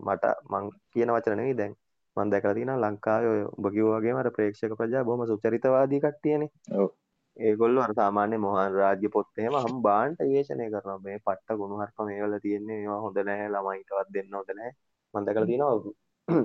මට 0.00 0.24
මං 0.50 0.64
කියන 0.92 1.14
වචන 1.14 1.36
නෙවෙයි 1.36 1.58
දැන් 1.60 1.72
මං 2.16 2.32
දැකලා 2.32 2.54
තියෙනවා 2.54 2.82
ලංකාවේ 2.84 3.30
ඔය 3.34 3.42
ඔබ 3.48 3.66
කිව්වා 3.74 4.00
වගේම 4.00 4.18
අර 4.18 4.28
ප්‍රේක්ෂක 4.30 4.74
ප්‍රජා 4.80 5.04
බොහොම 5.04 5.22
සුචරිතවාදී 5.26 6.00
කට්ටියනේ. 6.00 6.50
ඔව්. 6.72 6.88
ඒගොල්ලෝ 7.36 7.82
අර 7.82 7.92
සාමාන්‍ය 7.94 8.36
මොහන් 8.38 8.74
රාජ්‍ය 8.74 9.08
පොත් 9.08 9.28
එහෙම 9.38 9.54
හම් 9.56 9.76
බාන්ට 9.82 10.18
විවේචනය 10.20 10.64
කරනවා 10.72 10.98
මේ 11.04 11.18
පට්ට 11.18 11.58
ගුණ 11.60 11.78
හර්ප 11.80 11.98
මේවල 12.08 12.34
තියෙන්නේ 12.38 12.78
මේවා 12.78 13.00
හොඳ 13.04 13.20
නැහැ 13.28 13.48
ළමයිටවත් 13.48 14.08
දෙන්න 14.16 14.34
හොඳ 14.38 14.50
නැහැ 14.52 14.72
මම 15.14 15.24
දැකලා 15.26 15.48
තියෙනවා 15.50 16.42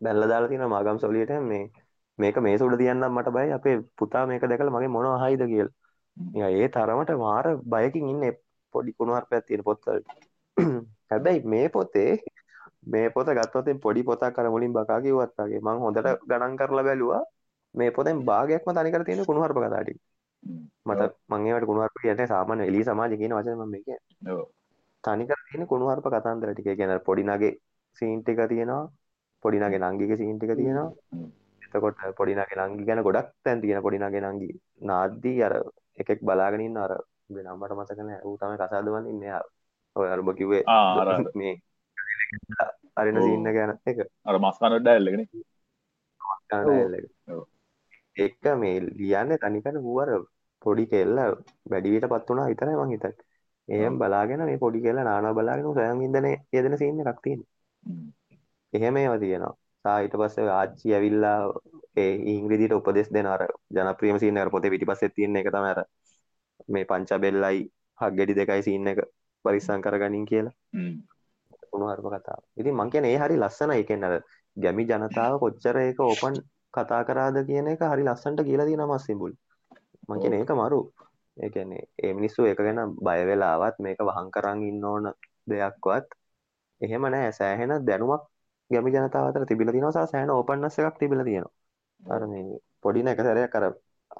බැලලා 0.00 0.28
දාලා 0.28 0.48
තියෙනවා 0.48 0.72
මාගම් 0.74 0.98
සොලියට 0.98 1.32
මේ 1.42 1.64
මේක 2.18 2.36
මේස 2.38 2.60
උඩ 2.60 2.76
තියන්නම් 2.78 3.12
මට 3.12 3.34
බයයි 3.36 3.52
අපේ 3.52 3.76
පුතා 3.98 4.24
මේක 4.26 4.44
දැකලා 4.50 4.74
මගේ 4.76 4.94
මොනව 4.96 5.10
අහයිද 5.16 5.42
කියලා. 5.46 5.74
ඒ 6.50 6.68
තරමට 6.68 7.10
මාර 7.24 7.46
බයකින් 7.74 8.08
ඉන්නේ 8.12 8.32
පොඩි 8.74 8.96
කුණු 8.98 9.16
හර්පයක් 9.16 9.44
තියෙන 9.46 9.62
පොත්වල. 9.68 10.00
හැබැයි 11.10 11.44
මේ 11.52 11.66
පොතේ 11.68 12.10
මේ 12.92 13.08
පොත 13.14 13.28
ගත්තොත් 13.38 13.68
පොඩි 13.84 14.02
පොතක් 14.02 14.38
අර 14.40 14.46
මුලින් 14.54 14.72
බකා 14.72 15.00
කිව්වත් 15.04 15.38
වගේ 15.40 15.60
මම 15.60 15.78
හොඳට 15.84 16.08
ගණන් 16.30 16.58
කරලා 16.60 16.86
බැලුවා 16.88 17.22
මේ 17.74 17.90
පොතෙන් 17.90 18.24
භාගයක්ම 18.24 18.70
තනිකර 18.72 19.02
තියෙන 19.04 19.26
කුණු 19.28 19.42
හර්ප 19.44 19.58
කතා 19.58 19.82
ටික. 19.82 19.98
මට 20.86 21.02
මං 21.30 21.46
ඒවට 21.46 21.66
කුණුහරුප 21.66 21.98
කියන්නේ 22.02 22.26
සාමාන්‍ය 22.26 22.62
එළිය 22.68 22.84
සමාජය 22.84 23.16
කියන 23.20 23.34
වචනේ 23.36 23.56
මම 23.56 23.70
මේ 23.72 23.82
කියන්නේ. 23.86 24.32
ඔව්. 24.32 24.40
තනිකර 25.04 25.38
තියෙන 25.48 25.66
කුණුහරුප 25.72 26.06
කතාන්දර 26.06 26.52
ටික. 26.52 26.66
ඒ 26.66 26.76
කියන්නේ 26.80 27.04
පොඩි 27.08 27.24
නගේ 27.24 27.52
සීන් 27.98 28.22
ටික 28.22 28.40
තියෙනවා. 28.52 28.84
පොඩි 29.42 29.58
නගේ 29.60 29.82
නංගිගේ 29.82 30.18
සීන් 30.20 30.36
ටික 30.38 30.52
තියෙනවා. 30.60 30.88
එතකොට 31.62 31.96
පොඩි 32.18 32.38
නගේ 32.38 32.58
නංගි 32.60 32.88
ගැන 32.88 33.02
ගොඩක් 33.02 33.28
තැන් 33.44 33.60
තියෙන 33.62 33.82
පොඩි 33.86 33.98
නගේ 33.98 34.24
නංගි. 34.24 34.50
නාද්දී 34.88 35.38
අර 35.46 35.54
එකෙක් 36.00 36.20
බලාගෙන 36.22 36.64
ඉන්න 36.66 36.82
අර 36.84 36.92
මේ 37.32 37.44
නම්බරට 37.44 37.78
මතක 37.78 38.00
නැහැ. 38.00 38.24
ඌ 38.26 38.36
තමයි 38.40 38.58
කසාද 38.60 38.88
වඳින්නේ. 38.94 39.32
අර 39.38 39.44
ඔය 39.96 40.08
අර 40.12 40.18
ඔබ 40.22 40.30
කිව්වේ. 40.38 40.64
මේ 41.34 41.54
අරින 42.94 43.16
ඔව්. 43.16 43.24
සීන් 43.24 43.46
එක 43.46 43.56
ගැන 43.58 43.72
එක. 43.84 43.98
අර 44.24 44.36
මස් 44.38 44.58
කන 44.60 44.76
ඩයල් 44.78 45.10
එකනේ. 45.10 45.28
කනඩායල් 46.48 46.98
එක. 46.98 47.06
මේ 48.56 48.80
ලියන්නේ 48.98 49.38
තනිකර 49.38 49.80
ඌ 49.80 49.98
අර 50.00 50.10
පොඩි 50.62 50.84
කෙල්ල 50.86 51.16
වැඩිවියට 51.70 52.10
පත් 52.12 52.28
වුණා 52.28 52.50
විතරයි 52.52 52.76
මං 52.76 52.94
හිතන්නේ. 52.94 53.26
එහෙම 53.68 53.98
බලාගෙන 53.98 54.44
මේ 54.44 54.58
පොඩි 54.58 54.84
කෙල්ල 54.84 55.00
නානවා 55.00 55.34
බලාගෙන 55.34 55.68
ඌ 55.68 55.74
සොයන් 55.74 56.02
ඉඳනේ 56.02 56.36
යෙදෙන 56.52 56.78
සීන් 56.78 57.00
එකක් 57.04 57.20
තියෙනවා. 57.22 57.50
හ්ම්. 57.82 58.06
එහෙම 58.72 58.96
ඒවා 58.96 59.18
තියෙනවා. 59.18 59.54
සා 59.84 59.98
ඊට 60.00 60.16
පස්සේ 60.20 60.48
ආච්චි 60.50 60.94
ඇවිල්ලා 60.94 61.38
ඒ 61.96 62.12
ඉංග්‍රීසියට 62.32 62.76
උපදෙස් 62.78 63.12
දෙන 63.12 63.26
අර 63.26 63.42
ජනප්‍රියම 63.76 64.18
සීන් 64.18 64.40
එක 64.40 64.50
පොතේ 64.54 64.72
පිටිපස්සේ 64.72 65.14
තියෙන 65.16 65.36
එක 65.36 65.50
තමයි 65.54 65.70
අර 65.74 65.80
මේ 66.68 66.88
පංචබෙල්ලයි 66.90 67.60
හග්ගෙඩි 67.98 68.38
දෙකයි 68.40 68.62
සීන් 68.62 68.90
එක 68.92 69.04
පරිස්සම් 69.44 69.80
කරගනින් 69.84 70.26
කියලා. 70.26 70.54
හ්ම්. 71.68 71.72
කුණුහරුප 71.72 72.06
කතාව. 72.14 72.42
ඉතින් 72.56 72.74
මං 72.74 72.90
කියන්නේ 72.90 73.12
ඒ 73.14 73.18
හරි 73.18 73.36
ලස්සනයි. 73.36 73.76
ඒ 73.76 73.84
කියන්නේ 73.84 74.08
අර 74.10 74.22
ගැමි 74.56 74.84
ජනතාව 74.84 75.34
කොච්චර 75.42 75.76
ඒක 75.78 76.00
ඕපන් 76.00 76.34
කතා 76.74 77.02
කරාද 77.04 77.36
කියන 77.48 77.68
එක 77.68 77.82
හරි 77.82 78.04
ලස්සනට 78.04 78.40
කියලා 78.44 78.66
තියෙනවා 78.66 78.94
මස්සිඹුල්. 78.94 79.32
මං 80.08 80.20
කියන්නේ 80.22 80.40
ඒක 80.40 80.52
මරු. 80.60 80.80
ඒ 81.36 81.50
කියන්නේ 81.50 81.82
ඒ 82.04 82.12
මිනිස්සු 82.14 82.40
ඒක 82.46 82.58
ගැන 82.58 82.80
බය 83.06 83.20
වෙලාවත් 83.28 83.76
මේක 83.84 84.00
වහං 84.08 84.28
කරන් 84.34 84.62
ඉන්න 84.70 84.84
ඕන 84.84 85.04
දෙයක්වත් 85.50 86.06
එහෙම 86.80 87.02
නැහැ. 87.04 87.32
සෑහෙන 87.32 87.72
දැනුමක් 87.88 88.22
ගැමි 88.70 88.90
ජනතාව 88.94 89.28
අතර 89.28 89.44
තිබිලා 89.50 89.74
තියෙනවා 89.74 89.96
සහ 89.96 90.10
සෑහෙන 90.12 90.30
ඕපන්නස් 90.30 90.78
එකක් 90.78 90.96
තිබිලා 91.02 91.28
තියෙනවා. 91.28 91.54
අර 92.02 92.22
මේ 92.26 92.58
පොඩි 92.82 93.02
නෑ 93.02 93.14
එක 93.16 93.22
සැරයක් 93.26 93.54
අර 93.58 93.64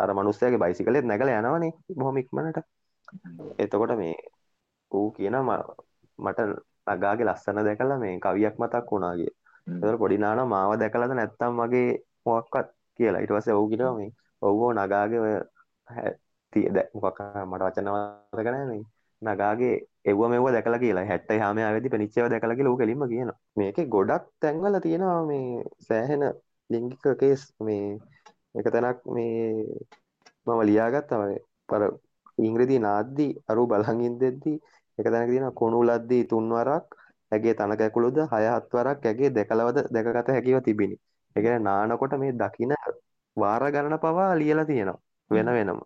අර 0.03 0.11
මිනිස්සයාගේ 0.15 0.63
බයිසිකලෙත් 0.65 1.05
නැගලා 1.05 1.41
යනවනේ 1.41 1.73
බොහොම 1.99 2.17
ඉක්මනට. 2.23 2.59
එතකොට 3.59 3.93
මේ 4.01 4.17
ඌ 4.91 5.07
කියනවා 5.17 5.61
මට 6.19 6.39
නගාගේ 6.91 7.27
ලස්සන 7.27 7.61
දැකලා 7.65 7.99
මේ 7.99 8.15
කවියක් 8.19 8.55
මතක් 8.59 8.91
වුණා 8.91 9.15
කිය. 9.17 9.33
ඒතකොට 9.67 10.01
පොඩි 10.03 10.19
නානා 10.19 10.47
මාව 10.47 10.73
දැකලාද 10.83 11.13
නැත්තම් 11.13 11.53
මගේ 11.61 11.89
මොකක්වත් 12.27 12.69
කියලා. 12.99 13.21
ඊට 13.23 13.35
පස්සේ 13.35 13.59
ඌ 13.61 13.69
කියනවා 13.71 13.95
මේ 13.99 14.11
ඔව් 14.43 14.63
ඔව් 14.63 14.73
නගාගේ 14.77 15.21
ඔය 15.21 15.35
තිය 16.53 16.67
මොකක් 17.03 17.21
මට 17.47 17.63
වචන 17.63 17.89
මතක 17.95 18.47
නැහැ 18.47 18.67
මේ 18.71 18.83
නගාගේ 19.23 19.75
එව්ව 20.05 20.21
මෙව්ව 20.33 20.47
දැකලා 20.55 20.83
කියලා 20.85 21.07
70 21.07 21.41
හැම 21.43 21.59
ආවෙදි 21.61 21.93
පෙනිච්චේව 21.95 22.31
දැකලා 22.33 22.59
කියලා 22.59 22.73
ඌ 22.73 22.81
කෙලින්ම 22.83 23.05
කියනවා. 23.13 23.39
මේකේ 23.57 23.87
ගොඩක් 23.87 24.25
තැන්වල 24.41 24.81
තියෙනවා 24.81 25.23
මේ 25.31 25.65
සෑහෙන 25.89 26.25
ලිංගික 26.71 27.07
කේස් 27.21 27.43
මේ 27.61 27.99
එක 28.55 28.67
තැනක් 28.75 29.01
මේ 29.15 29.65
මම 30.47 30.61
ලියාගත්තා 30.69 31.19
මේ 31.23 31.39
පර 31.69 31.83
ඉංග්‍රීසි 32.39 32.79
නාද්දි 32.79 33.29
අරු 33.51 33.63
බලන් 33.67 34.01
ඉඳෙද්දි 34.01 34.55
එක 34.99 35.07
තැනක 35.07 35.31
තියෙනවා 35.31 35.59
කුණුලද්දී 35.61 36.23
තුන්වරක් 36.25 36.87
ඇගේ 37.33 37.55
තන 37.55 37.73
කැකුළුද 37.77 38.19
හය 38.25 38.45
හත් 38.47 38.73
වරක් 38.73 39.01
ඇගේ 39.05 39.31
දෙකලවද 39.31 39.79
දැකගත 39.91 40.29
හැකිව 40.29 40.59
තිබිනි. 40.63 40.97
ඒ 41.37 41.41
කියන්නේ 41.43 41.59
නානකොට 41.61 42.13
මේ 42.17 42.33
දකින 42.35 42.73
වාර 43.37 43.63
ගණන 43.67 43.99
පවා 43.99 44.31
ලියලා 44.35 44.65
තියෙනවා 44.65 44.99
වෙන 45.31 45.49
වෙනම. 45.49 45.81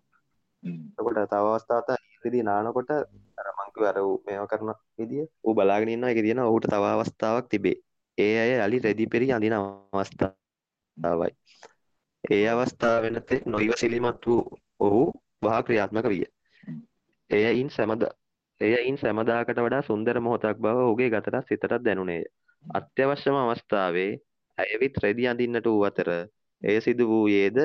එතකොට 0.63 1.17
තව 1.25 1.45
අවස්ථාවක් 1.47 1.89
ඉංග්‍රීසි 2.05 2.39
නානකොට 2.43 2.89
අර 3.39 3.47
මං 3.49 3.69
කිව්ව 3.73 3.87
අර 3.87 3.97
ඌ 4.01 4.15
මේව 4.25 4.45
කරන 4.47 4.69
විදිය 4.97 5.25
ඌ 5.43 5.53
බලාගෙන 5.53 5.89
ඉන්නවා 5.89 6.09
ඒකේ 6.09 6.25
තියෙනවා 6.25 6.53
ඌට 6.53 6.65
තව 6.65 6.83
අවස්ථාවක් 6.91 7.45
තිබේ. 7.49 7.77
ඒ 8.17 8.33
අය 8.39 8.51
යලි 8.57 8.77
රෙදි 8.79 9.05
පෙරි 9.07 9.27
අඳින 9.31 9.55
අවස්ථාවයි. 9.57 11.31
ඒ 12.23 12.45
අවස්ථාව 12.47 12.99
වෙනතේ 13.03 13.39
නොයිවසිලිමත් 13.45 14.25
වූ 14.25 14.41
ඔහු 14.79 15.01
වහා 15.43 15.61
ක්‍රියාත්මක 15.61 16.07
විය. 16.07 16.25
එයයින් 17.29 17.69
සැමද 17.69 18.03
එයයින් 18.61 18.97
සැමදාකට 18.97 19.59
වඩා 19.59 19.81
සුන්දර 19.81 20.17
මොහොතක් 20.19 20.57
බව 20.57 20.77
ඔහුගේ 20.81 21.09
ගතටත් 21.09 21.47
සිතටත් 21.47 21.83
දැනුනේය. 21.83 22.23
අත්‍යවශ්‍යම 22.65 23.35
අවස්ථාවේ 23.35 24.11
ඇයවිත් 24.57 24.95
රෙදි 24.97 25.23
අඳින්නට 25.27 25.67
වූ 25.67 25.83
අතර 25.83 26.09
එය 26.61 26.77
සිදු 26.81 27.07
වූයේද 27.07 27.57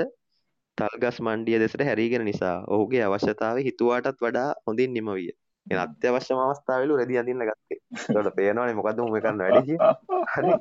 තල්ගස් 0.78 1.18
මණ්ඩිය 1.20 1.58
දෙසට 1.58 1.82
හැරීගෙන 1.82 2.24
නිසා 2.24 2.56
ඔහුගේ 2.68 3.02
අවශ්‍යතාවය 3.04 3.64
හිතුවාටත් 3.64 4.20
වඩා 4.20 4.48
හොඳින් 4.66 4.92
නිම 4.92 5.10
විය. 5.10 5.30
එන 5.66 5.78
අත්‍යවශ්‍යම 5.78 6.38
අවස්ථාවලු 6.40 6.96
රෙදි 6.96 7.18
අඳින්න 7.18 7.44
ගත්තේ. 7.44 7.80
ඒකට 8.08 8.36
පේනවනේ 8.36 8.74
මොකද්ද 8.74 9.02
මේ 9.06 9.22
කරන්න 9.22 9.40
වැඩි 9.40 9.66
කියලා. 9.68 9.94
හරි. 10.32 10.52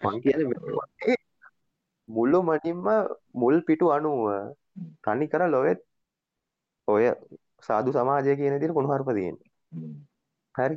මං 0.00 0.16
කියන්නේ 0.22 0.46
මේ 0.46 1.16
මුළු 2.08 2.38
මනින්ම 2.42 2.84
මුල් 3.34 3.56
පිටු 3.62 3.86
90 3.90 4.40
තනි 5.04 5.26
කර 5.28 5.42
ලොවෙත් 5.48 5.80
ඔය 6.88 7.04
සාදු 7.62 7.90
සමාජය 7.92 8.36
කියන 8.36 8.54
විදිහට 8.54 8.76
කුණුහරුප 8.76 9.10
තියෙන්නේ. 9.10 9.51
හරි. 10.54 10.76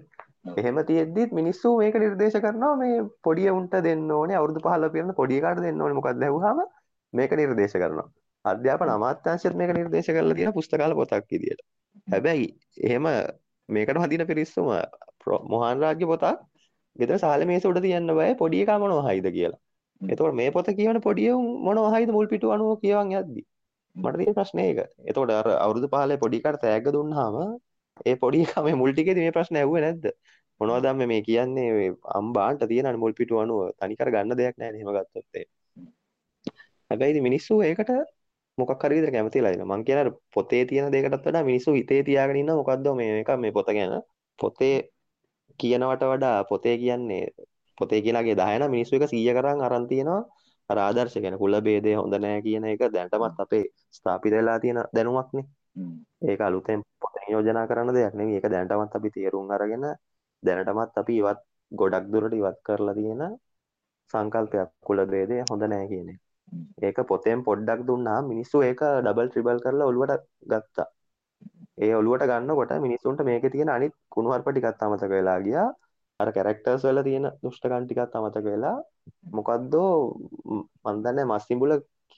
එහෙම 0.54 0.78
තියෙද්දිත් 0.86 1.32
මිනිස්සු 1.32 1.70
මේක 1.78 1.96
නිර්දේශ 1.96 2.38
කරනවා 2.38 2.76
මේ 2.76 2.98
පොඩි 3.24 3.50
උන්ට 3.52 3.74
දෙන්න 3.84 4.12
ඕනේ 4.12 4.38
අවුරුදු 4.38 4.62
15 4.62 4.92
පිරෙන 4.92 5.14
පොඩි 5.14 5.40
එකාට 5.40 5.62
දෙන්න 5.62 5.82
ඕනේ 5.82 5.98
මොකක්ද 6.00 6.22
ඇහුවාම 6.22 6.60
මේක 7.14 7.32
නිර්දේශ 7.34 7.76
කරනවා. 7.76 8.08
අධ්‍යාපන 8.46 8.90
අමාත්‍යාංශයත් 8.90 9.56
මේක 9.56 9.72
නිර්දේශ 9.74 10.10
කරලා 10.10 10.38
තියෙන 10.40 10.54
පුස්තකාල 10.54 10.94
පොතක් 10.94 11.26
විදියට. 11.32 11.62
හැබැයි 12.12 12.48
එහෙම 12.80 13.06
මේකට 13.70 14.02
හදින 14.06 14.24
පිරිස්සුම 14.28 14.68
මොහාන් 15.46 15.78
රාජ්‍ය 15.80 16.06
පොතක් 16.06 16.44
ගෙදර 16.96 17.18
සාලේ 17.18 17.48
මේස 17.48 17.66
උඩ 17.66 17.82
තියන්න 17.82 18.14
බෑ 18.14 18.34
පොඩි 18.36 18.62
එකා 18.64 18.78
මොනවා 18.80 19.06
හයිද 19.10 19.28
කියලා. 19.32 19.62
එතකොට 20.02 20.36
මේ 20.36 20.52
පොත 20.52 20.68
කියවන 20.72 21.02
පොඩි 21.02 21.30
උන් 21.32 21.46
මොනවා 21.66 21.92
හයිද 21.96 22.10
මුල් 22.10 22.28
පිටු 22.28 22.52
90 22.54 22.82
කියවන් 22.84 23.14
යද්දි. 23.20 23.42
මට 23.96 24.18
තියෙන 24.18 24.36
ප්‍රශ්නේ 24.38 24.68
ඒක. 24.72 24.80
එතකොට 25.04 25.32
අර 25.32 25.48
අවුරුදු 25.56 25.88
15 25.90 26.22
පොඩි 26.24 26.42
එකාට 26.42 26.62
තෑග්ග 26.62 26.92
දුන්නාම 26.94 27.36
ඒ 28.06 28.16
පොඩි 28.16 28.40
මේ 28.66 28.76
මුල් 28.76 28.92
ටිකේදී 28.94 29.26
මේ 29.26 29.36
ප්‍රශ්නේ 29.38 29.62
ඇහුවේ 29.64 29.84
නැද්ද? 29.86 30.06
මොනවද 30.62 30.86
අම්මේ 30.86 31.08
මේ 31.08 31.22
කියන්නේ 31.22 31.92
අම්බාන්ට 32.20 32.62
තියෙනනේ 32.72 33.02
මුල් 33.04 33.14
පිටු 33.14 33.40
90 33.40 33.74
තනිකර 33.80 34.10
ගන්න 34.14 34.38
දෙයක් 34.38 34.56
නේ 34.58 34.70
එහෙම 34.72 34.92
ගත්තොත්. 34.96 35.26
හැබැයි 36.92 37.22
මිනිස්සු 37.22 37.62
ඒකට 37.62 37.92
මොකක් 38.58 38.84
හරි 38.84 38.96
විදිහට 38.98 39.16
කැමතිලා 39.16 39.52
ඉන්නවා. 39.56 39.78
මං 39.78 39.86
කියන 39.88 40.12
පොතේ 40.36 40.64
තියෙන 40.70 40.92
දෙයකටත් 40.94 41.26
වඩා 41.28 41.44
මිනිස්සු 41.44 41.70
හිතේ 41.80 42.02
තියාගෙන 42.04 42.42
ඉන්නවා 42.42 42.60
මොකද්ද 42.62 42.88
මේ 43.00 43.20
එක 43.22 43.32
මේ 43.44 43.56
පොත 43.58 43.68
ගැන. 43.78 43.94
පොතේ 44.40 44.76
කියනවට 45.60 46.04
වඩා 46.12 46.38
පොතේ 46.52 46.76
කියන්නේ 46.78 47.24
පොතේ 47.78 48.00
කියලාගේ 48.02 48.36
10 48.36 48.60
නම් 48.60 48.72
මිනිස්සු 48.76 48.94
එක 48.98 49.08
100 49.08 49.36
කරන් 49.38 49.60
අරන් 49.68 49.88
තියෙනවා. 49.92 50.22
අර 50.70 50.78
ආදර්ශ 50.80 51.18
කියන 51.24 51.38
කුල 51.42 51.54
ભેදය 51.68 51.92
හොඳ 52.00 52.16
නැහැ 52.16 52.42
කියන 52.46 52.64
එක 52.72 52.82
දැනටමත් 52.96 53.44
අපේ 53.44 53.64
ස්ථාපිත 53.98 54.34
වෙලා 54.38 54.58
තියෙන 54.60 54.80
දැනුමක්නේ. 54.96 55.46
ඒක 56.30 56.40
අලුතෙන් 56.42 56.80
යෝජනා 57.26 57.66
කරන 57.68 57.90
දෙයක් 57.90 58.14
නෙවෙයි. 58.14 58.38
ඒක 58.38 58.48
දැනටමත් 58.50 58.96
අපි 58.98 59.10
තේරුම් 59.12 59.48
අරගෙන 59.52 59.86
දැනටමත් 60.44 61.02
අපි 61.02 61.14
ඉවත් 61.22 61.42
ගොඩක් 61.72 62.06
දුරට 62.12 62.34
ඉවත් 62.34 62.58
කරලා 62.64 62.96
තියෙන 62.96 63.24
සංකල්පයක් 64.14 64.70
කුල 64.82 65.00
ભેදය 65.08 65.38
හොඳ 65.50 65.64
නැහැ 65.64 65.88
කියන. 65.92 66.10
ඒක 66.80 66.98
පොතෙන් 67.08 67.40
පොඩ්ඩක් 67.44 67.82
දුන්නා 67.88 68.20
මිනිස්සු 68.24 68.58
ඒක 68.62 68.82
ඩබල් 68.98 69.28
ට්‍රිබල් 69.30 69.60
කරලා 69.60 69.90
ඔළුවට 69.92 70.24
ගත්තා 70.52 70.88
ඒ 71.78 71.94
ඔළුවට 71.94 72.28
ගන්නකොට 72.30 72.72
මිනිස්සුන්ට 72.80 73.22
මේකේ 73.24 73.50
තියෙන 73.50 73.70
අනිත් 73.70 73.94
කුණුහරුප 74.10 74.48
ටිකක් 74.48 74.84
අමතක 74.86 75.12
වෙලා 75.12 75.40
ගියා 75.42 75.68
අර 76.20 76.30
කැරක්ටර්ස් 76.32 76.84
වල 76.86 77.00
තියෙන 77.04 77.26
දුෂ්ටකම් 77.44 77.84
ටිකක් 77.84 78.16
අමතක 78.18 78.46
වෙලා 78.46 78.78
මොකද්දෝ 79.32 79.90
මන් 80.86 80.98
දන්නේ 81.04 81.26
මස්සිඹුල 81.26 81.74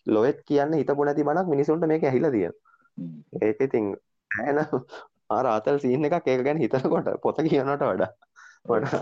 ලොවෙත් 0.08 0.40
කියන්න 0.48 0.78
හිතපු 0.80 1.02
නැති 1.04 1.28
බණක් 1.28 1.48
මිනිසුන්ට 1.54 1.88
මේක 1.88 2.04
ඇහිලා 2.04 2.32
තියෙනවා 2.32 2.66
ඒක 3.42 3.60
ඉතින් 3.60 3.86
ඇහෙන 4.32 4.60
ආර 5.30 5.46
ආතල් 5.48 5.80
සීන් 5.80 6.06
එකක් 6.06 6.28
ඒක 6.28 6.44
ගැන 6.44 6.58
හිතනකොට 6.58 7.14
පොත 7.22 7.40
කියනට 7.44 7.84
වඩා. 7.84 8.12
මට 8.68 8.94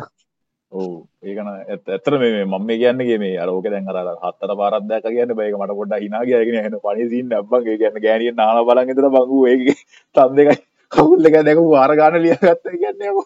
ඕ 0.72 1.08
ඒකන 1.24 1.50
ඇතර 1.50 2.14
මේ 2.18 2.46
මම 2.46 2.70
කියන්නගේ 2.74 3.18
මේ 3.18 3.36
අරෝක 3.38 3.66
දැන් 3.66 3.90
අර 3.92 4.00
හත්තර 4.24 4.54
පාරත්දක 4.56 5.08
කියන්න 5.08 5.36
බයක 5.36 5.58
මට 5.58 5.78
පොඩ 5.80 5.98
හිනාගයගෙන 5.98 6.62
හන 6.62 6.78
පනිසින් 6.80 7.28
නබ්බගේ 7.32 7.78
කියන්න 7.78 8.02
ගෑනිය 8.02 8.34
නාන 8.34 8.62
බලන්ගෙතර 8.66 9.10
බංගු 9.10 9.42
ඒ 9.48 9.76
තම් 10.16 10.32
දෙකයි 10.36 10.58
කවුල්ල 10.92 11.26
එක 11.26 11.36
දැක 11.42 11.60
වාරගාන 11.66 12.16
ලියගත්ත 12.18 12.66
කියන්නම 12.74 13.18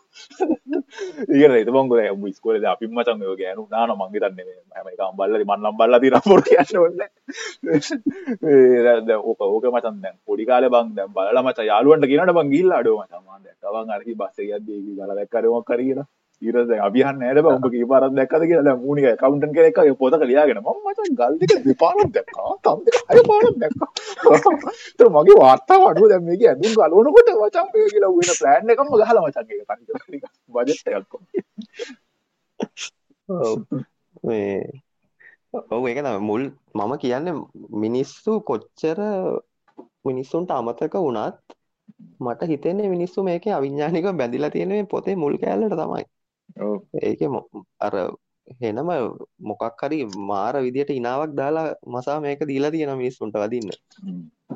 ඒ 1.32 1.48
ත 1.60 1.70
බංග 1.70 1.92
ස්කොල 2.32 2.56
අපිම 2.66 2.92
මචන් 2.92 3.20
ගෑනු 3.36 3.64
නාන 3.70 3.92
මංගේ 3.94 4.22
තන්නේ 4.24 4.56
හැම 4.72 4.88
එක 4.88 5.02
බල්ල 5.14 5.34
මන්නම් 5.42 5.76
බල්ල 5.76 5.96
තින 6.00 6.18
පොර 6.22 6.42
කියන්නවන්න 6.44 7.02
ඕක 9.22 9.42
ඕක 9.48 9.66
මචන් 9.68 9.96
දැන් 10.00 10.16
පොඩිකාල 10.26 10.66
බං 10.70 10.88
දැම් 10.96 11.12
බලල 11.12 11.38
මච 11.42 11.60
යාලුවන්ට 11.64 12.06
කියනට 12.06 12.34
බං 12.34 12.48
ගිල්ල 12.50 12.72
අඩුව 12.74 12.98
මචමන් 13.02 13.42
දැක්කවන් 13.46 13.90
අරහි 13.92 14.14
බස්ස 14.16 14.38
ගදදී 14.44 14.96
ගල 14.96 15.12
දැක්කරමක් 15.14 15.66
කරගෙන 15.66 16.02
ඉරද 16.42 16.72
අභියන් 16.88 17.16
නෑට 17.20 17.40
උඹ 17.46 17.90
පාරත් 17.92 18.14
දැක්කද 18.18 18.44
කියලා? 18.50 18.76
මූනික 18.78 19.06
කවුන්ටන් 19.22 19.56
කෙනෙක් 19.56 19.80
පොත 20.00 20.14
කලියාගෙන 20.22 20.60
ම 20.60 20.70
මචන් 20.86 21.12
ගල්දික 21.20 21.52
දෙපාරක් 21.66 22.10
දැක්කා. 22.16 22.52
තම් 22.64 22.80
අය 23.12 23.20
පාරක් 23.30 23.56
දැක්ක. 23.64 23.82
මගේ 25.10 25.38
වාර්තා 25.42 25.80
අඩුව 25.90 26.08
දැමක 26.12 26.44
ඇදුම් 26.44 26.74
ගලනකොට 26.74 27.30
වචන් 27.42 27.68
කියලා 27.74 28.12
වෙන 28.18 28.32
ප්ලෑන් 28.40 28.72
එකම 28.74 28.88
ගහල 28.94 29.18
මචන්ගේ 29.24 29.64
බජට්ටයක් 30.54 31.14
මේ 34.24 34.62
ඔවු 35.72 35.86
ඒක 35.88 36.00
තම 36.06 36.18
මුල් 36.22 36.44
මම 36.76 36.92
කියන්න 37.04 37.28
මිනිස්සු 37.84 38.32
කොච්චර 38.42 39.00
මිනිස්සුන්ට 40.06 40.52
අමතක 40.52 40.96
වුණත් 40.98 41.38
මට 42.20 42.50
හිතෙන්නේ 42.52 42.94
මිනිස්සු 42.96 43.20
මේක 43.24 43.46
අවිඤ්ඥානික 43.50 44.08
බැඳිලා 44.20 44.54
තියෙනේ 44.56 44.84
පොතේ 44.86 45.16
මුල් 45.16 45.36
කෑල්ලට 45.38 45.76
තමයි 45.76 46.06
ඒක 47.02 47.22
අර 47.80 47.94
හෙනම 48.60 48.90
මොකක් 49.42 49.82
හරි 49.82 49.98
මාර 50.24 50.56
විදියට 50.58 50.92
ඉනාවක් 50.92 51.32
දාලා 51.34 51.68
මසා 51.88 52.20
මේක 52.20 52.42
දීලා 52.44 52.72
තියෙන 52.72 52.94
මිනිස්සුන්ට 52.98 53.36
වදින්න. 53.36 53.70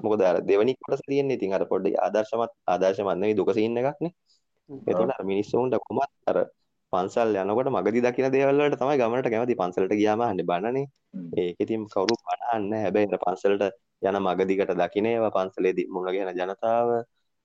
මොකද 0.04 0.22
අර 0.24 0.38
දෙවනි 0.42 0.74
කොටස 0.78 1.04
තියෙන්නේ. 1.06 1.38
ඉතින් 1.38 1.54
අර 1.54 1.64
පොඩ්ඩක් 1.66 2.00
ආදර්ශමත් 2.00 2.52
ආදර්ශමත් 2.68 3.18
නෙවෙයි 3.18 3.38
දුක 3.38 3.52
සීන් 3.54 3.78
එකක්නේ 3.80 4.14
එතකොට 4.70 5.12
අර 5.12 5.24
මිනිස්සුන්ට 5.24 5.76
කොහොමත් 5.80 6.12
අර 6.26 6.38
පන්සල් 6.94 7.30
යනකොට 7.36 7.70
මගදී 7.70 8.04
දකින 8.06 8.28
දේවල් 8.32 8.60
වලට 8.60 8.80
තමයි 8.80 8.98
ගමනට 8.98 9.30
කැමති. 9.30 9.56
පන්සලට 9.56 9.94
ගියාම 9.94 10.22
අහන්නේ 10.22 10.46
බණනේ. 10.46 10.86
ඒක 11.36 11.58
ඉතින් 11.60 11.82
කවුරු 11.88 12.16
බණ 12.20 12.46
අහන්නේ 12.48 12.82
හැබැයි 12.84 13.10
අර 13.10 13.20
පන්සලට 13.20 13.64
යන 14.04 14.20
මගදිකට 14.20 14.74
දකින්න 14.76 15.08
ඒවා 15.08 15.32
පන්සලේදී 15.32 15.88
මුණ 15.90 16.08
ගැහෙන 16.08 16.32
ජනතාව 16.34 16.90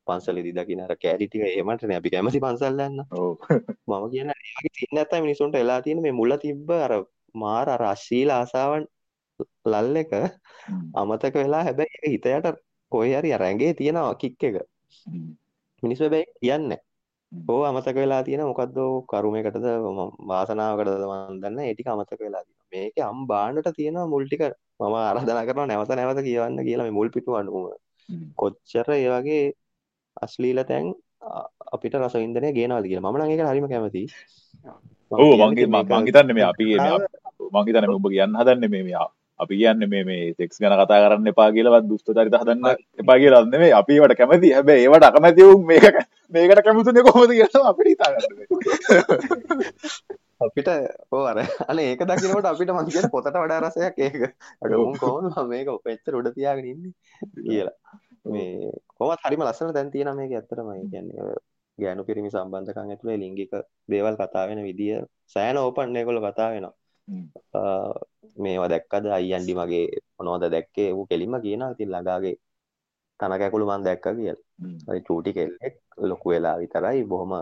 පන්සලේදී 0.08 0.54
දකින්න 0.54 0.84
අර 0.84 0.94
කෑලි 0.96 1.26
ටික 1.26 1.44
එහෙමටනේ 1.44 1.98
අපි 2.00 2.10
කැමති 2.10 2.40
පන්සල් 2.40 2.80
යන්න 2.80 2.98
මම 3.88 4.04
කියන 4.12 4.30
ඒ 4.30 4.54
වගේ 4.56 4.74
තියෙන 4.76 4.94
නැත්තම් 4.94 5.22
මිනිසුන්ට 5.22 5.56
එලා 5.56 5.80
තියෙන 5.82 6.02
මේ 6.02 6.14
මුල 6.14 6.36
තිබ්බ 6.38 6.70
අර 6.78 6.92
මාර 7.34 7.66
අර 7.68 7.82
අශීල 7.84 8.30
ආසාවන් 8.32 8.84
ලල් 9.66 9.96
එක 9.96 10.12
අමතක 10.94 11.34
වෙලා 11.36 11.62
හැබැයි 11.62 11.96
ඒක 11.96 12.12
හිත 12.14 12.28
යට 12.28 12.60
කොහේ 12.92 13.16
හරි 13.16 13.32
අර 13.32 13.42
ඇඟේ 13.42 13.72
තියෙනවා 13.74 14.14
කික් 14.16 14.44
එක. 14.44 14.56
මිනිස්සු 15.82 16.04
හැබැයි 16.04 16.26
කියන්නේ 16.36 16.80
ඕ 17.32 17.62
අමතක 17.64 17.96
වෙලා 17.96 18.22
තියෙන 18.24 18.42
මොකද්ද 18.42 18.78
කරුමයකටද 19.08 19.66
වාසනාවකටද 20.28 21.04
මන් 21.08 21.40
දන්නේ 21.42 21.66
ඒ 21.66 21.74
ටික 21.74 21.88
අමතක 21.88 22.20
වෙලා 22.20 22.42
තියෙනවා. 22.42 22.70
මේකේ 22.72 23.04
අම් 23.04 23.20
බාන්නට 23.26 23.68
තියෙනවා 23.76 24.06
මුල් 24.06 24.24
ටික 24.26 24.42
මම 24.80 24.94
ආරාධනා 24.96 25.46
කරනවා 25.46 25.66
නැවත 25.66 25.92
නැවත 25.92 26.20
කියවන්න 26.22 26.60
කියලා 26.64 26.86
මේ 26.86 26.98
මුල් 26.98 27.10
පිටු 27.10 27.30
අනුව 27.34 27.56
කොච්චර 28.36 28.88
ඒ 28.92 29.08
වගේ 29.14 29.44
අශ්ලීල 30.26 30.60
තැන් 30.70 30.86
අපිට 31.74 31.94
රසවින්දනය 32.00 32.48
ගේනවාද 32.58 32.86
කියලා. 32.90 33.12
මම 33.12 33.18
නම් 33.18 33.30
ඒකට 33.32 33.50
හරිම 33.52 33.66
කැමතියි. 33.72 34.06
ඔව් 35.12 35.30
මගේ 35.44 35.66
මං 35.74 36.06
හිතන්නේ 36.08 36.36
මේ 36.38 36.46
අපි 36.52 36.66
මං 37.54 37.64
හිතන්නේ 37.68 37.96
ඔබ 37.98 38.06
කියන්න 38.14 38.38
හදන්නේ 38.40 38.70
මේ 38.74 38.84
මෙයා 38.88 39.08
අපි 39.40 39.54
කියන්න 39.60 39.82
මේ 39.92 40.04
මේ 40.08 40.22
තෙක්ස් 40.38 40.56
ගැන 40.62 40.74
කතා 40.80 41.00
කරන්න 41.02 41.30
එපා 41.32 41.48
කියලවත් 41.56 41.88
දුස්ත 41.90 42.08
චරිත 42.16 42.38
හදන්න 42.42 42.64
එපා 43.02 43.18
කියලා 43.22 43.42
නෙමෙයි. 43.52 43.72
අපි 43.80 43.92
ඒවට 43.98 44.16
කැමති 44.20 44.54
හැබැයි 44.56 44.86
ඒවට 44.86 45.08
අකමැති 45.10 45.48
වුන් 45.48 45.66
මේක 45.70 45.84
මේකට 46.36 46.64
කැමතුනේ 46.68 47.06
කොහොමද 47.08 47.32
කියලා 47.38 47.68
අපිට 47.72 47.88
හිතාගන්න 47.92 48.24
අපිට 50.46 50.68
ඕ 51.12 51.24
අර 51.30 51.38
අනේ 51.70 51.86
ඒක 51.92 52.02
දකිනකොට 52.10 52.50
අපිට 52.52 52.74
මං 52.74 52.90
කියන 52.90 53.08
පොතට 53.14 53.30
වඩා 53.44 53.62
රසයක් 53.64 53.96
ඒක. 54.06 54.22
අර 54.62 54.70
උන් 54.82 54.98
කොහොමද? 55.02 55.32
මේක 55.54 55.68
පෙච්චර 55.86 56.18
උඩ 56.20 56.34
තියාගෙන 56.36 56.70
ඉන්නේ? 56.72 56.92
කියලා. 57.46 57.76
මේ 58.34 58.72
කොහොමත් 59.00 59.22
හරිම 59.24 59.42
ලස්සන 59.46 59.72
තැන් 59.76 59.90
තියෙනවා 59.94 60.18
මේක 60.20 60.32
ඇත්තටම. 60.32 60.68
ඒ 60.74 60.86
කියන්නේ 60.92 61.34
ගෑනු 61.78 62.02
පිරිමි 62.08 62.30
සම්බන්ධකම් 62.34 62.90
ඇතුලේ 62.92 63.18
ලිංගික 63.22 63.52
දේවල් 63.92 64.16
කතා 64.20 64.44
වෙන 64.48 64.60
විදිය 64.68 64.94
සෑහෙන 65.34 65.58
ඕපන් 65.62 65.96
ඒගොල්ලෝ 65.98 66.24
කතා 66.26 66.48
වෙනවා. 66.54 66.74
මේවා 68.44 68.70
දැක්කද? 68.74 69.04
අයියන්ඩි 69.18 69.54
මගේ 69.60 69.86
මොනවද 70.18 70.44
දැක්කේ? 70.54 70.88
ඌ 70.96 71.04
කෙලින්ම 71.10 71.34
කියනවා 71.46 71.72
ඉතින් 71.74 71.90
ළඟාගේ 71.94 72.36
තන 73.20 73.34
කැකුළු 73.40 73.66
මන් 73.70 73.86
දැක්කා 73.88 74.14
කියලා. 74.18 74.44
හරි 74.88 75.00
චූටි 75.08 75.30
කෙල්ලෙක් 75.38 75.74
ලොකු 76.10 76.26
වෙලා 76.32 76.56
විතරයි 76.62 77.04
බොහොම 77.12 77.32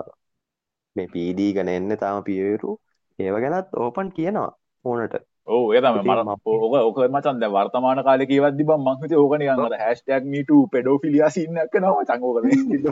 මේ 0.96 1.08
පීඩී 1.14 1.50
ගන 1.56 1.68
එන්න 1.76 1.96
තාම 2.02 2.18
පියවරු. 2.28 2.70
ඒව 3.18 3.36
ගැනත් 3.44 3.68
ඕපන් 3.84 4.08
කියනවා 4.16 4.50
ඕනට 4.84 5.14
ඕ 5.46 5.66
ඒ 5.72 5.80
තමයි 5.80 6.02
මට 6.04 6.30
ඕක 6.44 6.74
ඕක 6.78 6.98
මචන් 7.08 7.36
දැන් 7.42 7.52
වර්තමාන 7.52 8.02
කාලේ 8.04 8.30
කියවද්දි 8.30 8.68
බං 8.70 8.80
මං 8.80 8.98
හිතුවේ 9.02 9.22
ඕක 9.22 9.34
නිකන් 9.38 9.62
අර 9.66 9.76
hashtag 9.84 10.22
me 10.32 10.40
too 10.48 10.62
pedophlia 10.72 11.30
scene 11.30 11.62
එකක් 11.62 11.72
කරනවා 11.72 12.02
මචං 12.02 12.20
ඕක 12.22 12.36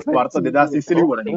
වර්ෂ 0.08 0.36
2020 0.42 0.96
ලිව්වනේ 0.98 1.34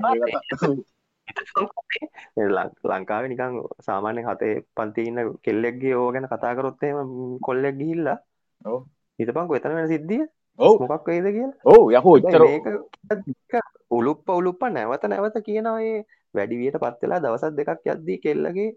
ලංකාවේ 2.92 3.30
නිකන් 3.30 3.54
සාමාන්‍ය 3.82 4.22
හතේ 4.24 4.56
පන්ති 4.76 5.08
ඉන්න 5.10 5.20
කෙල්ලෙක්ගේ 5.46 5.96
ඕක 5.96 6.12
ගැන 6.14 6.28
කතා 6.28 6.54
කරොත් 6.58 6.84
එහෙම 6.84 7.14
කොල්ලෙක් 7.42 7.76
ගිහිල්ලා 7.82 8.18
ඔව්. 8.66 8.80
හිතපන්කෝ 9.20 9.58
එතන 9.58 9.76
වෙන 9.76 9.88
සිද්ධිය? 9.88 10.24
ඔව්. 10.60 10.76
මොකක් 10.84 11.08
වෙයිද 11.08 11.28
කියලා? 11.32 11.58
ඔව් 11.66 11.84
යකෝ 11.92 12.16
එච්චර. 12.20 12.44
මේක 12.44 12.68
උලුප්ප 13.92 14.30
උලුප්ප 14.32 14.62
නැවත 14.70 15.04
නැවත 15.06 15.38
කියනවා 15.46 15.80
ඒ 15.84 15.98
වැඩි 16.36 16.60
වියට 16.62 16.80
පත් 16.84 17.02
වෙලා 17.02 17.24
දවසක් 17.24 17.54
දෙකක් 17.58 17.90
යද්දී 17.94 18.20
කෙල්ලගේ 18.20 18.70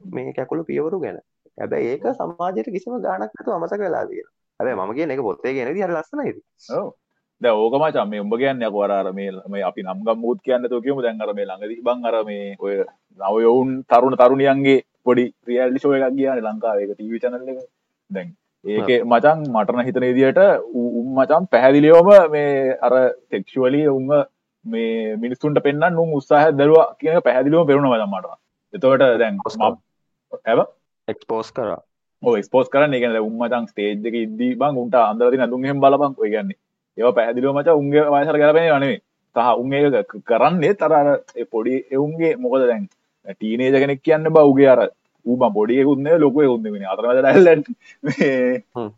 මේ 0.00 0.32
කැකුළු 0.32 0.64
පියවරු 0.64 1.00
ගැන 1.00 1.18
හැබැයි 1.60 1.90
ඒක 1.94 2.06
සමාජයට 2.18 2.72
කිසිම 2.74 2.96
ගාණක් 3.06 3.32
නැතුව 3.34 3.56
අමතක 3.56 3.82
වෙලා 3.84 4.06
තියෙනවා. 4.08 4.34
හැබැයි 4.60 4.78
මම 4.78 4.96
කියන 4.96 5.12
එක 5.14 5.22
පොතේ 5.28 5.52
කියන 5.56 5.68
විදිහ 5.70 5.84
හරි 5.86 5.94
ලස්සනයි 5.96 6.32
ඔව්. 6.78 6.88
දැන් 7.42 7.54
ඕක 7.56 7.74
මචං 7.80 8.10
මේ 8.10 8.22
උඹ 8.24 8.34
කියන්නේ 8.42 8.68
අකෝ 8.68 8.82
අර 8.86 8.92
අර 8.98 9.12
මේ 9.18 9.30
මේ 9.52 9.62
අපි 9.68 9.86
නම් 9.86 10.00
ගම්මුත් 10.06 10.40
කියන්නේ 10.46 10.70
තෝ 10.72 10.80
කියමු. 10.84 11.02
දැන් 11.02 11.22
අර 11.24 11.30
මේ 11.34 11.48
ළඟදී 11.50 11.84
බං 11.86 12.06
අර 12.08 12.16
මේ 12.28 12.56
ඔය 12.64 12.74
නව 13.20 13.34
යවුන් 13.44 13.70
තරුණ 13.90 14.18
තරුණියන්ගේ 14.20 14.80
පොඩි 15.04 15.24
රියැලිටි 15.48 15.82
ෂෝ 15.82 15.94
එකක් 15.98 16.16
ගියානේ 16.18 16.46
ලංකාවේ 16.46 16.84
ඒක 16.84 16.94
ටීවී 16.94 17.22
channel 17.22 17.50
එක. 17.52 17.60
දැන් 18.10 18.28
ඒකේ 18.64 18.98
මචං 19.04 19.44
මටන 19.54 19.86
හිතන 19.88 20.08
විදිහට 20.08 20.40
උන් 20.80 21.06
මචං 21.18 21.46
පැහැදිලිවම 21.52 22.10
මේ 22.34 22.50
අර 22.86 22.94
සෙක්ෂුවලි 23.30 23.82
උන්ව 23.96 24.12
මේ 24.64 25.16
මිනිස්සුන්ට 25.24 25.62
පෙන්වන්න 25.66 26.00
උන් 26.04 26.16
උත්සාහයක් 26.18 26.58
දරුවා 26.60 26.88
කියන 26.98 27.18
එක 27.18 27.26
පැහැදිලිවම 27.28 27.68
පෙරුණා 27.70 27.94
මචං 27.94 28.10
මට. 28.14 28.34
එතකොට 28.74 29.06
දැන් 29.22 29.38
හැබ 30.48 30.60
එක්ස්පෝස් 31.08 31.52
කරා. 31.52 31.80
ස්පෝස් 32.42 32.68
කරන 32.68 32.94
එක 32.94 33.04
උම්මචන් 33.20 33.68
ස්ටේජ් 33.68 33.92
එක 34.02 34.16
ඉදී 34.16 34.56
බං 34.56 34.76
උන්ට 34.76 34.96
අන්දරති 34.96 35.38
නදුන්හෙම 35.38 35.80
බලබං 35.80 36.16
ඔය 36.16 36.30
ගන්නේ 36.30 36.58
ඒවා 36.98 37.14
පැදිලිව 37.14 37.52
මච 37.52 37.68
උන්ගේ 37.72 38.04
වයසර 38.08 38.36
කරපෙන 38.36 38.70
වනේ 38.70 38.96
සහ 39.36 39.48
උන් 39.56 39.72
ඒක 39.74 40.14
කරන්නේ 40.24 40.74
තරර 40.74 41.08
පොඩි 41.46 41.74
එවුන්ගේ 41.90 42.32
මොකද 42.36 42.66
දැන් 42.66 42.88
ටීනේජ 43.30 43.76
කෙනෙක් 43.76 44.02
කියන්න 44.02 44.30
බවගේ 44.30 44.68
අර 44.68 44.80
ඌම 45.26 45.44
පොඩියකුන්න 45.52 46.10
ලොකුව 46.16 46.48
උන්දෙන 46.48 46.84
අතරමද 46.86 47.22
දැල්ලට 47.22 47.66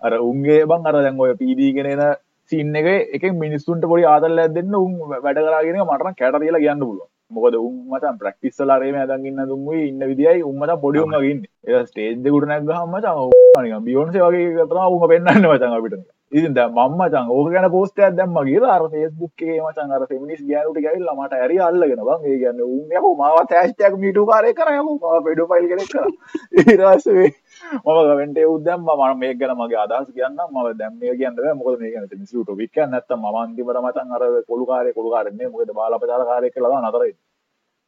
අර 0.00 0.18
උන්ගේ 0.22 0.66
බං 0.66 0.86
අර 0.86 0.98
දැන් 0.98 1.20
ඔය 1.20 1.32
පීඩීගෙනන 1.36 2.04
සින්න 2.52 2.74
එක 2.74 2.88
එක 3.16 3.24
මිනිස්සුන්ට 3.36 3.84
පොඩි 3.84 4.06
ආදල්ල 4.06 4.44
දෙන්න 4.50 4.76
උන් 4.76 4.94
වැඩ 5.08 5.40
කරගෙන 5.40 5.80
මටන 5.80 6.18
කැට 6.18 6.40
කියලා 6.40 6.64
කියන්න 6.64 6.82
පුළුව 6.82 7.08
මොකද 7.30 7.56
උන්මට 7.58 8.06
ප්‍රක්ටිස්සලාරේම 8.20 8.96
ඇදගන්න 8.96 9.42
දුම්වේ 9.46 9.82
ඉන්න 9.84 10.06
විදියි 10.06 10.44
උම්මට 10.44 10.72
පොඩිුම්ගන්න 10.80 11.44
ඒ 11.68 11.82
ස්ටේජ්ද 11.84 12.24
ගුටනක් 12.28 12.72
හම 12.74 13.84
බියෝන්සේ 13.84 14.24
වගේ 14.24 14.48
කතන 14.56 14.80
උම 14.88 15.04
පෙන්න්න 15.08 15.46
වචන් 15.46 15.76
අපිට 15.76 16.00
ඉතින් 16.32 16.54
දැන් 16.54 16.70
මම 16.70 16.92
මචං 16.96 17.26
ඕක 17.28 17.48
ගැන 17.52 17.66
පෝස්ට් 17.70 17.98
එකක් 17.98 18.16
දැම්මා 18.16 18.44
කියලා 18.44 18.74
අර 18.74 18.82
Facebook 18.90 19.32
එකේ 19.36 19.56
මචං 19.58 19.94
අර 19.96 20.02
ෆෙමිනිස්ට් 20.06 20.44
ගෑනුට 20.46 20.78
ගිහිල්ලා 20.78 21.14
මට 21.16 21.34
ඇරි 21.36 21.56
අල්ලගෙන 21.58 22.02
බං. 22.08 22.20
ඒ 22.22 22.36
කියන්නේ 22.42 22.66
උන් 22.66 22.92
යකෝ 22.98 23.14
මාවත් 23.16 23.54
හැෂ්ටැග් 23.56 23.96
මීටු 23.98 24.26
කාර්යය 24.28 24.54
කරා 24.54 24.76
යකෝ 24.76 24.96
මාව 24.98 25.26
පෙඩෝෆයිල් 25.26 25.66
කෙනෙක් 25.72 25.90
කරා. 25.92 26.10
ඊට 26.58 26.82
පස්සේ 26.82 27.26
මම 27.74 27.98
කමෙන්ට් 28.10 28.38
එක 28.38 28.52
උත් 28.52 28.62
දැම්මා 28.64 29.08
මම 29.08 29.18
මේක 29.22 29.40
ගැන 29.40 29.56
මගේ 29.58 29.80
අදහස් 29.84 30.14
කියන්නම්. 30.14 30.54
මම 30.54 30.78
දැන් 30.78 30.94
මේක 31.00 31.18
කියන්න 31.18 31.36
බෑ. 31.36 31.56
මොකද 31.58 31.82
මේක 31.82 31.94
ගැන 31.94 32.06
මිනිස්සු 32.14 32.44
ටොපික් 32.44 32.70
එකක් 32.70 32.88
නැත්තම් 32.88 33.20
මම 33.20 33.40
අන්තිමට 33.42 33.82
මචං 33.82 34.14
අර 34.16 34.22
කොළු 34.46 34.70
කාර්යය 34.70 34.94
කොළු 34.94 35.10
කාර්යය 35.10 35.32
නෙමෙයි 35.32 35.52
මොකද 35.52 35.74
බාලපචාර 35.74 36.22
කාර්යය 36.30 36.54
කියලා 36.54 36.72
දාන 36.74 36.88
අතරේ 36.90 37.12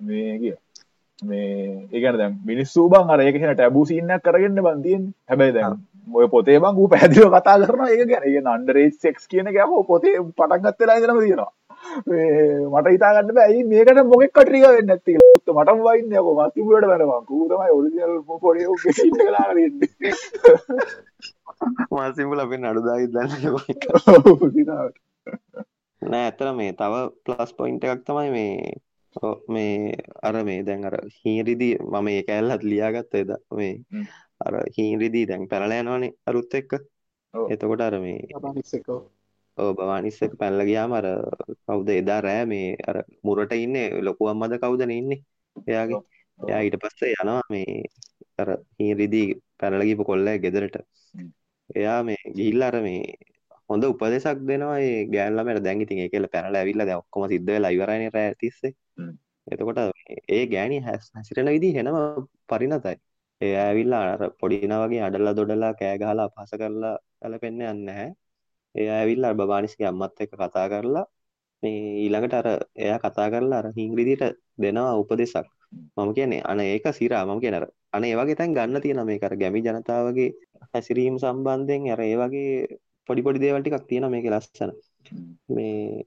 මේ 0.01 0.35
කිය 0.39 0.57
මේ 1.23 1.87
ඒකන 1.93 2.19
දැන් 2.19 2.37
මිනිස්සු 2.45 2.91
බං 2.91 3.11
අර 3.11 3.21
ඒක 3.21 3.39
කියන 3.39 3.55
ටැබු 3.55 3.87
සීන් 3.87 4.11
එකක් 4.11 4.25
කරගෙන 4.25 4.59
බං 4.59 4.83
තියෙන්නේ. 4.83 5.15
හැබැයි 5.29 5.55
දැන් 5.55 5.81
ඔය 6.07 6.29
පොතේ 6.29 6.61
බං 6.61 6.79
ඌ 6.83 6.89
පැහැදිලිව 6.93 7.35
කතා 7.35 7.59
කරනවා. 7.63 7.91
ඒක 7.95 8.07
ගැන. 8.13 8.29
ඒ 8.29 8.45
අන්ඩරේජ් 8.55 8.93
සෙක්ස් 8.99 9.27
කියන 9.27 9.51
යකෝ 9.55 9.83
පොතේ 9.91 10.17
පටන් 10.21 10.65
ගත්ත 10.65 10.81
වෙලා 10.81 10.99
ඉඳන්ම 11.01 11.21
තියෙනවා. 11.25 11.53
මේ 12.07 12.31
මට 12.73 12.95
හිතා 12.95 13.13
ගන්න 13.15 13.37
බෑ. 13.37 13.49
ඇයි 13.49 13.69
මේකට 13.73 14.03
මොකෙක් 14.13 14.35
ට්‍රිගර් 14.35 14.75
වෙන්නේ 14.77 14.89
නැත්තේ 14.91 15.17
කියලා. 15.17 15.33
මටම 15.51 15.81
වයින්නේ 15.87 16.21
යකෝ 16.21 16.35
මස්තිබුවට 16.39 16.87
බැලපන් 16.91 17.35
ඌ 17.35 17.49
තමයි 17.49 17.71
ඔරිජිනල් 17.79 18.15
පොඩි 18.43 18.67
උගේ 18.73 18.93
සීන් 18.93 19.21
එක 19.21 19.31
දාගෙන 19.37 19.59
ඉන්නේ 19.65 20.15
මාසිම්බල 21.91 22.43
අපේ 22.45 22.61
නඩුදායි 22.61 23.11
දන්න 23.15 23.45
ඔව් 24.15 24.47
දිනාවට 24.55 24.99
නෑ 26.03 26.25
ඇතර 26.29 26.49
මේ 26.61 26.73
තව 26.81 27.03
ප්ලස් 27.25 27.55
පොයින්ට 27.59 27.87
එකක් 27.87 28.05
තමයි 28.09 28.31
මේ 28.37 28.55
මේ 29.49 29.95
අර 30.23 30.35
මේ 30.45 30.63
දැන් 30.69 30.85
අර 30.85 30.97
හීරිදී 31.19 31.75
මම 31.83 32.09
ඒ 32.15 32.23
කැල්ලත් 32.29 32.63
ලියාගත්ත 32.65 33.15
එද 33.15 33.33
මේ. 33.59 33.75
අර 34.47 34.55
හීරිදී 34.77 35.25
දැන් 35.31 35.49
පැනලා 35.51 35.81
යනවනේ 35.83 36.13
අරුත් 36.29 36.55
එක්ක. 36.61 36.73
එතකොට 37.53 37.81
අර 37.81 37.95
මේ 38.01 38.19
අනිස්සකෝ 38.51 38.99
ඔව්. 39.59 39.71
බවානිස් 39.77 40.19
එක්ක 40.23 40.35
පැනලා 40.41 40.65
ගියාම 40.65 40.93
අර 40.93 41.07
කවුද 41.67 41.89
එදා 41.91 42.21
රෑ 42.21 42.45
මේ 42.45 42.69
අර 42.89 42.97
මුරට 43.25 43.53
ඉන්නේ 43.57 43.87
ලොකු 44.07 44.29
අම්මද 44.29 44.55
කවුදනේ 44.63 44.99
ඉන්නේ 44.99 45.21
එයාගේ. 45.67 46.01
එයා 46.41 46.61
ඊට 46.67 46.77
පස්සේ 46.83 47.15
යනවා 47.23 47.43
මේ 47.51 47.83
අර 48.39 48.49
හීරිදී 48.81 49.27
පැනලා 49.61 49.85
ගිහපු 49.85 50.05
කොල්ලයා 50.05 50.43
ගෙදරට. 50.45 50.77
එයා 51.75 52.01
මේ 52.03 52.21
ගිහිල්ලා 52.37 52.69
අර 52.69 52.79
මේ 52.83 53.03
හොඳ 53.71 53.85
උපදේශක් 53.85 54.39
දෙනවා 54.49 54.79
ඒ 54.81 55.05
ගෑනු 55.07 55.37
ළමයට. 55.39 55.65
දැන් 55.67 55.81
ඉතින් 55.81 55.99
ඒකෙල්ල 55.99 56.27
පැනලා 56.35 56.61
ඇවිල්ලා 56.63 56.87
දැන් 56.89 57.01
ඔක්කොම 57.03 57.29
සිද්ධ 57.33 57.51
වෙලා 57.55 57.73
ඉවරයිනේ 57.77 58.11
රෑ 58.17 58.35
තිස්සේ. 58.41 58.73
එතකොට 59.47 59.79
ඒ 60.37 60.45
ගෑණි 60.47 60.79
හැස්- 60.87 61.11
හැසිරෙන 61.17 61.49
විදිහ 61.55 61.73
හෙනම 61.77 61.97
පරිණතයි 62.51 62.97
ඒ 63.43 63.55
ඇවිල්ලා 63.65 64.03
අර 64.15 64.23
පොඩිනා 64.41 64.81
වගේ 64.83 65.03
අඩලා 65.09 65.35
දොඩලා 65.39 65.73
කෑ 65.81 65.97
ගහලා 66.03 66.27
අපහාස 66.29 66.53
කරලා 66.61 66.95
ගැලපෙන්න 67.21 67.55
යන්නේ 67.55 67.73
නැහැ. 67.89 68.11
ඒ 68.75 68.89
ඇවිල්ලා 68.99 69.31
අර 69.33 69.37
බබානිස්ගේ 69.41 69.89
අම්මත් 69.91 70.23
එක්ක 70.25 70.33
කතා 70.35 70.67
කරලා 70.73 71.05
මේ 71.63 71.81
ඊළඟට 72.03 72.35
අර 72.41 72.49
එයා 72.85 72.99
කතා 73.05 73.29
කරලා 73.33 73.59
අර 73.63 73.69
හිංග්‍රීදියට 73.79 74.25
දෙනවා 74.63 74.95
උපදේශක්. 75.03 75.49
මම 75.97 76.11
කියන්නේ 76.17 76.43
අන 76.45 76.61
ඒක 76.63 76.87
සිරා. 76.99 77.25
මම 77.27 77.41
කියන 77.43 77.55
අර 77.59 77.65
අන 77.93 78.05
ඒ 78.05 78.15
වගේ 78.19 78.39
තැන් 78.39 78.55
ගන්න 78.57 78.83
තියෙනවා 78.85 79.09
මේක. 79.11 79.23
අර 79.23 79.35
ගැමි 79.43 79.61
ජනතාවගේ 79.67 80.31
හැසිරීම 80.73 81.17
සම්බන්ධයෙන් 81.19 81.91
අර 81.95 82.01
ඒ 82.03 82.17
වගේ 82.17 82.51
පොඩි 83.09 83.25
පොඩි 83.27 83.43
දේවල් 83.45 83.63
ටිකක් 83.63 83.87
තියෙනවා 83.91 84.15
මේකේ 84.15 84.35
ලස්සන. 84.35 84.71
මේ 85.49 86.05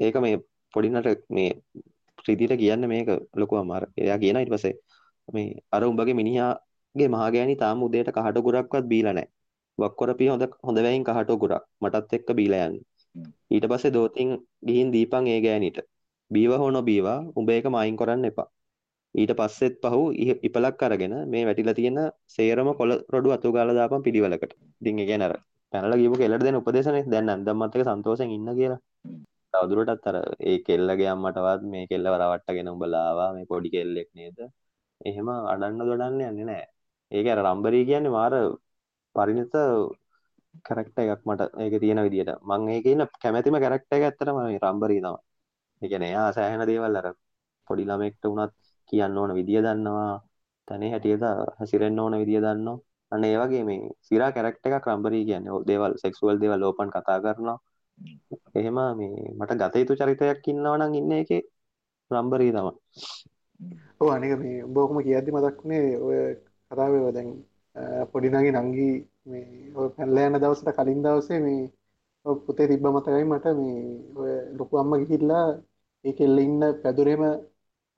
ඒක 0.00 0.16
මේ 0.24 0.36
පොඩිනට 0.74 1.08
මේ 1.30 1.50
ශ්‍රීතිට 2.18 2.58
කියන්න 2.62 2.88
මේක 2.88 3.08
ලොකු 3.34 3.54
අමාර 3.56 3.82
එයා 3.96 4.18
කියන 4.22 4.38
ඊට 4.40 4.52
පස්සේ 4.54 4.74
මේ 5.28 5.48
අර 5.74 5.82
උඹගේ 5.84 6.18
මිනිහාගේ 6.96 7.08
මහගෑණි 7.14 7.56
තාම 7.56 7.82
උදේට 7.82 8.10
කහට 8.10 8.38
ගුරක්වත් 8.40 8.84
බීලා 8.84 9.12
නැහැ 9.12 9.30
වක්කොරපි 9.78 10.28
හොඳ 10.28 10.42
හොඳ 10.62 10.78
වැයින් 10.78 11.04
කහට 11.04 11.30
ගුරක් 11.42 11.64
මටත් 11.80 12.12
එක්ක 12.12 12.28
බීලා 12.34 12.66
යන්න. 12.68 12.76
හ්ම්. 13.14 13.30
ඊට 13.50 13.66
පස්සේ 13.70 13.90
දෝතින් 13.90 14.30
ගිහින් 14.66 14.92
දීපන් 14.92 15.26
ඒ 15.26 15.40
ගෑණිට. 15.40 15.78
බීව 16.30 16.52
හෝ 16.60 16.70
නොබීවා 16.70 17.18
උඹ 17.38 17.50
ඒක 17.50 17.66
මායින් 17.66 17.96
කරන්න 17.96 18.24
එපා. 18.24 18.48
ඊට 19.14 19.32
පස්සෙත් 19.40 19.74
පහු 19.82 20.00
ඉහ- 20.22 20.40
ඉපලක් 20.42 20.82
අරගෙන 20.82 21.14
මේ 21.30 21.44
වැටිලා 21.44 21.74
තියෙන 21.74 21.98
සේරම 22.26 22.68
කොළ 22.74 22.92
රොඩු 23.14 23.30
අතු 23.30 23.52
ගාලා 23.52 23.74
දාපන් 23.74 24.02
පිළිවෙලකට. 24.02 24.52
ඉතින් 24.80 24.98
ඒ 24.98 25.06
කියන්නේ 25.06 25.28
අර 25.28 25.34
පැනලා 25.72 25.96
ගිහපු 25.96 26.16
කෙල්ලට 26.16 26.44
දෙන 26.44 26.56
උපදේශනේ. 26.56 27.04
දැන් 27.12 27.26
නැන්දම්මත් 27.26 27.76
එක්ක 27.76 27.84
සන්තෝෂෙන් 27.84 28.30
ඉන්න 28.30 28.48
කියලා. 28.54 28.80
තවදුරටත් 29.54 30.06
අර 30.10 30.16
ඒ 30.40 30.58
කෙල්ලගේ 30.58 31.08
අම්මටවත් 31.08 31.62
මේ 31.72 31.86
කෙල්ලව 31.86 32.14
රවට්ටගෙන 32.20 32.68
උඹලා 32.68 33.04
ආවා. 33.10 33.30
මේ 33.34 33.44
පොඩි 33.44 33.68
කෙල්ලෙක් 33.70 34.08
නේද? 34.14 34.38
එහෙම 35.00 35.28
අඩන්න 35.52 35.78
දොඩන්න 35.80 36.20
යන්නේ 36.20 36.44
නැහැ 36.44 36.75
ඒක 37.12 37.26
අර 37.32 37.38
රම්බරී 37.44 37.84
කියන්නේ 37.88 38.16
මාර 38.18 38.34
පරිණත 39.14 39.54
කැරක්ටර් 40.66 41.00
එකක් 41.04 41.22
මට 41.28 41.42
ඒක 41.62 41.74
තියෙන 41.82 42.00
විදිහට 42.06 42.30
මම 42.42 42.68
ඒකේ 42.74 42.92
ඉන්න 42.94 43.04
කැමැතිම 43.22 43.56
කැරක්ටර් 43.64 43.96
එක 43.96 44.04
ඇත්තටම 44.06 44.38
මේ 44.38 44.58
රම්බරී 44.64 45.00
තමයි. 45.04 45.20
ඒ 45.82 45.88
කියන්නේ 45.90 46.10
එයා 46.12 46.28
සෑහෙන 46.36 46.62
දේවල් 46.70 46.96
අර 47.00 47.06
පොඩි 47.68 47.84
ළමෙක්ට 47.84 48.24
වුණත් 48.24 48.52
කියන්න 48.92 49.18
ඕන 49.18 49.30
විදිය 49.38 49.60
දන්නවා. 49.66 50.14
තනේ 50.68 50.90
හැටියට 50.92 51.24
හැසිරෙන්න 51.58 51.98
ඕන 51.98 52.14
විදිය 52.22 52.40
දන්නවා. 52.44 52.78
අන්න 53.12 53.24
ඒ 53.24 53.36
වගේ 53.40 53.64
මේ 53.68 53.80
සිරා 54.08 54.30
කැරක්ටර් 54.36 54.76
එකක් 54.78 54.86
රම්බරී 54.90 55.24
කියන්නේ. 55.28 55.54
ඔය 55.56 55.62
දේවල් 55.70 55.92
සෙක්සුවල් 56.02 56.40
දේවල් 56.42 56.66
ඕපන් 56.68 56.90
කතා 56.94 57.18
කරනවා. 57.24 57.58
එහෙම 58.58 58.78
මේ 58.98 59.30
මට 59.38 59.60
ගත 59.60 59.74
යුතු 59.82 59.98
චරිතයක් 60.00 60.48
ඉන්නවා 60.50 60.76
නම් 60.78 60.92
ඉන්නේ 61.00 61.20
ඒකේ 61.22 61.42
රම්බරී 62.10 62.52
තමයි. 62.56 62.74
ඔව් 64.00 64.08
අනික 64.14 64.32
මේ 64.42 64.64
උඹ 64.66 64.76
ඔහොම 64.78 64.98
කියද්දි 65.06 65.34
මතක් 65.34 65.56
වුණේ 65.60 65.96
ඔය 66.06 66.18
කතාවේ 66.70 67.12
දැන් 67.12 67.28
අ, 67.76 67.80
පොඩි 68.06 68.28
නගී 68.30 68.94
මේ 69.26 69.44
යන 70.26 70.36
දවසට 70.42 70.68
කලින් 70.76 71.02
දවසේ 71.02 71.40
මේ 71.40 71.62
පුතේ 72.46 72.66
තිබ්බ 72.68 72.86
මතකයි 72.86 73.24
මට 73.24 73.46
මේ 73.54 73.76
ලොකු 74.58 74.74
අම්මා 74.78 74.98
ගිහිල්ලා 75.02 75.46
ඒ 76.04 76.12
කෙල්ල 76.12 76.38
ඉන්න 76.38 76.60
පැදුරේම 76.82 77.22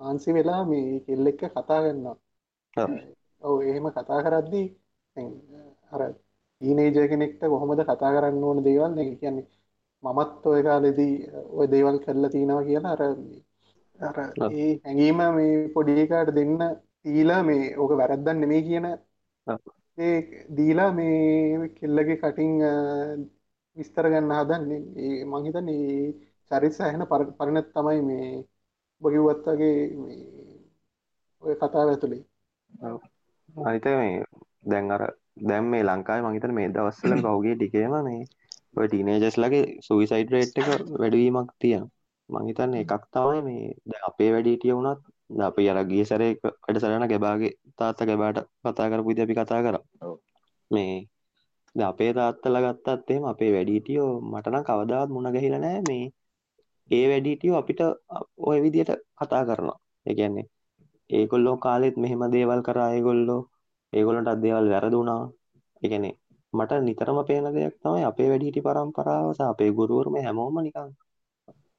ආන්සි 0.00 0.30
වෙලා 0.32 0.62
මේ 0.64 1.00
කෙල්ල 1.06 1.26
එක්ක 1.26 1.42
කතා 1.46 1.80
කරනවා. 1.84 2.16
ඔව්. 3.42 3.56
එහෙම 3.62 3.86
කතා 3.90 4.20
කරද්දී 4.24 4.66
අර 5.92 6.00
ටීනේජර් 6.60 7.06
කෙනෙක්ට 7.10 7.40
කොහොමද 7.42 7.80
කතා 7.82 8.10
කරන්න 8.14 8.44
ඕන 8.44 8.58
දේවල් 8.64 8.92
ඒ 8.98 9.14
කියන්නේ 9.16 9.46
මමත් 10.02 10.46
ඔය 10.46 10.60
කාලෙදී 10.62 11.14
ඔය 11.52 11.66
දේවල් 11.66 11.96
කරලා 11.98 12.30
තියෙනවා 12.30 12.64
කියලා 12.64 12.92
අර 12.92 13.02
අර. 13.98 14.16
ඒ 14.54 14.70
හැඟීම 14.84 15.18
මේ 15.36 15.68
පොඩි 15.74 15.92
එකාට 16.02 16.30
දෙන්න 16.34 16.52
දීලා 17.08 17.42
මේ 17.48 17.62
ඕක 17.80 17.92
වැරද්දක් 18.00 18.36
නෙමෙයි 18.40 18.62
කියන 18.68 18.86
දීලා 20.56 20.90
මේ 20.92 21.68
කෙල්ලගේ 21.78 22.16
කටින් 22.22 22.52
විස්තර 23.76 24.06
ගන්න 24.12 24.32
හදන්නේ. 24.38 24.80
ඒ 25.04 25.24
මං 25.30 25.44
හිතන්නේ 25.46 25.80
ඒ 25.92 26.06
චරිත 26.50 26.74
සෑහෙන 26.78 27.04
පර- 27.10 27.32
පරිණත 27.38 27.68
තමයි 27.74 28.00
මේ 28.08 28.28
ඔබ 29.02 29.06
කිව්වත් 29.12 29.44
වගේ 29.48 29.76
මේ 29.96 30.18
ඔය 31.42 31.54
කතාව 31.56 31.88
ඇතුලේ. 31.90 32.22
අනිත 33.66 33.86
මේ 34.00 34.24
දැන් 34.70 34.90
අර 34.90 35.02
දැන් 35.48 35.64
මේ 35.72 35.82
ලංකාවේ 35.82 36.24
මං 36.24 36.36
හිතන්නේ 36.36 36.58
මේ 36.58 36.72
දවස්වල 36.74 37.14
පහුගිය 37.24 37.54
ටිකේම 37.56 37.94
මේ 38.08 38.22
ඔය 38.78 38.86
ටීනේජර්ස්ලාගේ 38.88 39.64
සුයිසයිඩ් 39.86 40.34
රේට් 40.34 40.58
එක 40.60 40.68
වැඩිවීමක් 41.00 41.50
තියෙනවා. 41.60 41.92
මං 42.28 42.48
හිතන්නේ 42.48 42.82
එකක් 42.84 43.04
තමයි 43.14 43.40
මේ 43.46 44.00
අපේ 44.08 44.30
වැඩිහිටිය 44.34 44.74
වුණත් 44.76 45.02
අපි 45.30 45.62
අර 45.70 45.78
ගිය 45.90 46.04
සැරේ 46.04 46.30
එක 46.32 46.38
වැඩසටහන 46.42 47.06
ගැබාගේ 47.12 47.52
තාත්තා 47.78 48.08
ගැබාට 48.08 48.38
කතා 48.64 48.88
කරපු 48.90 49.10
අපි 49.24 49.34
කතා 49.34 49.60
කරා. 49.64 49.84
මේ 50.70 50.92
අපේ 51.74 52.10
තාත්තලා 52.14 52.62
ගත්තත් 52.64 53.10
එහෙම 53.10 53.24
අපේ 53.32 53.50
වැඩිහිටියෝ 53.54 54.12
මට 54.30 54.46
නම් 54.48 54.64
කවදාවත් 54.68 55.10
මුණ 55.14 55.32
ගැහිලා 55.34 55.62
නැහැ 55.64 55.82
මේ. 55.88 56.04
ඒ 56.90 57.04
වැඩිහිටියෝ 57.10 57.58
අපිට 57.60 57.80
ওই 58.48 58.58
විදිහට 58.64 58.90
කතා 59.18 59.42
කරනවා. 59.48 59.78
ඒ 60.06 60.14
කියන්නේ 60.18 60.46
ඒගොල්ලෝ 61.10 61.56
කාලෙත් 61.58 61.96
මෙහෙම 62.02 62.22
දේවල් 62.34 62.60
කරා 62.62 62.88
ඒගොල්ලෝ. 62.96 63.42
ඒගොල්ලන්ට 63.92 64.42
දේවල් 64.44 64.66
වැරදුනා. 64.72 65.22
කියන්නේ 65.82 66.14
මට 66.52 66.72
නිතරම 66.80 67.18
පේන 67.28 67.46
දෙයක් 67.54 67.74
තමයි 67.82 68.02
අපේ 68.10 68.28
වැඩිහිටි 68.30 68.60
පරම්පරාව 68.60 69.26
සහ 69.36 69.42
අපේ 69.52 69.70
ගුරුවරු 69.78 70.08
මේ 70.12 70.24
හැමෝම 70.26 70.56
නිකන් 70.60 70.90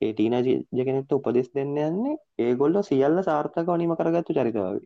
ඒ 0.01 0.11
ටීනේජ් 0.13 0.47
කෙනෙක්ට 0.79 1.11
උපදෙස් 1.11 1.49
දෙන්න 1.55 1.75
යන්නේ 1.79 2.15
ඒගොල්ලෝ 2.39 2.83
සියල්ල 2.83 3.17
සාර්ථකව 3.23 3.69
නිම 3.77 3.93
කරගත්තු 3.95 4.35
චරිත 4.37 4.57
වගේ. 4.57 4.85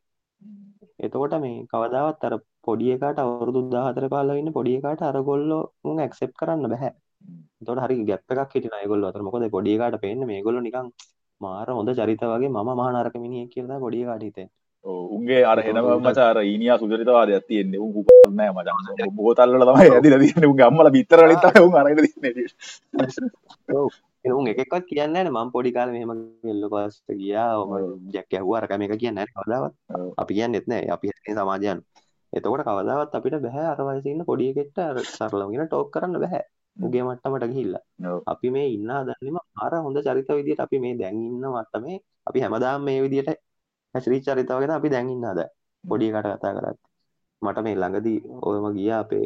එතකොට 1.00 1.34
මේ 1.40 1.66
කවදාවත් 1.72 2.26
අර 2.28 2.36
පොඩි 2.62 2.88
එකාට 2.96 3.20
අවුරුදු 3.20 3.62
14 3.68 4.10
15 4.10 4.42
ඉන්න 4.42 4.54
පොඩි 4.54 4.76
එකාට 4.80 5.02
අර 5.04 5.18
ගොල්ලෝ 5.30 5.62
උන් 5.84 6.00
ඇක්සෙප්ට් 6.00 6.36
කරන්න 6.40 6.72
බෑ. 6.74 6.92
එතකොට 7.62 7.84
හරි 7.84 8.00
ගැප් 8.10 8.36
එකක් 8.36 8.56
හිටිනා 8.56 8.82
ඒගොල්ලෝ 8.84 9.10
අතර. 9.10 9.22
මොකද 9.22 9.46
පොඩි 9.56 9.76
එකාට 9.78 10.02
පේන්නේ 10.04 10.32
මේගොල්ලෝ 10.32 10.66
නිකන් 10.68 10.90
මාර 11.42 11.68
හොඳ 11.70 11.90
චරිත 11.94 12.24
වගේ 12.26 12.50
මම 12.50 12.70
මහා 12.72 12.92
නරක 12.94 13.16
මිනිහෙක් 13.18 13.50
කියලා 13.50 13.72
තමයි 13.72 13.84
පොඩි 13.86 14.04
එකාට 14.04 14.24
හිතෙන්නේ. 14.24 14.54
ඔව්, 14.86 15.04
උන්ගේ 15.16 15.44
අර 15.46 15.60
හෙනම 15.66 15.86
මචං 15.98 16.22
අර 16.22 16.38
ඊනියා 16.44 16.78
සුචරිතවාදයක් 16.80 17.46
තියෙන්නේ 17.48 17.80
උන් 17.80 17.92
උපත් 18.00 18.10
නෑ 18.32 18.52
මචං 18.52 19.14
බෝතල් 19.20 19.54
වල 19.56 19.66
තමයි 19.70 20.48
උන්ගේ 20.52 20.66
අම්මලා 20.68 20.96
බිත්තර 20.98 21.20
තමයි 21.36 21.64
උන් 21.64 21.76
ඒ 23.74 23.86
උන් 24.26 24.48
එක 24.48 24.60
එකක්වත් 24.64 24.86
කියන්නේ 24.90 25.24
නේ 25.26 25.32
මම 25.32 25.52
පොඩි 25.56 25.72
කාලේ 25.76 25.94
මෙහෙම 25.96 26.12
ගෙල්ල 26.44 26.64
පාස්ට 26.74 27.08
ගියා. 27.22 27.52
ජැක් 28.14 28.28
ගැහුවා 28.32 28.60
අර 28.62 28.78
මේක 28.80 28.96
කියන්නේ 29.02 29.26
කවදාවත්. 29.34 29.74
අපි 30.22 30.34
කියන්නෙත් 30.38 30.66
නැහැ 30.68 30.90
අපි 30.96 31.08
සමාජයන් 31.38 31.80
එතකොට 32.34 32.64
කවදාවත් 32.68 33.16
අපිට 33.18 33.36
බෑ 33.46 33.66
අර 33.74 33.80
වයසේ 33.88 34.12
ඉන්න 34.14 34.26
පොඩි 34.30 34.46
එකෙක්ට 34.52 34.78
අර 34.80 34.98
සරලව 35.08 35.50
කියන 35.52 35.68
ටෝක් 35.68 35.90
කරන්න 35.94 36.20
බෑ 36.24 36.42
උගේ 36.78 37.04
මට්ටමට 37.08 37.46
ගිහිල්ලා 37.52 37.84
ඔව්. 38.12 38.20
අපි 38.34 38.48
මේ 38.56 38.68
ඉන්න 38.76 38.90
හදන්නෙම 38.98 39.38
අර 39.66 39.74
හොඳ 39.86 39.98
චරිත 40.08 40.30
විදියට 40.40 40.64
අපි 40.66 40.78
මේ 40.84 40.96
දැන් 41.02 41.18
ඉන්න 41.28 41.46
මට්ටමේ 41.56 41.98
අපි 42.30 42.40
හැමදාම 42.44 42.82
මේ 42.88 43.00
විදියට 43.06 43.30
හැසිරිච්ච 43.96 44.26
චරිත 44.28 44.50
වගේ 44.50 44.68
තමයි 44.68 44.78
අපි 44.80 44.90
දැන් 44.94 45.10
ඉන්න 45.16 45.26
හදන්නේ 45.30 45.50
පොඩි 45.84 46.06
එකට 46.10 46.28
කතා 46.34 46.54
කරත් 46.58 46.80
මට 47.42 47.58
මේ 47.66 47.76
ළඟදී 47.76 48.20
ඔයම 48.48 48.66
ගියා 48.78 49.00
අපේ 49.06 49.26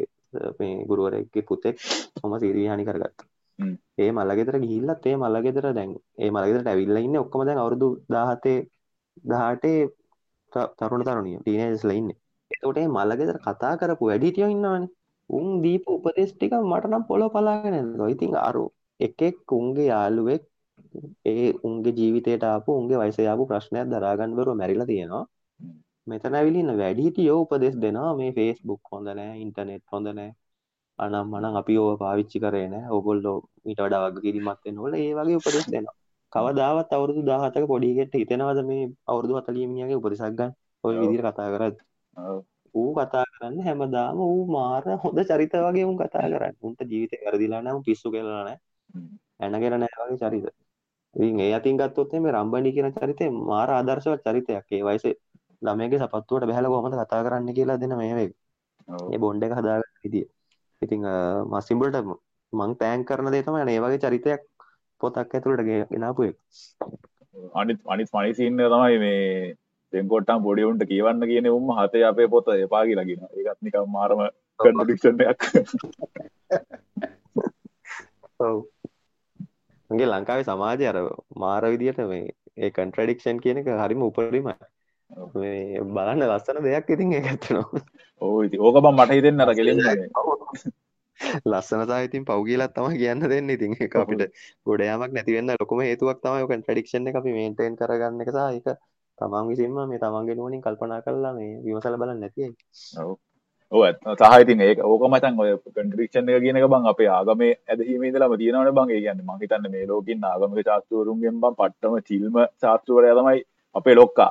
මේ 0.58 0.74
ගුරුවරයෙක්ගේ 0.90 1.42
පුතෙක් 1.48 1.76
මම 2.24 2.34
සිරියානි 2.42 2.84
කරගත්තා 2.88 3.26
හ්ම්. 3.26 3.37
ඒ 3.98 4.10
මළගෙදර 4.10 4.56
ගිහිල්ලත් 4.64 5.06
ඒ 5.06 5.16
මළගෙදර 5.16 5.66
දැන් 5.78 5.92
ඒ 6.18 6.30
මළගෙදරට 6.30 6.70
ඇවිල්ලා 6.72 7.04
ඉන්නේ 7.06 7.22
ඔක්කොම 7.24 7.42
දැන් 7.48 7.60
අවුරුදු 7.62 7.88
17 8.08 8.54
18 9.32 9.72
ත- 10.52 10.70
තරුණ 10.78 11.04
තරුණියෝ 11.06 11.42
ටීනේජර්ස්ලා 11.42 11.98
ඉන්නේ. 12.00 12.18
එතකොට 12.50 12.78
මේ 12.78 12.94
මළගෙදර 12.98 13.36
කතා 13.46 13.72
කරපු 13.80 14.10
වැඩිහිටියෝ 14.10 14.50
ඉන්නවනේ. 14.54 14.88
උන් 15.30 15.46
දීපු 15.64 15.88
උපදේශ 15.98 16.32
ටික 16.34 16.52
මට 16.62 16.84
නම් 16.90 17.04
පොළොව 17.10 17.30
පලාගෙන 17.34 17.78
යනවා. 17.80 18.12
ඉතින් 18.14 18.30
අර 18.48 18.56
එකෙක් 19.00 19.52
උන්ගේ 19.58 19.88
යාළුවෙක් 19.92 20.42
ඒ 21.32 21.48
උන්ගේ 21.68 21.96
ජීවිතයට 21.98 22.44
ආපු 22.44 22.70
උන්ගේ 22.80 23.00
වයසේ 23.02 23.28
ආපු 23.28 23.44
ප්‍රශ්නයක් 23.50 23.86
දරා 23.92 24.14
ගන්න 24.18 24.36
බැරුව 24.38 24.56
මැරිලා 24.60 24.90
තියෙනවා. 24.92 25.24
මෙතන 26.06 26.36
ඇවිල්ලා 26.38 26.62
ඉන්න 26.62 26.80
වැඩිහිටියෝ 26.82 27.38
උපදෙස් 27.42 27.74
දෙනවා 27.84 28.12
මේ 28.20 28.30
Facebook 28.38 28.82
හොඳ 28.92 29.08
නැහැ, 29.08 29.40
ඉන්ටර්නෙට් 29.44 29.84
හොඳ 29.92 30.06
නැහැ. 30.08 30.34
අනම් 30.98 31.26
මනම් 31.32 31.54
අපි 31.60 31.74
ඕව 31.78 31.94
පාවිච්චි 32.02 32.38
කරේ 32.44 32.66
නැහැ. 32.68 32.90
ඕගොල්ලෝ 32.90 33.38
ඊට 33.68 33.80
වඩා 33.84 34.00
වගකීමක් 34.04 34.60
වෙන්න 34.64 34.78
ඕන. 34.78 34.94
ඒ 34.96 35.10
වගේ 35.14 35.38
උපදෙස් 35.40 35.66
දෙනවා. 35.72 35.96
කවදාවත් 36.32 36.90
අවුරුදු 36.92 37.20
17ක 37.22 37.64
පොඩි 37.66 37.88
එකෙක්ට 37.92 38.14
හිතෙනවද 38.20 38.60
මේ 38.70 38.84
අවුරුදු 39.10 39.32
40 39.36 39.70
මිනිහාගේ 39.70 39.98
උපදෙසක් 40.00 40.34
ගන්න? 40.38 40.52
ඔය. 40.84 40.94
විදිහට 41.02 41.28
කතා. 41.28 41.70
ඔව්. 42.16 42.38
ඌ 42.74 42.90
කතා 42.94 43.24
කරන්නේ 43.32 43.64
හැමදාම 43.64 44.16
ඌ 44.26 44.40
මාර 44.46 44.84
හොඳ 45.04 45.18
චරිත 45.30 45.54
වගේ 45.66 45.84
උන් 45.90 45.96
කතා 45.98 46.24
කරන්නේ. 46.24 46.58
උන්ට 46.62 46.80
ජීවිතේ 46.90 47.72
උන් 47.76 47.82
පිස්සු. 47.82 48.08
හ්ම්. 48.94 49.08
ඇනගෙන 49.40 49.74
නැහැ 49.74 50.06
වගේ 50.06 50.20
චරිත. 50.22 50.46
ඒ 51.16 51.52
අතින් 51.54 51.76
ගත්තොත් 51.76 52.12
මේ 52.14 52.32
රම්බණි 52.32 52.70
කියන 52.74 52.88
චරිතේ 52.92 53.30
මාර 53.50 53.68
ආදර්ශවත් 53.70 54.20
චරිතයක්. 54.26 54.66
ඒ 54.72 54.82
වයසේ 54.82 55.14
ළමයාගේ 55.62 56.00
සපත්තුවට 56.00 56.48
බහැලා 56.48 56.70
කොහොමද 56.70 56.94
කතා 56.96 57.22
කරන්න 57.24 57.54
කියලා 57.54 57.80
දෙන 57.82 57.94
මේ 57.96 58.14
වෙයි. 58.14 58.30
ඔව්. 58.88 59.06
ඒ 59.12 59.18
බොන්ඩ් 59.18 59.42
හදාගන්න 59.50 59.96
විදිය. 60.04 60.26
ඉතින් 60.82 61.04
මසිම්බල්ට 61.52 61.96
මං 62.52 62.74
තෑන් 62.80 63.04
කරන 63.04 63.32
දේ 63.32 63.42
තමයි 63.42 63.74
ඒ 63.74 63.80
වගේ 63.80 63.98
චරිතයක් 63.98 64.42
පොතක් 65.00 65.34
ඇතුළට 65.34 65.64
ගේ- 65.68 65.88
ගෙනාපු 65.92 66.22
එක. 66.22 66.36
අනිත් 67.54 67.80
අනිත් 67.86 68.08
පනිසින්න 68.12 68.62
තමයි 68.74 68.98
මේ 68.98 69.54
දෙකොට්ටම් 69.92 70.42
පොඩිවුන්ට 70.42 70.84
කියවන්න 70.84 71.28
කියන 71.30 71.50
උම 71.50 71.70
හතේ 71.78 72.04
අපේ 72.04 72.26
පොත 72.26 72.48
එපා 72.54 72.84
කියලගෙන 72.84 73.28
ඒකත් 73.36 73.60
නිකම් 73.62 73.92
මාරම 73.92 74.24
කඩික්ෂණයක් 74.60 75.40
ඔව්. 78.40 78.56
මගේ 79.90 80.06
ලංකාවේ 80.06 80.48
සමාජය 80.50 80.88
අර 80.90 80.98
මාර 81.36 81.64
විදියට 81.74 82.02
මේ 82.12 82.24
ඒ 82.56 82.70
කන්ට්‍රඩික්ෂන් 82.70 83.38
කියන 83.44 83.58
එක 83.62 83.70
හරිම 83.84 84.02
උපරිමයි. 84.02 84.54
ඔව්. 85.10 85.32
බලන්න 85.88 86.26
ලස්සන 86.26 86.60
දෙයක් 86.64 86.90
ඉතින් 86.90 87.12
ඒක 87.12 87.26
ඇත්තනවා. 87.26 87.82
ඕ 88.22 88.42
ඉති 88.42 88.60
ඕක 88.60 88.76
බම් 88.78 88.96
මට 88.96 89.12
හිතෙන්න 89.12 89.40
අර 89.40 89.54
කෙලෙන්න 89.54 89.80
ලස්සන 91.44 91.82
සහ 91.84 92.04
ඉතින් 92.04 92.24
පව් 92.24 92.44
කියලා 92.44 92.68
තමයි 92.70 92.98
කියන්න 92.98 93.24
දෙන්නේ. 93.24 93.56
ඉතින් 93.56 93.76
ඒක 93.76 93.96
අපිට 93.96 94.22
ගොඩ 94.66 94.82
යාමක් 94.82 95.12
නැති 95.12 95.36
වෙන්න 95.36 95.54
ලොකුම 95.54 95.80
හේතුවක් 95.82 96.20
තමයි 96.20 96.44
ඔය 96.44 96.50
කන්ට්‍රඩික්ෂන් 96.50 97.08
එක 97.08 97.20
අපි 97.20 97.32
මේන්ටේන් 97.32 97.76
කරගන්න 97.76 98.22
එක 98.22 98.30
සහ 98.30 98.76
තමන් 99.18 99.48
විසින්ම 99.48 99.80
මේ 99.84 99.98
තමන්ගේ 99.98 100.36
නුවණින් 100.36 100.62
කල්පනා 100.62 101.00
කරලා 101.02 101.32
මේ 101.34 101.56
විමසලා 101.64 101.98
බලන්න 101.98 102.20
නැති 102.20 102.44
ඇයි. 102.44 103.16
ඕ 103.72 103.84
සාහිතින් 104.14 104.60
ඒක 104.60 104.78
ඕක 104.84 105.02
මතන් 105.08 105.40
ඔය 105.42 105.50
කන්ට්‍රික්ෂන් 105.74 106.30
එක 106.30 106.42
කියන 106.44 106.58
එක 106.58 106.66
බං 106.72 106.88
අපේ 106.92 107.08
ආගමේ 107.10 107.52
ඇදහීම 107.66 108.04
ඉඳලාම 108.04 108.34
තියෙනවනේ 108.36 108.72
බං 108.72 108.90
ඒ 108.90 109.00
කියන්නේ 109.00 109.26
මං 109.26 109.42
හිතන්නේ 109.42 109.72
මේ 109.74 109.86
ලෝකින් 109.86 110.24
ආගමික 110.24 110.64
ශාස්ත්‍රවරුන්ගෙන් 110.64 111.40
බං 111.42 111.58
පට්ටම 111.58 111.96
චිල්ම 112.08 112.38
ශාස්ත්‍රවරයා 112.62 113.18
තමයි 113.18 113.42
අපේ 113.78 113.94
ලොක්කා. 113.94 114.30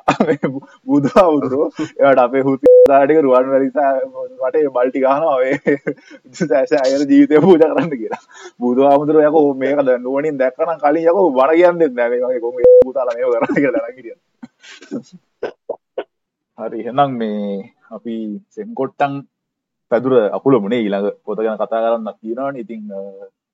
බුදුහාමුදුරෝ 0.87 1.67
එයාට 1.99 2.21
අපේ 2.23 2.43
හුතිදාටික 2.47 3.19
රුවන් 3.25 3.47
වැලිසා 3.53 3.91
වටේ 4.41 4.69
බල්ටි 4.75 5.03
ගහනවා 5.05 5.35
ඔය 5.35 5.51
සෑස 6.41 6.73
අයර 6.79 7.01
ජීවිතය 7.11 7.41
පූජා 7.45 7.71
කරන්න 7.73 7.93
කියලා. 8.01 8.21
බුදුහාමුදුරෝ 8.59 9.27
යකෝ 9.29 9.45
මේක 9.63 9.79
දැන් 9.87 10.03
නුවණින් 10.03 10.39
දැක්කනම් 10.41 10.79
කලින් 10.83 11.07
යකෝ 11.09 11.27
බණ 11.31 11.57
කියන්නේ 11.59 11.89
නැහැ. 11.89 12.09
මේ 12.11 12.25
වගේ 12.25 12.41
කොහොම 12.43 12.55
පුතාලා 12.87 13.15
මේව 13.17 13.31
කරන්නේ 13.33 13.61
කියලා 13.63 13.83
දැනන් 13.83 13.97
හිටියා. 13.97 14.19
හරි 16.57 16.79
එහෙනම් 16.83 17.11
මේ 17.21 17.41
අපි 17.91 18.15
සෙම්කොට්ටන් 18.55 19.13
පැදුර 19.91 20.13
අකුල 20.37 20.55
මුණේ 20.59 20.81
ඊළඟ 20.83 21.07
පොත 21.25 21.37
ගැන 21.39 21.57
කතා 21.57 21.81
කරන්න 21.83 22.09
තියෙනවානේ. 22.21 22.61
ඉතින් 22.63 22.81
අ, 22.91 23.01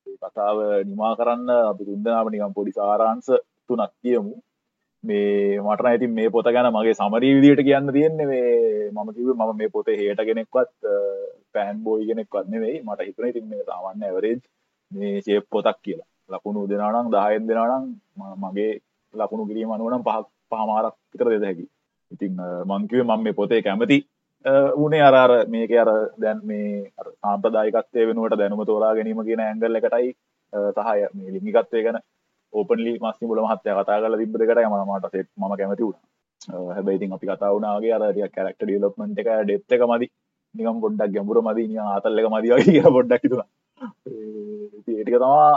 මේ 0.07 0.17
කතාව 0.23 0.57
නිමා 0.89 1.13
කරන්න 1.19 1.49
අපි 1.71 1.83
තුන්දෙනාම 1.87 2.27
නිකන් 2.31 2.53
පොඩි 2.57 2.71
සාරාංශ 2.77 3.31
තුනක් 3.67 3.91
කියමු. 4.01 4.33
මේ 5.03 5.59
මට 5.59 5.81
නම් 5.81 5.95
ඉතින් 5.97 6.13
මේ 6.13 6.29
පොත 6.29 6.45
ගැන 6.47 6.69
මගේ 6.71 6.93
සමරී 6.95 7.33
විදියට 7.37 7.63
කියන්න 7.67 7.91
තියෙන්නේ 7.93 8.27
මේ 8.27 8.47
මම 8.91 9.09
කිව්වේ 9.15 9.35
මම 9.35 9.57
මේ 9.57 9.69
පොතේ 9.69 9.97
හේට 9.97 10.21
කෙනෙක්වත් 10.21 10.71
ෆෑන් 11.53 11.83
බෝයි 11.83 12.07
කෙනෙක්වත් 12.07 12.47
නෙවෙයි. 12.47 12.81
මට 12.83 13.01
හිතුණා 13.01 13.29
ඉතින් 13.29 13.45
මේ 13.47 13.63
සාමාන්‍ය 13.63 14.05
ඇවරේජ් 14.05 14.39
මේ 14.91 15.21
ෂේප් 15.21 15.45
පොතක් 15.49 15.77
කියලා. 15.81 16.07
ලකුණු 16.29 16.67
දෙනවා 16.67 16.91
නම් 16.95 17.09
10න් 17.11 17.47
දෙනවා 17.47 17.67
නම් 17.71 17.85
ම- 18.19 18.37
මගේ 18.43 18.71
ලකුණු 19.13 19.45
කිරීම 19.47 19.71
අනුව 19.71 19.89
නම් 19.91 20.03
පහක් 20.03 20.25
පහමාරක් 20.51 20.95
විතර 21.11 21.29
දෙද 21.29 21.43
හැකි 21.45 21.65
ඉතින් 22.11 22.39
අ, 22.39 22.47
මං 22.65 22.87
කිව්වේ 22.87 23.07
මම 23.07 23.23
මේ 23.23 23.33
පොතේ 23.33 23.61
කැමති 23.61 23.97
උනේ 24.77 25.01
අර 25.01 25.15
අර 25.15 25.31
මේක 25.47 25.71
අර 25.83 25.89
දැන් 26.17 26.39
මේ 26.43 26.69
අර 26.99 27.07
සාම්ප්‍රදායිකත්වය 27.13 28.07
වෙනුවට 28.09 28.37
දැනුම 28.39 28.63
තෝරා 28.65 28.93
ගැනීම 28.95 29.21
කියන 29.27 29.39
ඇංගල් 29.41 29.75
එකටයි 29.79 30.09
අ, 30.53 30.57
සහ 30.71 31.13
මේ 31.17 31.31
ලිංගිකත්වය 31.35 31.83
ගැන 31.85 31.99
ඕපන්ලි 32.53 32.91
මස්ති 33.01 33.25
මුල 33.29 33.41
මහත්තයා 33.45 33.77
කතා 33.79 33.99
කරලා 34.01 34.19
තිබ්බ 34.21 34.35
දෙකටයි 34.39 34.67
මම 34.67 34.91
මට 34.91 35.11
සෙට් 35.13 35.29
මම 35.37 35.53
කැමති 35.59 35.83
වුණා 35.83 36.03
අ, 36.49 36.75
හැබැයි 36.75 36.97
ඉතින් 36.99 37.13
අපි 37.15 37.27
කතා 37.29 37.53
වුණා 37.55 37.73
වගේ 37.77 37.93
අර 37.95 38.03
ටිකක් 38.07 38.33
කැරක්ටර් 38.35 38.65
ඩෙවලොප්මන්ට් 38.67 39.19
එක 39.19 39.29
ඩෙප්ත් 39.43 39.71
එක 39.73 39.83
මදි 39.91 40.07
නිකම් 40.55 40.77
පොඩ්ඩක් 40.83 41.11
ගැඹුර 41.15 41.39
මදි 41.43 41.67
නිකන් 41.67 41.83
ආතල් 41.87 42.19
එක 42.19 42.27
මදි 42.33 42.47
වගේ 42.53 42.65
කියලා 42.69 42.95
පොඩ්ඩක් 42.97 43.23
හිතුණා 43.25 43.49
ඒ 44.07 44.23
ඉතින් 44.79 44.95
ඒ 44.95 45.03
ටික 45.03 45.17
තමයි 45.17 45.51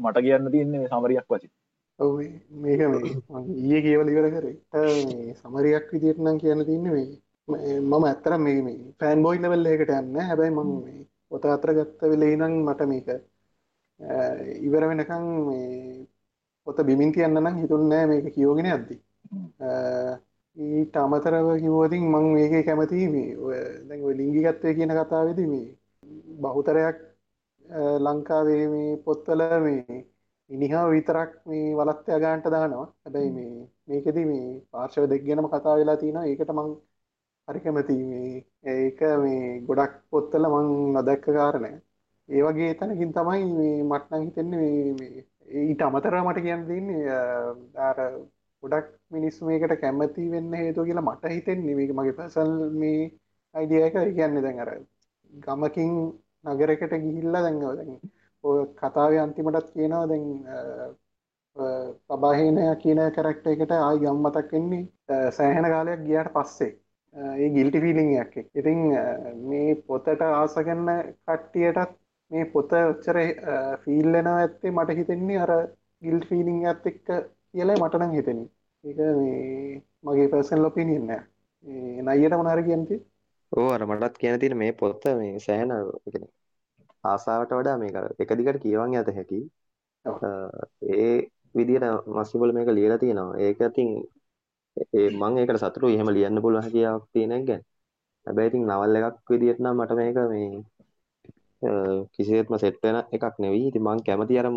මට 0.00 0.18
කියන්න 0.24 0.50
තියෙන්නේ 0.52 0.88
සමරියක් 0.92 1.26
වශයෙන් 1.28 1.52
ඔව් 1.98 2.12
මේක 2.62 2.80
මේ 2.84 3.12
මං 3.30 3.44
ඊයේ 3.56 3.80
කියවල 3.84 4.08
ඉවර 4.12 4.26
කරේ. 4.34 4.54
ඒ 4.74 4.94
මේ 5.08 5.34
සමරියක් 5.40 5.86
විදියට 5.92 6.20
නම් 6.24 6.38
කියන්න 6.42 6.64
තියන්නේ 6.68 6.92
මේ 6.92 7.06
මේ 7.48 7.80
මම 7.82 8.04
ඇත්තට 8.04 8.38
මේ 8.38 8.62
මේ 8.66 8.78
ෆෑන් 9.00 9.22
බොයි 9.24 9.38
ලෙවල් 9.38 9.66
එකකට 9.66 9.90
යන්නේ 9.90 10.12
නැහැ. 10.14 10.28
හැබැයි 10.28 10.54
මම 10.54 10.70
මේ 10.84 11.00
පොත 11.30 11.44
අතර 11.46 11.70
ගත්ත 11.76 12.00
වෙලේ 12.12 12.32
ඉඳන් 12.34 12.54
මට 12.66 12.82
මේක 12.92 13.08
අ, 13.08 13.16
ඉවර 14.66 14.84
වෙනකන් 14.90 15.24
මේ 15.46 16.06
පොත 16.66 16.78
බිමින් 16.88 17.12
තියන්න 17.14 17.38
නම් 17.40 17.56
හිතුන්නේ 17.62 18.04
මේක 18.06 18.26
කියවගෙන 18.34 18.68
යද්දි. 18.74 18.94
අ, 19.60 19.68
ඊට 20.56 20.96
අමතරව 20.96 21.48
කිව්වොතින් 21.62 22.04
මම 22.04 22.26
මේකේ 22.36 22.62
කැමතියි 22.62 23.08
මේ 23.14 24.14
ලිංගිකත්වය 24.20 24.74
කියන 24.76 24.92
කතාවේදී 24.98 25.48
මේ 25.52 25.68
බහුතරයක් 26.42 26.96
ලංකාවේ 28.06 28.64
මේ 28.74 28.96
පොත්වල 29.04 29.42
මේ 29.66 29.98
ඉනිහා 30.50 30.86
විතරක් 30.92 31.30
මේ 31.48 31.74
වලත්තය 31.78 32.18
ගාන්ට 32.24 32.46
දානවා. 32.54 32.86
හැබැයි 33.04 33.30
මේ 33.36 33.52
මේකෙදි 33.88 34.24
මේ 34.30 34.46
පාර්ශව 34.72 35.04
දෙක් 35.12 35.22
ගැනම 35.26 35.46
කතා 35.54 35.76
වෙලා 35.78 35.96
තියෙනවා. 35.96 36.26
ඒකට 36.30 36.50
මං 36.58 36.68
හරි 37.48 37.60
කැමති 37.64 37.94
මේ 38.10 38.44
ඒක 38.74 39.00
මේ 39.24 39.60
ගොඩක් 39.68 39.94
පොත්තල 40.10 40.44
මං 40.54 40.66
නොදැක්ක 40.94 41.24
කාරණය. 41.38 41.72
ඒ 42.28 42.42
වගේ 42.46 42.74
තැනකින් 42.80 43.12
තමයි 43.16 43.44
මේ 43.58 43.76
මට්නං 43.90 44.24
හිතෙන්නේ 44.26 44.58
මේ- 44.62 44.94
මේ 45.00 45.24
ඊට 45.52 45.82
අමතර 45.82 46.14
මට 46.22 46.40
කියන්න 46.46 46.66
තින්නේ 46.68 47.18
ආර 47.86 47.98
ගොඩක් 48.62 48.88
මිනිස්සු 49.10 49.44
මේකට 49.46 49.74
කැමති 49.82 50.28
වෙන්න 50.30 50.52
හේතු 50.54 50.84
කියලා 50.84 51.06
මට 51.08 51.24
හිතෙන්නේ. 51.34 51.74
මේක 51.74 51.92
මගේ 51.98 52.16
පසල් 52.18 52.52
මේ 52.80 53.12
අයිඩිය 53.54 53.82
එක. 53.86 53.94
කියන්නේ 54.16 54.42
දැන් 54.42 54.60
අර 54.60 54.70
ගමකින් 55.32 55.92
නගරකට 56.46 56.94
ගිහිල්ලා 57.04 57.42
දැන් 57.42 57.62
ඔය 57.64 57.76
දැන් 57.78 57.92
ඔය 58.44 58.58
කතාවේ 58.80 59.20
අන්තිමටත් 59.24 59.72
කියනවා 59.74 60.06
දැන් 60.06 60.26
පබාහනය 62.08 62.62
කියන 62.82 63.00
කරක්ට 63.16 63.46
එකට 63.46 63.72
ආයි 63.78 63.98
ගම් 64.02 64.22
මතක් 64.24 64.52
වෙන්නේ 64.52 64.84
අ, 65.08 65.30
සෑහෙන 65.30 65.66
කාලයක් 65.74 66.00
ගියාට 66.06 66.32
පස්සේ. 66.36 66.70
අ, 67.14 67.20
ඒ 67.36 67.48
ගිල්ටි 67.56 67.80
ෆිලිංයක් 67.84 68.32
ඉතින් 68.54 68.80
අ, 68.96 69.04
මේ 69.48 69.74
පොතට 69.88 70.22
ආසගන්න 70.28 70.88
කට්ටියටත් 71.26 71.92
මේ 72.32 72.44
පොත 72.46 72.72
ඔච්චර 72.82 73.18
ෆිල්ලෙනව 73.84 74.32
ඇත්තේ 74.32 74.70
මට 74.70 74.98
හිතෙන්නේ 74.98 75.38
අර 75.38 75.52
ගිල් 76.02 76.20
ෆීලිං 76.28 76.60
ඇත් 76.66 76.86
එක්ක 76.86 77.06
කියලා 77.52 77.78
මටනම් 77.78 78.12
හිතෙන 78.12 78.40
ඒක 78.84 79.00
මේ 79.18 79.80
මගේ 80.04 80.28
පර්සන් 80.28 80.62
ලොපිනියන්න 80.62 81.10
නයියට 82.06 82.38
මනාර 82.38 82.62
කියන්ති 82.68 82.96
ඕ 83.52 83.68
අර 83.70 83.82
මටත් 83.86 84.14
කියන 84.18 84.40
තියෙන 84.40 84.58
මේ 84.58 84.72
පොත 84.74 85.04
මේ 85.16 85.34
කියන්නේ 85.38 86.30
ආසාවට 87.04 87.52
වඩා 87.52 87.76
අර 88.00 88.06
එක 88.18 88.30
දිගට 88.38 88.62
කියවන් 88.62 88.94
යත 88.94 89.08
හැකි. 89.10 89.40
ඒ 90.92 91.12
විදියට 91.54 91.86
මස්සිබල් 92.08 92.52
මේක 92.56 92.68
ලියලා 92.70 92.98
තියෙනවා. 92.98 93.38
ඒක 93.38 93.60
ඉතින් 93.60 93.88
ඒ 94.76 95.08
මම 95.12 95.38
ඒකට 95.38 95.58
සතුටුයි. 95.58 95.94
එහෙම 95.96 96.10
ලියන්න 96.10 96.42
පුළුවන් 96.42 96.64
හැකියාවක් 96.66 97.04
තියෙන 97.12 97.32
එක 97.32 97.44
ගැන 97.48 97.62
හැබැයි 98.26 98.50
ඉතින් 98.50 98.64
නවල් 98.68 98.96
එකක් 98.98 99.30
විදියට 99.30 99.62
නම් 99.62 99.76
මට 99.78 99.92
මේක 99.98 100.16
මේ 100.32 100.48
කිසිත්ම 102.14 102.54
සෙට්වෙන 102.56 102.96
එකක් 103.10 103.36
නෙවී 103.38 103.66
ඉති 103.68 103.80
මං 103.80 103.98
කැමති 104.02 104.34
අර 104.36 104.48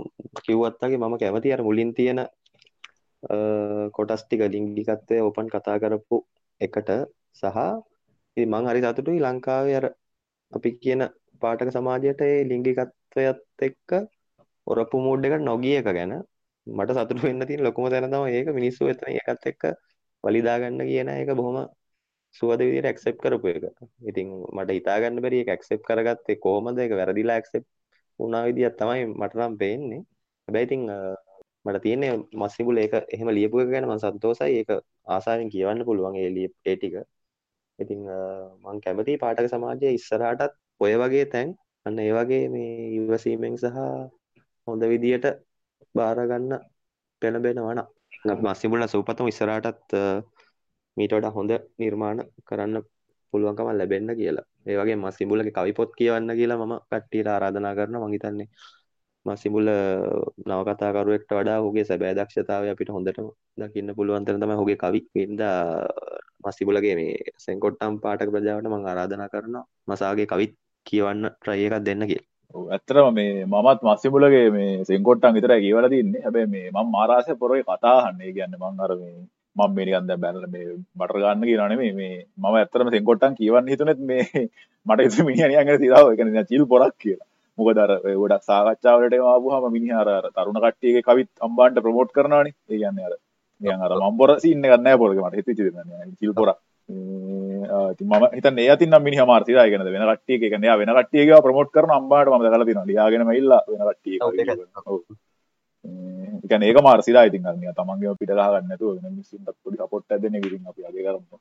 කිව්වත්තගේ 0.45 0.99
මම 0.99 1.15
කැමති 1.17 1.49
අර 1.51 1.61
මුලින් 1.61 1.91
තියෙන 1.93 2.19
කොටස්ටික 3.93 4.41
ලිංගිකත්වය 4.47 5.17
ඕපන් 5.21 5.47
කතා 5.49 5.77
කරපු 5.79 6.17
එකට 6.61 6.89
සහ 7.35 7.57
මං 8.37 8.67
හරි 8.67 8.81
සතුටුයි 8.83 9.19
ලංකාවේ 9.21 9.75
අර 9.75 9.85
අපි 10.51 10.69
කියන 10.77 11.01
පාටක 11.41 11.69
සමාජයට 11.71 12.21
ඒ 12.23 12.37
ලිංගිකත්වයත් 12.45 13.39
එක්ක 13.61 13.89
ඔරපු 14.67 14.95
මූඩ් 14.99 15.27
එකට 15.27 15.43
නොගිය 15.43 15.75
එක 15.75 15.87
ගැන 15.89 16.13
මට 16.67 16.95
සතුටු 16.97 17.21
වෙන්න 17.23 17.47
තියෙන 17.47 17.63
ලොකුම 17.63 17.85
තැන 17.87 18.07
තමයි 18.07 18.35
ඒක. 18.35 18.47
මිනිස්සු 18.49 18.83
එතන 18.87 19.07
ඒකත් 19.11 19.43
එක්ක 19.45 19.63
වලිදා 20.23 20.57
ගන්න 20.61 20.81
කියන 20.83 21.09
එක 21.13 21.29
බොහොම 21.33 21.57
සුවද 22.35 22.61
විදිහට 22.61 22.87
ඇක්සෙප්ට් 22.87 23.21
කරපු 23.21 23.47
එක. 23.49 23.63
ඉතින් 24.03 24.27
මට 24.55 24.69
හිතා 24.71 24.97
ගන්න 25.01 25.23
බැරි 25.23 25.41
ඒක 25.41 25.49
ඇක්සෙප්ට් 25.49 25.87
කරගත්තේ 25.87 26.37
කොහොමද 26.37 26.79
ඒක 26.79 26.93
වැරදිලා 26.93 27.35
ඇක්සෙප්ට් 27.35 27.69
වුණා 28.19 28.43
විදියක් 28.45 28.75
තමයි 28.75 29.05
මට 29.13 29.33
නම් 29.39 29.57
පේන්නේ. 29.57 30.01
හැබැයි 30.47 30.67
ඉතින් 30.67 30.83
මට 31.65 31.81
තියෙන්නේ 31.81 32.11
මස්සිබුල 32.35 32.77
ඒක 32.77 32.93
එහෙම 33.09 33.29
ලියපු 33.31 33.61
එක 33.61 33.69
ගැන 33.69 33.87
මම 33.87 33.99
සන්තෝසයි. 33.99 34.51
ඒක 34.53 34.69
ආසාවෙන් 35.07 35.49
කියවන්න 35.49 35.85
පුළුවන් 35.85 36.15
ඒ 36.17 36.29
ඒ 36.63 36.75
ටික. 36.75 36.95
ඉතින් 37.79 38.01
මං 38.63 38.77
කැමති 38.81 39.17
පාඨක 39.17 39.47
සමාජයේ 39.49 39.93
ඉස්සරහටත් 39.93 40.53
ඔය 40.81 40.93
වගේ 40.95 41.25
තැන් 41.27 41.49
අන්න 41.85 41.99
ඒ 41.99 42.13
වගේ 42.13 42.45
මේ 42.49 42.71
ඉවසීමෙන් 42.97 43.55
සහ 43.57 43.77
හොඳ 44.67 44.83
විදියට 44.85 45.25
බාර 45.95 46.17
ගන්න 46.23 46.53
පෙළඹෙනවා 47.21 47.75
නම් 47.75 48.39
මස්සිබුල 48.43 48.87
සූපතම 48.87 49.27
ඉස්සරහටත් 49.27 49.95
මීට 50.97 51.13
වඩා 51.13 51.31
හොඳ 51.31 51.51
නිර්මාණ 51.79 52.19
කරන්න 52.45 52.75
පුළුවන්කම 53.33 53.69
ලැබෙන්න 53.73 54.09
කියලා. 54.15 54.45
ඒ 54.65 54.77
වගේ 54.77 54.97
මස්සිබුලගේ 54.97 55.53
කවි 55.53 55.73
පොත් 55.73 55.91
කියවන්න 55.97 56.31
කියලා 56.35 56.59
මම 56.61 56.73
කට්ටියට 56.83 57.27
ආරාධනා 57.27 57.73
කරනවා 57.77 58.03
මං 58.03 58.15
හිතන්නේ 58.15 58.47
මස්සිබුල 59.25 59.67
නවකතාකරුවෙක්ට 60.45 61.31
වඩා 61.31 61.57
ඔහුගේ 61.61 61.85
සැබෑ 61.85 62.13
දක්ෂතාවය 62.13 62.67
අපිට 62.69 62.89
හොඳටම 62.89 63.27
දකින්න 63.57 63.95
පුළුවන් 63.97 64.25
තරම් 64.25 64.39
තමයි 64.41 64.57
ඔහුගේ 64.57 64.77
කවි. 64.77 64.99
වින්දා 65.15 65.57
මස්සිබුලගේ 66.43 66.95
මේ 66.95 67.15
සෙන්කොට්ටම් 67.37 67.95
පාඨක 68.03 68.31
ප්‍රජාවට 68.31 68.71
මං 68.71 68.87
ආරාධනා 68.87 69.29
කරනවා 69.29 69.65
මසාගේ 69.87 70.27
කවිත් 70.27 70.53
කියවන්න 70.85 71.29
try 71.41 71.59
එකක් 71.65 71.85
දෙන්න 71.85 72.07
කියලා. 72.07 72.29
ඇත්තරම 72.69 73.07
මේ 73.13 73.31
මමත් 73.45 73.79
මස්සිබුලගේ 73.83 74.47
මේ 74.49 74.71
සෙන්කොට්ටන් 74.83 75.35
විතරයි 75.37 75.61
කියවලා 75.61 75.89
තින්නේ. 75.89 76.21
හැබැයි 76.21 76.51
මේ 76.53 76.67
මම 76.71 76.91
මාරාසය 76.91 77.35
පොරේ 77.35 77.63
කතා 77.63 77.95
අහන්නේ. 77.99 78.27
ඒ 78.27 78.35
කියන්නේ 78.37 78.61
මං 78.63 78.83
අර 78.85 78.93
මේ 78.95 79.15
මම 79.55 79.75
මේ 79.75 79.85
නිකන් 79.85 80.07
දැන් 80.07 80.21
බැලලා 80.23 80.51
මේ 80.55 80.65
බටර් 80.99 81.19
ගන්න 81.23 81.45
කියනවා 81.49 81.69
නෙමෙයි 81.71 81.93
මේ 81.99 82.15
මම 82.37 82.55
ඇත්තටම 82.59 82.89
සෙන්කොට්ටන් 82.95 83.37
කියවන්න 83.39 83.71
හිතුනෙත් 83.73 84.01
මේ 84.09 84.25
මට 84.85 85.05
හිතුවේ 85.05 85.27
මිනිහා 85.29 85.49
නිකන් 85.51 85.71
අර 85.73 85.79
තිරාව 85.83 86.11
ඒ 86.11 86.17
කියන්නේ 86.19 86.45
චිල් 86.51 86.65
පොරක් 86.71 86.95
කියලා. 87.03 87.27
මොකද 87.57 87.77
අර 87.83 87.91
ගොඩක් 88.21 88.43
සාකච්ඡාවලට 88.49 89.15
ආවම 89.33 89.67
මිනිහා 89.77 90.01
අර 90.03 90.09
අර 90.17 90.27
තරුණ 90.37 90.61
කට්ටියගේ 90.63 91.05
කවිත් 91.07 91.31
අම්බාන්ට 91.47 91.83
ප්‍රොමෝට් 91.85 92.11
කරනවානේ. 92.17 92.55
ඒ 92.69 92.79
කියන්නේ 92.81 93.07
අර 93.09 93.15
නිකන් 93.61 93.85
අර 93.85 93.93
මම 93.99 94.17
පොර 94.21 94.31
සීන් 94.43 94.65
එකක් 94.65 94.77
නැහැ 94.79 95.01
පොරක 95.03 95.21
මට 95.23 95.39
හිතෙච්ච 95.39 95.61
දේ 95.65 95.73
නෑ 95.75 96.09
චිල් 96.21 96.33
පොරක්. 96.39 96.57
ඉතින් 97.93 98.07
මම 98.09 98.25
හිතන්නේ 98.37 98.65
ඒ 98.65 98.73
අතින් 98.75 98.91
නම් 98.91 99.05
මිනිහා 99.07 99.29
මාර 99.31 99.43
තිරා 99.47 99.65
ඒ 99.65 99.71
කියන්නේ 99.73 99.95
වෙන 99.95 100.07
කට්ටියක 100.09 100.41
ඒ 100.41 100.51
කියන්නේ 100.53 100.69
එයා 100.69 100.81
වෙන 100.81 100.95
කට්ටියගේ 100.97 101.43
ප්‍රොමෝට් 101.45 101.71
කරන 101.75 101.95
අම්බාට 101.99 102.27
මම 102.29 102.43
දැකලා 102.45 102.67
තියෙනවා. 102.67 102.89
ලියාගෙනම 102.91 103.31
ඉල්ලා 103.41 103.61
වෙන 103.71 103.87
කට්ටියක. 103.89 104.19
එකන 106.45 106.63
ඒක 106.63 106.79
මාර්සිලා 106.81 107.25
ඉතින් 107.29 107.47
අරනිය 107.49 107.73
තමන්ගේ 107.73 108.17
පිට 108.19 108.31
ගහගන්න 108.31 108.67
නැතුව 108.69 108.91
වෙන 108.95 109.13
මිනිස්සුන්ට 109.13 109.55
පොඩි 109.63 109.77
සපෝට් 109.79 110.11
දෙන්න 110.23 110.37
ඉතින් 110.39 110.67
අපි 110.71 110.81
අගේ 110.83 111.05
කරමු. 111.05 111.37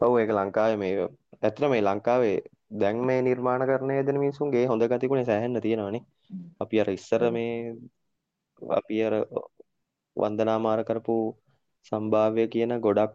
ඔව් 0.00 0.12
ඒක 0.18 0.30
ලංකාවේ 0.30 0.80
මේ 0.82 0.94
ඇත්තට 1.42 1.62
මේ 1.72 1.82
ලංකාවේ 1.82 2.36
දැන් 2.72 2.98
මේ 3.04 3.20
නිර්මාණ 3.20 3.66
කරන 3.66 3.92
දෙන 4.06 4.18
මිනිසුන්ගේ 4.18 4.66
හොඳ 4.66 4.82
ගතිගුණ 4.84 5.24
සෑහෙන්න 5.24 5.60
තියෙනවානේ. 5.60 6.04
අපි 6.60 6.80
අර 6.80 6.88
ඉස්සර 6.90 7.22
මේ 7.30 7.54
අපි 8.62 8.96
අර 9.02 9.14
වන්දනාමාර 10.16 10.80
කරපු 10.84 11.16
සම්භාව්‍ය 11.86 12.44
කියන 12.48 12.72
ගොඩක් 12.80 13.12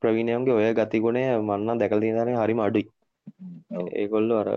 ප්‍රවීණයන්ගේ 0.00 0.56
ඔය 0.58 0.68
ගතිගුණය 0.74 1.24
මන්නම් 1.40 1.78
දැකලා 1.80 2.02
තියෙන 2.02 2.36
හරිම 2.36 2.60
අඩුයි. 2.60 2.86
ඒගොල්ලෝ 3.94 4.38
අර 4.38 4.50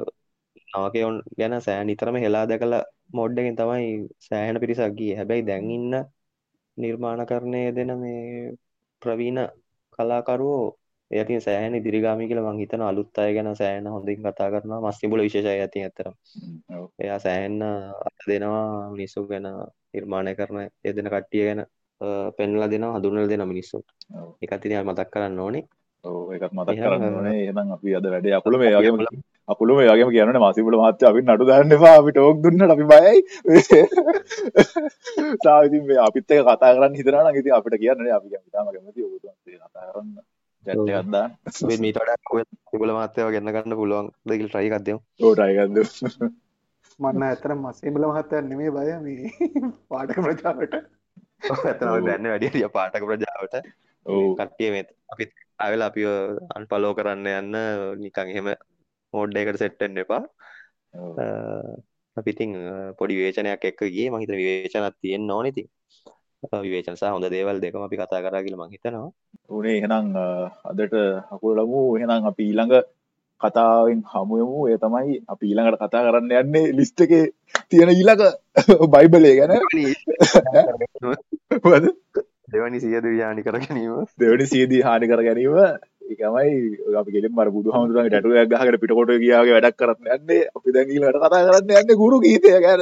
නවකයොන් 0.73 1.15
ගැන 1.37 1.55
සෑ 1.61 1.83
නිතරම 1.83 2.15
හෙලා 2.17 2.45
දැකලා 2.45 2.83
මොඩ් 3.09 3.39
එකෙන් 3.39 3.55
තමයි 3.55 3.87
සෑහෙන 4.19 4.59
පිරිසක් 4.63 4.91
ගියේ. 4.97 5.17
හැබැයි 5.19 5.47
දැන් 5.49 5.71
ඉන්න 5.71 5.93
නිර්මාණකරණය 6.77 7.61
දෙන 7.77 7.91
මේ 8.01 8.51
ප්‍රවීණ 9.01 9.39
කලාකරුවෝ 9.93 10.65
එයතින් 11.11 11.41
සෑහෙන 11.41 11.75
ඉදිරිගාමී 11.75 12.27
කියලා 12.29 12.47
මං 12.47 12.59
හිතන 12.59 12.81
අලුත් 12.81 13.17
අය 13.19 13.31
ගැන 13.35 13.49
සෑහෙන 13.55 13.87
හොඳින් 13.87 14.19
කතා 14.19 14.49
කරනවා. 14.53 14.81
මස්තිබුල 14.85 15.21
විශේෂයි 15.21 15.61
ඇතින් 15.63 15.83
ඇත්තටම. 15.83 16.13
එයා 16.99 17.19
සෑහෙන 17.19 17.55
අත 18.07 18.17
දෙනවා 18.27 18.91
මිනිස්සු 18.93 19.27
ගැන 19.31 19.47
නිර්මාණය 19.93 20.33
කරන 20.39 20.57
යෙදෙන 20.85 21.09
කට්ටිය 21.13 21.43
ගැන 21.47 21.61
පෙන්ලා 22.37 22.69
දෙනවා 22.73 22.95
හඳුන්වලා 22.97 23.31
දෙනවා 23.31 23.51
මිනිස්සුන්ට. 23.53 23.87
ඒකත් 24.41 24.65
ඉතින් 24.65 24.85
මතක් 24.85 25.09
කරන්න 25.13 25.39
ඕනේ. 25.39 25.63
ඒකත් 26.33 26.53
මතක් 26.53 26.77
කරන්න 26.77 27.17
ඕනේ. 27.17 27.35
එහෙනම් 27.43 27.73
අපි 27.75 27.95
අද 27.97 28.07
වැඩේ 28.13 28.37
අකුල 28.39 28.57
මේ 28.59 28.71
වගේම 28.73 28.97
අකුළු 29.47 29.77
මේ 29.77 29.89
වගේම 29.89 30.09
කියන්න 30.13 30.39
මාසිපුල 30.45 30.77
මහත්තය 30.79 31.09
අපි 31.09 31.25
නඩු 31.25 31.49
දාන්න 31.49 31.75
එපා. 31.75 31.93
අපි 31.99 32.11
ටෝක් 32.11 32.41
දුන්නට 32.43 32.73
අපි 32.75 32.85
බයයි. 32.91 33.17
තා 35.43 35.59
ඉතින් 35.67 35.85
මේ 35.89 36.01
අපිත් 36.07 36.31
එක 36.31 36.41
කතා 36.45 36.73
කරන්න 36.73 36.97
හිතනවා 36.99 37.23
නම් 37.25 37.39
ඉතින් 37.41 37.53
අපිට 37.59 37.77
කියන්න 37.83 38.09
අපි 38.17 38.27
ඉතාම 38.39 38.67
කැමති 38.67 39.05
ඔබතුමන්සේ 39.05 39.59
කතා 39.59 39.85
කරන්න. 39.89 40.17
චැට් 40.65 40.89
එකක් 40.91 41.11
දාන්න. 41.13 41.31
මේ 41.67 41.79
මීට 41.83 42.01
වඩා 42.01 42.43
සිබුල 42.71 42.91
මහත්තයව 42.95 43.31
ගෙන්න 43.33 43.53
ගන්න 43.53 43.79
පුළුවන් 43.79 44.11
ද 44.25 44.29
කියලා 44.33 44.53
try 44.53 44.67
එකක් 44.69 44.85
දෙමු. 44.85 44.99
ඔව් 45.21 45.33
try 45.37 45.49
එකක් 45.53 45.73
දෙමු. 45.75 46.29
මන්න 46.99 47.23
ඇත්තට 47.23 47.55
මස්සිබුල 47.55 48.07
මහත්තයා 48.09 48.43
නෙමෙයි 48.43 48.71
බය 48.71 48.87
මේ 48.99 49.31
පාඨක 49.91 50.21
ප්‍රජාවට. 50.25 50.77
ඔව් 51.49 51.59
ඇත්තටම 51.61 52.07
දැන්නේ 52.07 52.31
වැඩි 52.33 52.51
හරිය 52.51 52.69
පාඨක 52.77 53.05
ප්‍රජාවට. 53.09 53.59
ඔව්. 54.05 54.23
කට්ටිය 54.39 54.71
මේ 54.75 54.85
අපිත් 55.13 55.31
ආවෙලා 55.59 55.89
අපිව 55.91 56.09
අන්ෆලෝ 56.57 56.93
කරන්න 56.97 57.27
යන්න 57.33 57.55
නිකන් 58.01 58.27
එහෙම 58.33 58.47
මෝඩ් 59.13 59.37
එකට 59.41 59.61
සෙට් 59.61 59.79
වෙන්න 59.81 60.01
එපා. 60.03 60.23
අපි 62.17 62.29
ඉතින් 62.33 62.51
පොඩි 62.99 63.17
විවේචනයක් 63.19 63.63
එක්ක 63.69 63.81
ගියේ 63.87 64.11
මම 64.11 64.19
හිතන 64.21 64.39
විවේචනක් 64.41 64.95
තියෙන්න 65.01 65.31
ඕනේ 65.31 65.51
ඉතින්. 65.53 65.67
විවේචන 66.65 66.95
සහ 66.95 67.03
හොඳ 67.07 67.27
දේවල් 67.35 67.57
දෙකම 67.63 67.81
අපි 67.87 67.99
කතා 68.01 68.21
කරා 68.25 68.43
කියලා 68.43 68.61
මම 68.61 68.73
හිතනවා. 68.75 69.09
උනේ 69.49 69.77
එහෙනම් 69.79 70.05
අදට 70.69 70.95
අකුල 71.33 71.51
ලමු 71.57 71.81
එහෙනම් 71.97 72.23
අපි 72.31 72.43
ඊළඟ 72.49 72.75
කතාවෙන් 73.41 74.01
හමුයමු 74.11 74.59
ඒ 74.69 74.77
තමයි 74.83 75.13
අපි 75.33 75.45
ඊළඟට 75.49 75.81
කතා 75.81 76.05
කරන්න 76.05 76.31
යන්නේ 76.41 76.73
ලිස්ට් 76.77 76.99
එකේ 77.05 77.25
තියෙන 77.69 77.89
ඊළඟ 77.89 78.23
බයිබලය 78.93 79.31
ගැන. 79.39 79.53
දෙවනි 82.47 82.79
සියදු 82.79 83.09
හානි 83.19 83.43
කර 83.43 83.57
ගැනීම. 83.59 84.07
දෙවනි 84.19 84.45
සියදී 84.47 84.81
හානි 84.81 85.07
කර 85.07 85.21
ගැනීම 85.27 85.55
එකමයි 86.13 86.95
අපි 86.99 87.11
ගෙලින් 87.15 87.33
මර 87.33 87.49
බුදු 87.55 87.73
හමුදුරන්ගේ 87.73 88.11
ටැටුවක් 88.11 88.51
ගහකට 88.53 88.81
පිටකොට 88.83 89.11
ගියාගේ 89.23 89.55
වැඩක් 89.55 89.77
කරන්න 89.79 90.07
යන්නේ 90.15 90.41
අපි 90.55 90.75
දැන් 90.75 90.93
ඊළඟට 90.93 91.19
කතා 91.19 91.45
කරන්න 91.47 91.75
යන්නේ 91.81 91.99
ගුරු 92.01 92.17
ගීතය 92.23 92.49
ගැන. 92.65 92.81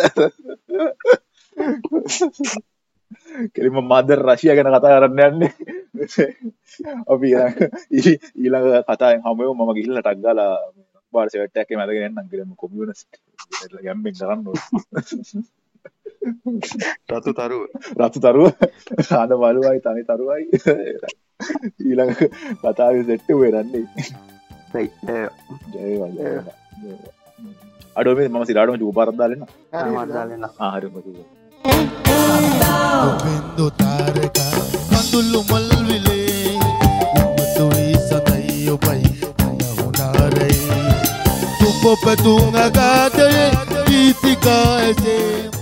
කෙලින්ම 3.55 3.81
මදර් 3.83 4.19
රෂියා 4.27 4.57
ගැන 4.57 4.71
කතා 4.71 4.93
කරන්න 4.95 5.21
යන්නේ. 5.27 5.51
අපි 7.13 7.27
ඊළඟ 7.33 8.69
කතාවෙන් 8.89 9.25
හමුවෙමු. 9.25 9.53
මම 9.57 9.75
ගිහිල්ලා 9.77 10.05
ටක් 10.05 10.23
ගාලා 10.25 10.53
බාර් 11.13 11.27
සෙට් 11.31 11.57
එකේ 11.57 11.79
මැදගෙන 11.79 12.07
එන්නම්. 12.09 12.29
කියලා 12.29 12.61
කොමියුනිස්ට් 12.61 13.21
ගැම්බෙන් 13.83 14.19
කරන්න 14.19 14.47
ඕනේ. 14.47 15.45
රතු 17.11 17.31
තරුව. 17.33 17.63
රතු 17.99 18.19
තරුව. 18.19 18.47
අන 19.13 19.31
බලුවයි 19.35 19.79
තනි 19.81 20.03
තරුවයි. 20.03 20.43
ඊළඟ 21.81 22.13
කතාව 22.61 22.95
සෙට්ට 23.03 23.29
වෙරන්නේ. 23.35 23.85
අඩුව 27.95 28.19
මම 28.23 28.43
සිරාටම 28.43 28.77
චූපාරද්දාලන්න 28.81 29.43
ආහරම 30.61 30.95
බින්දු 33.21 33.67
තාරක 33.73 34.39
කඳුල්ලු 34.89 35.39
මල්විලේ 35.49 36.53
උමතුයි 37.21 37.95
සතයි 38.03 38.57
ඔබයි 38.69 39.11
අනහුනාරයි 39.45 40.59
සුප 41.57 41.83
පැතුම් 42.03 42.55
අගාතයේ 42.65 43.49
ගීතිකා 43.87 44.71
එසේ 44.83 45.54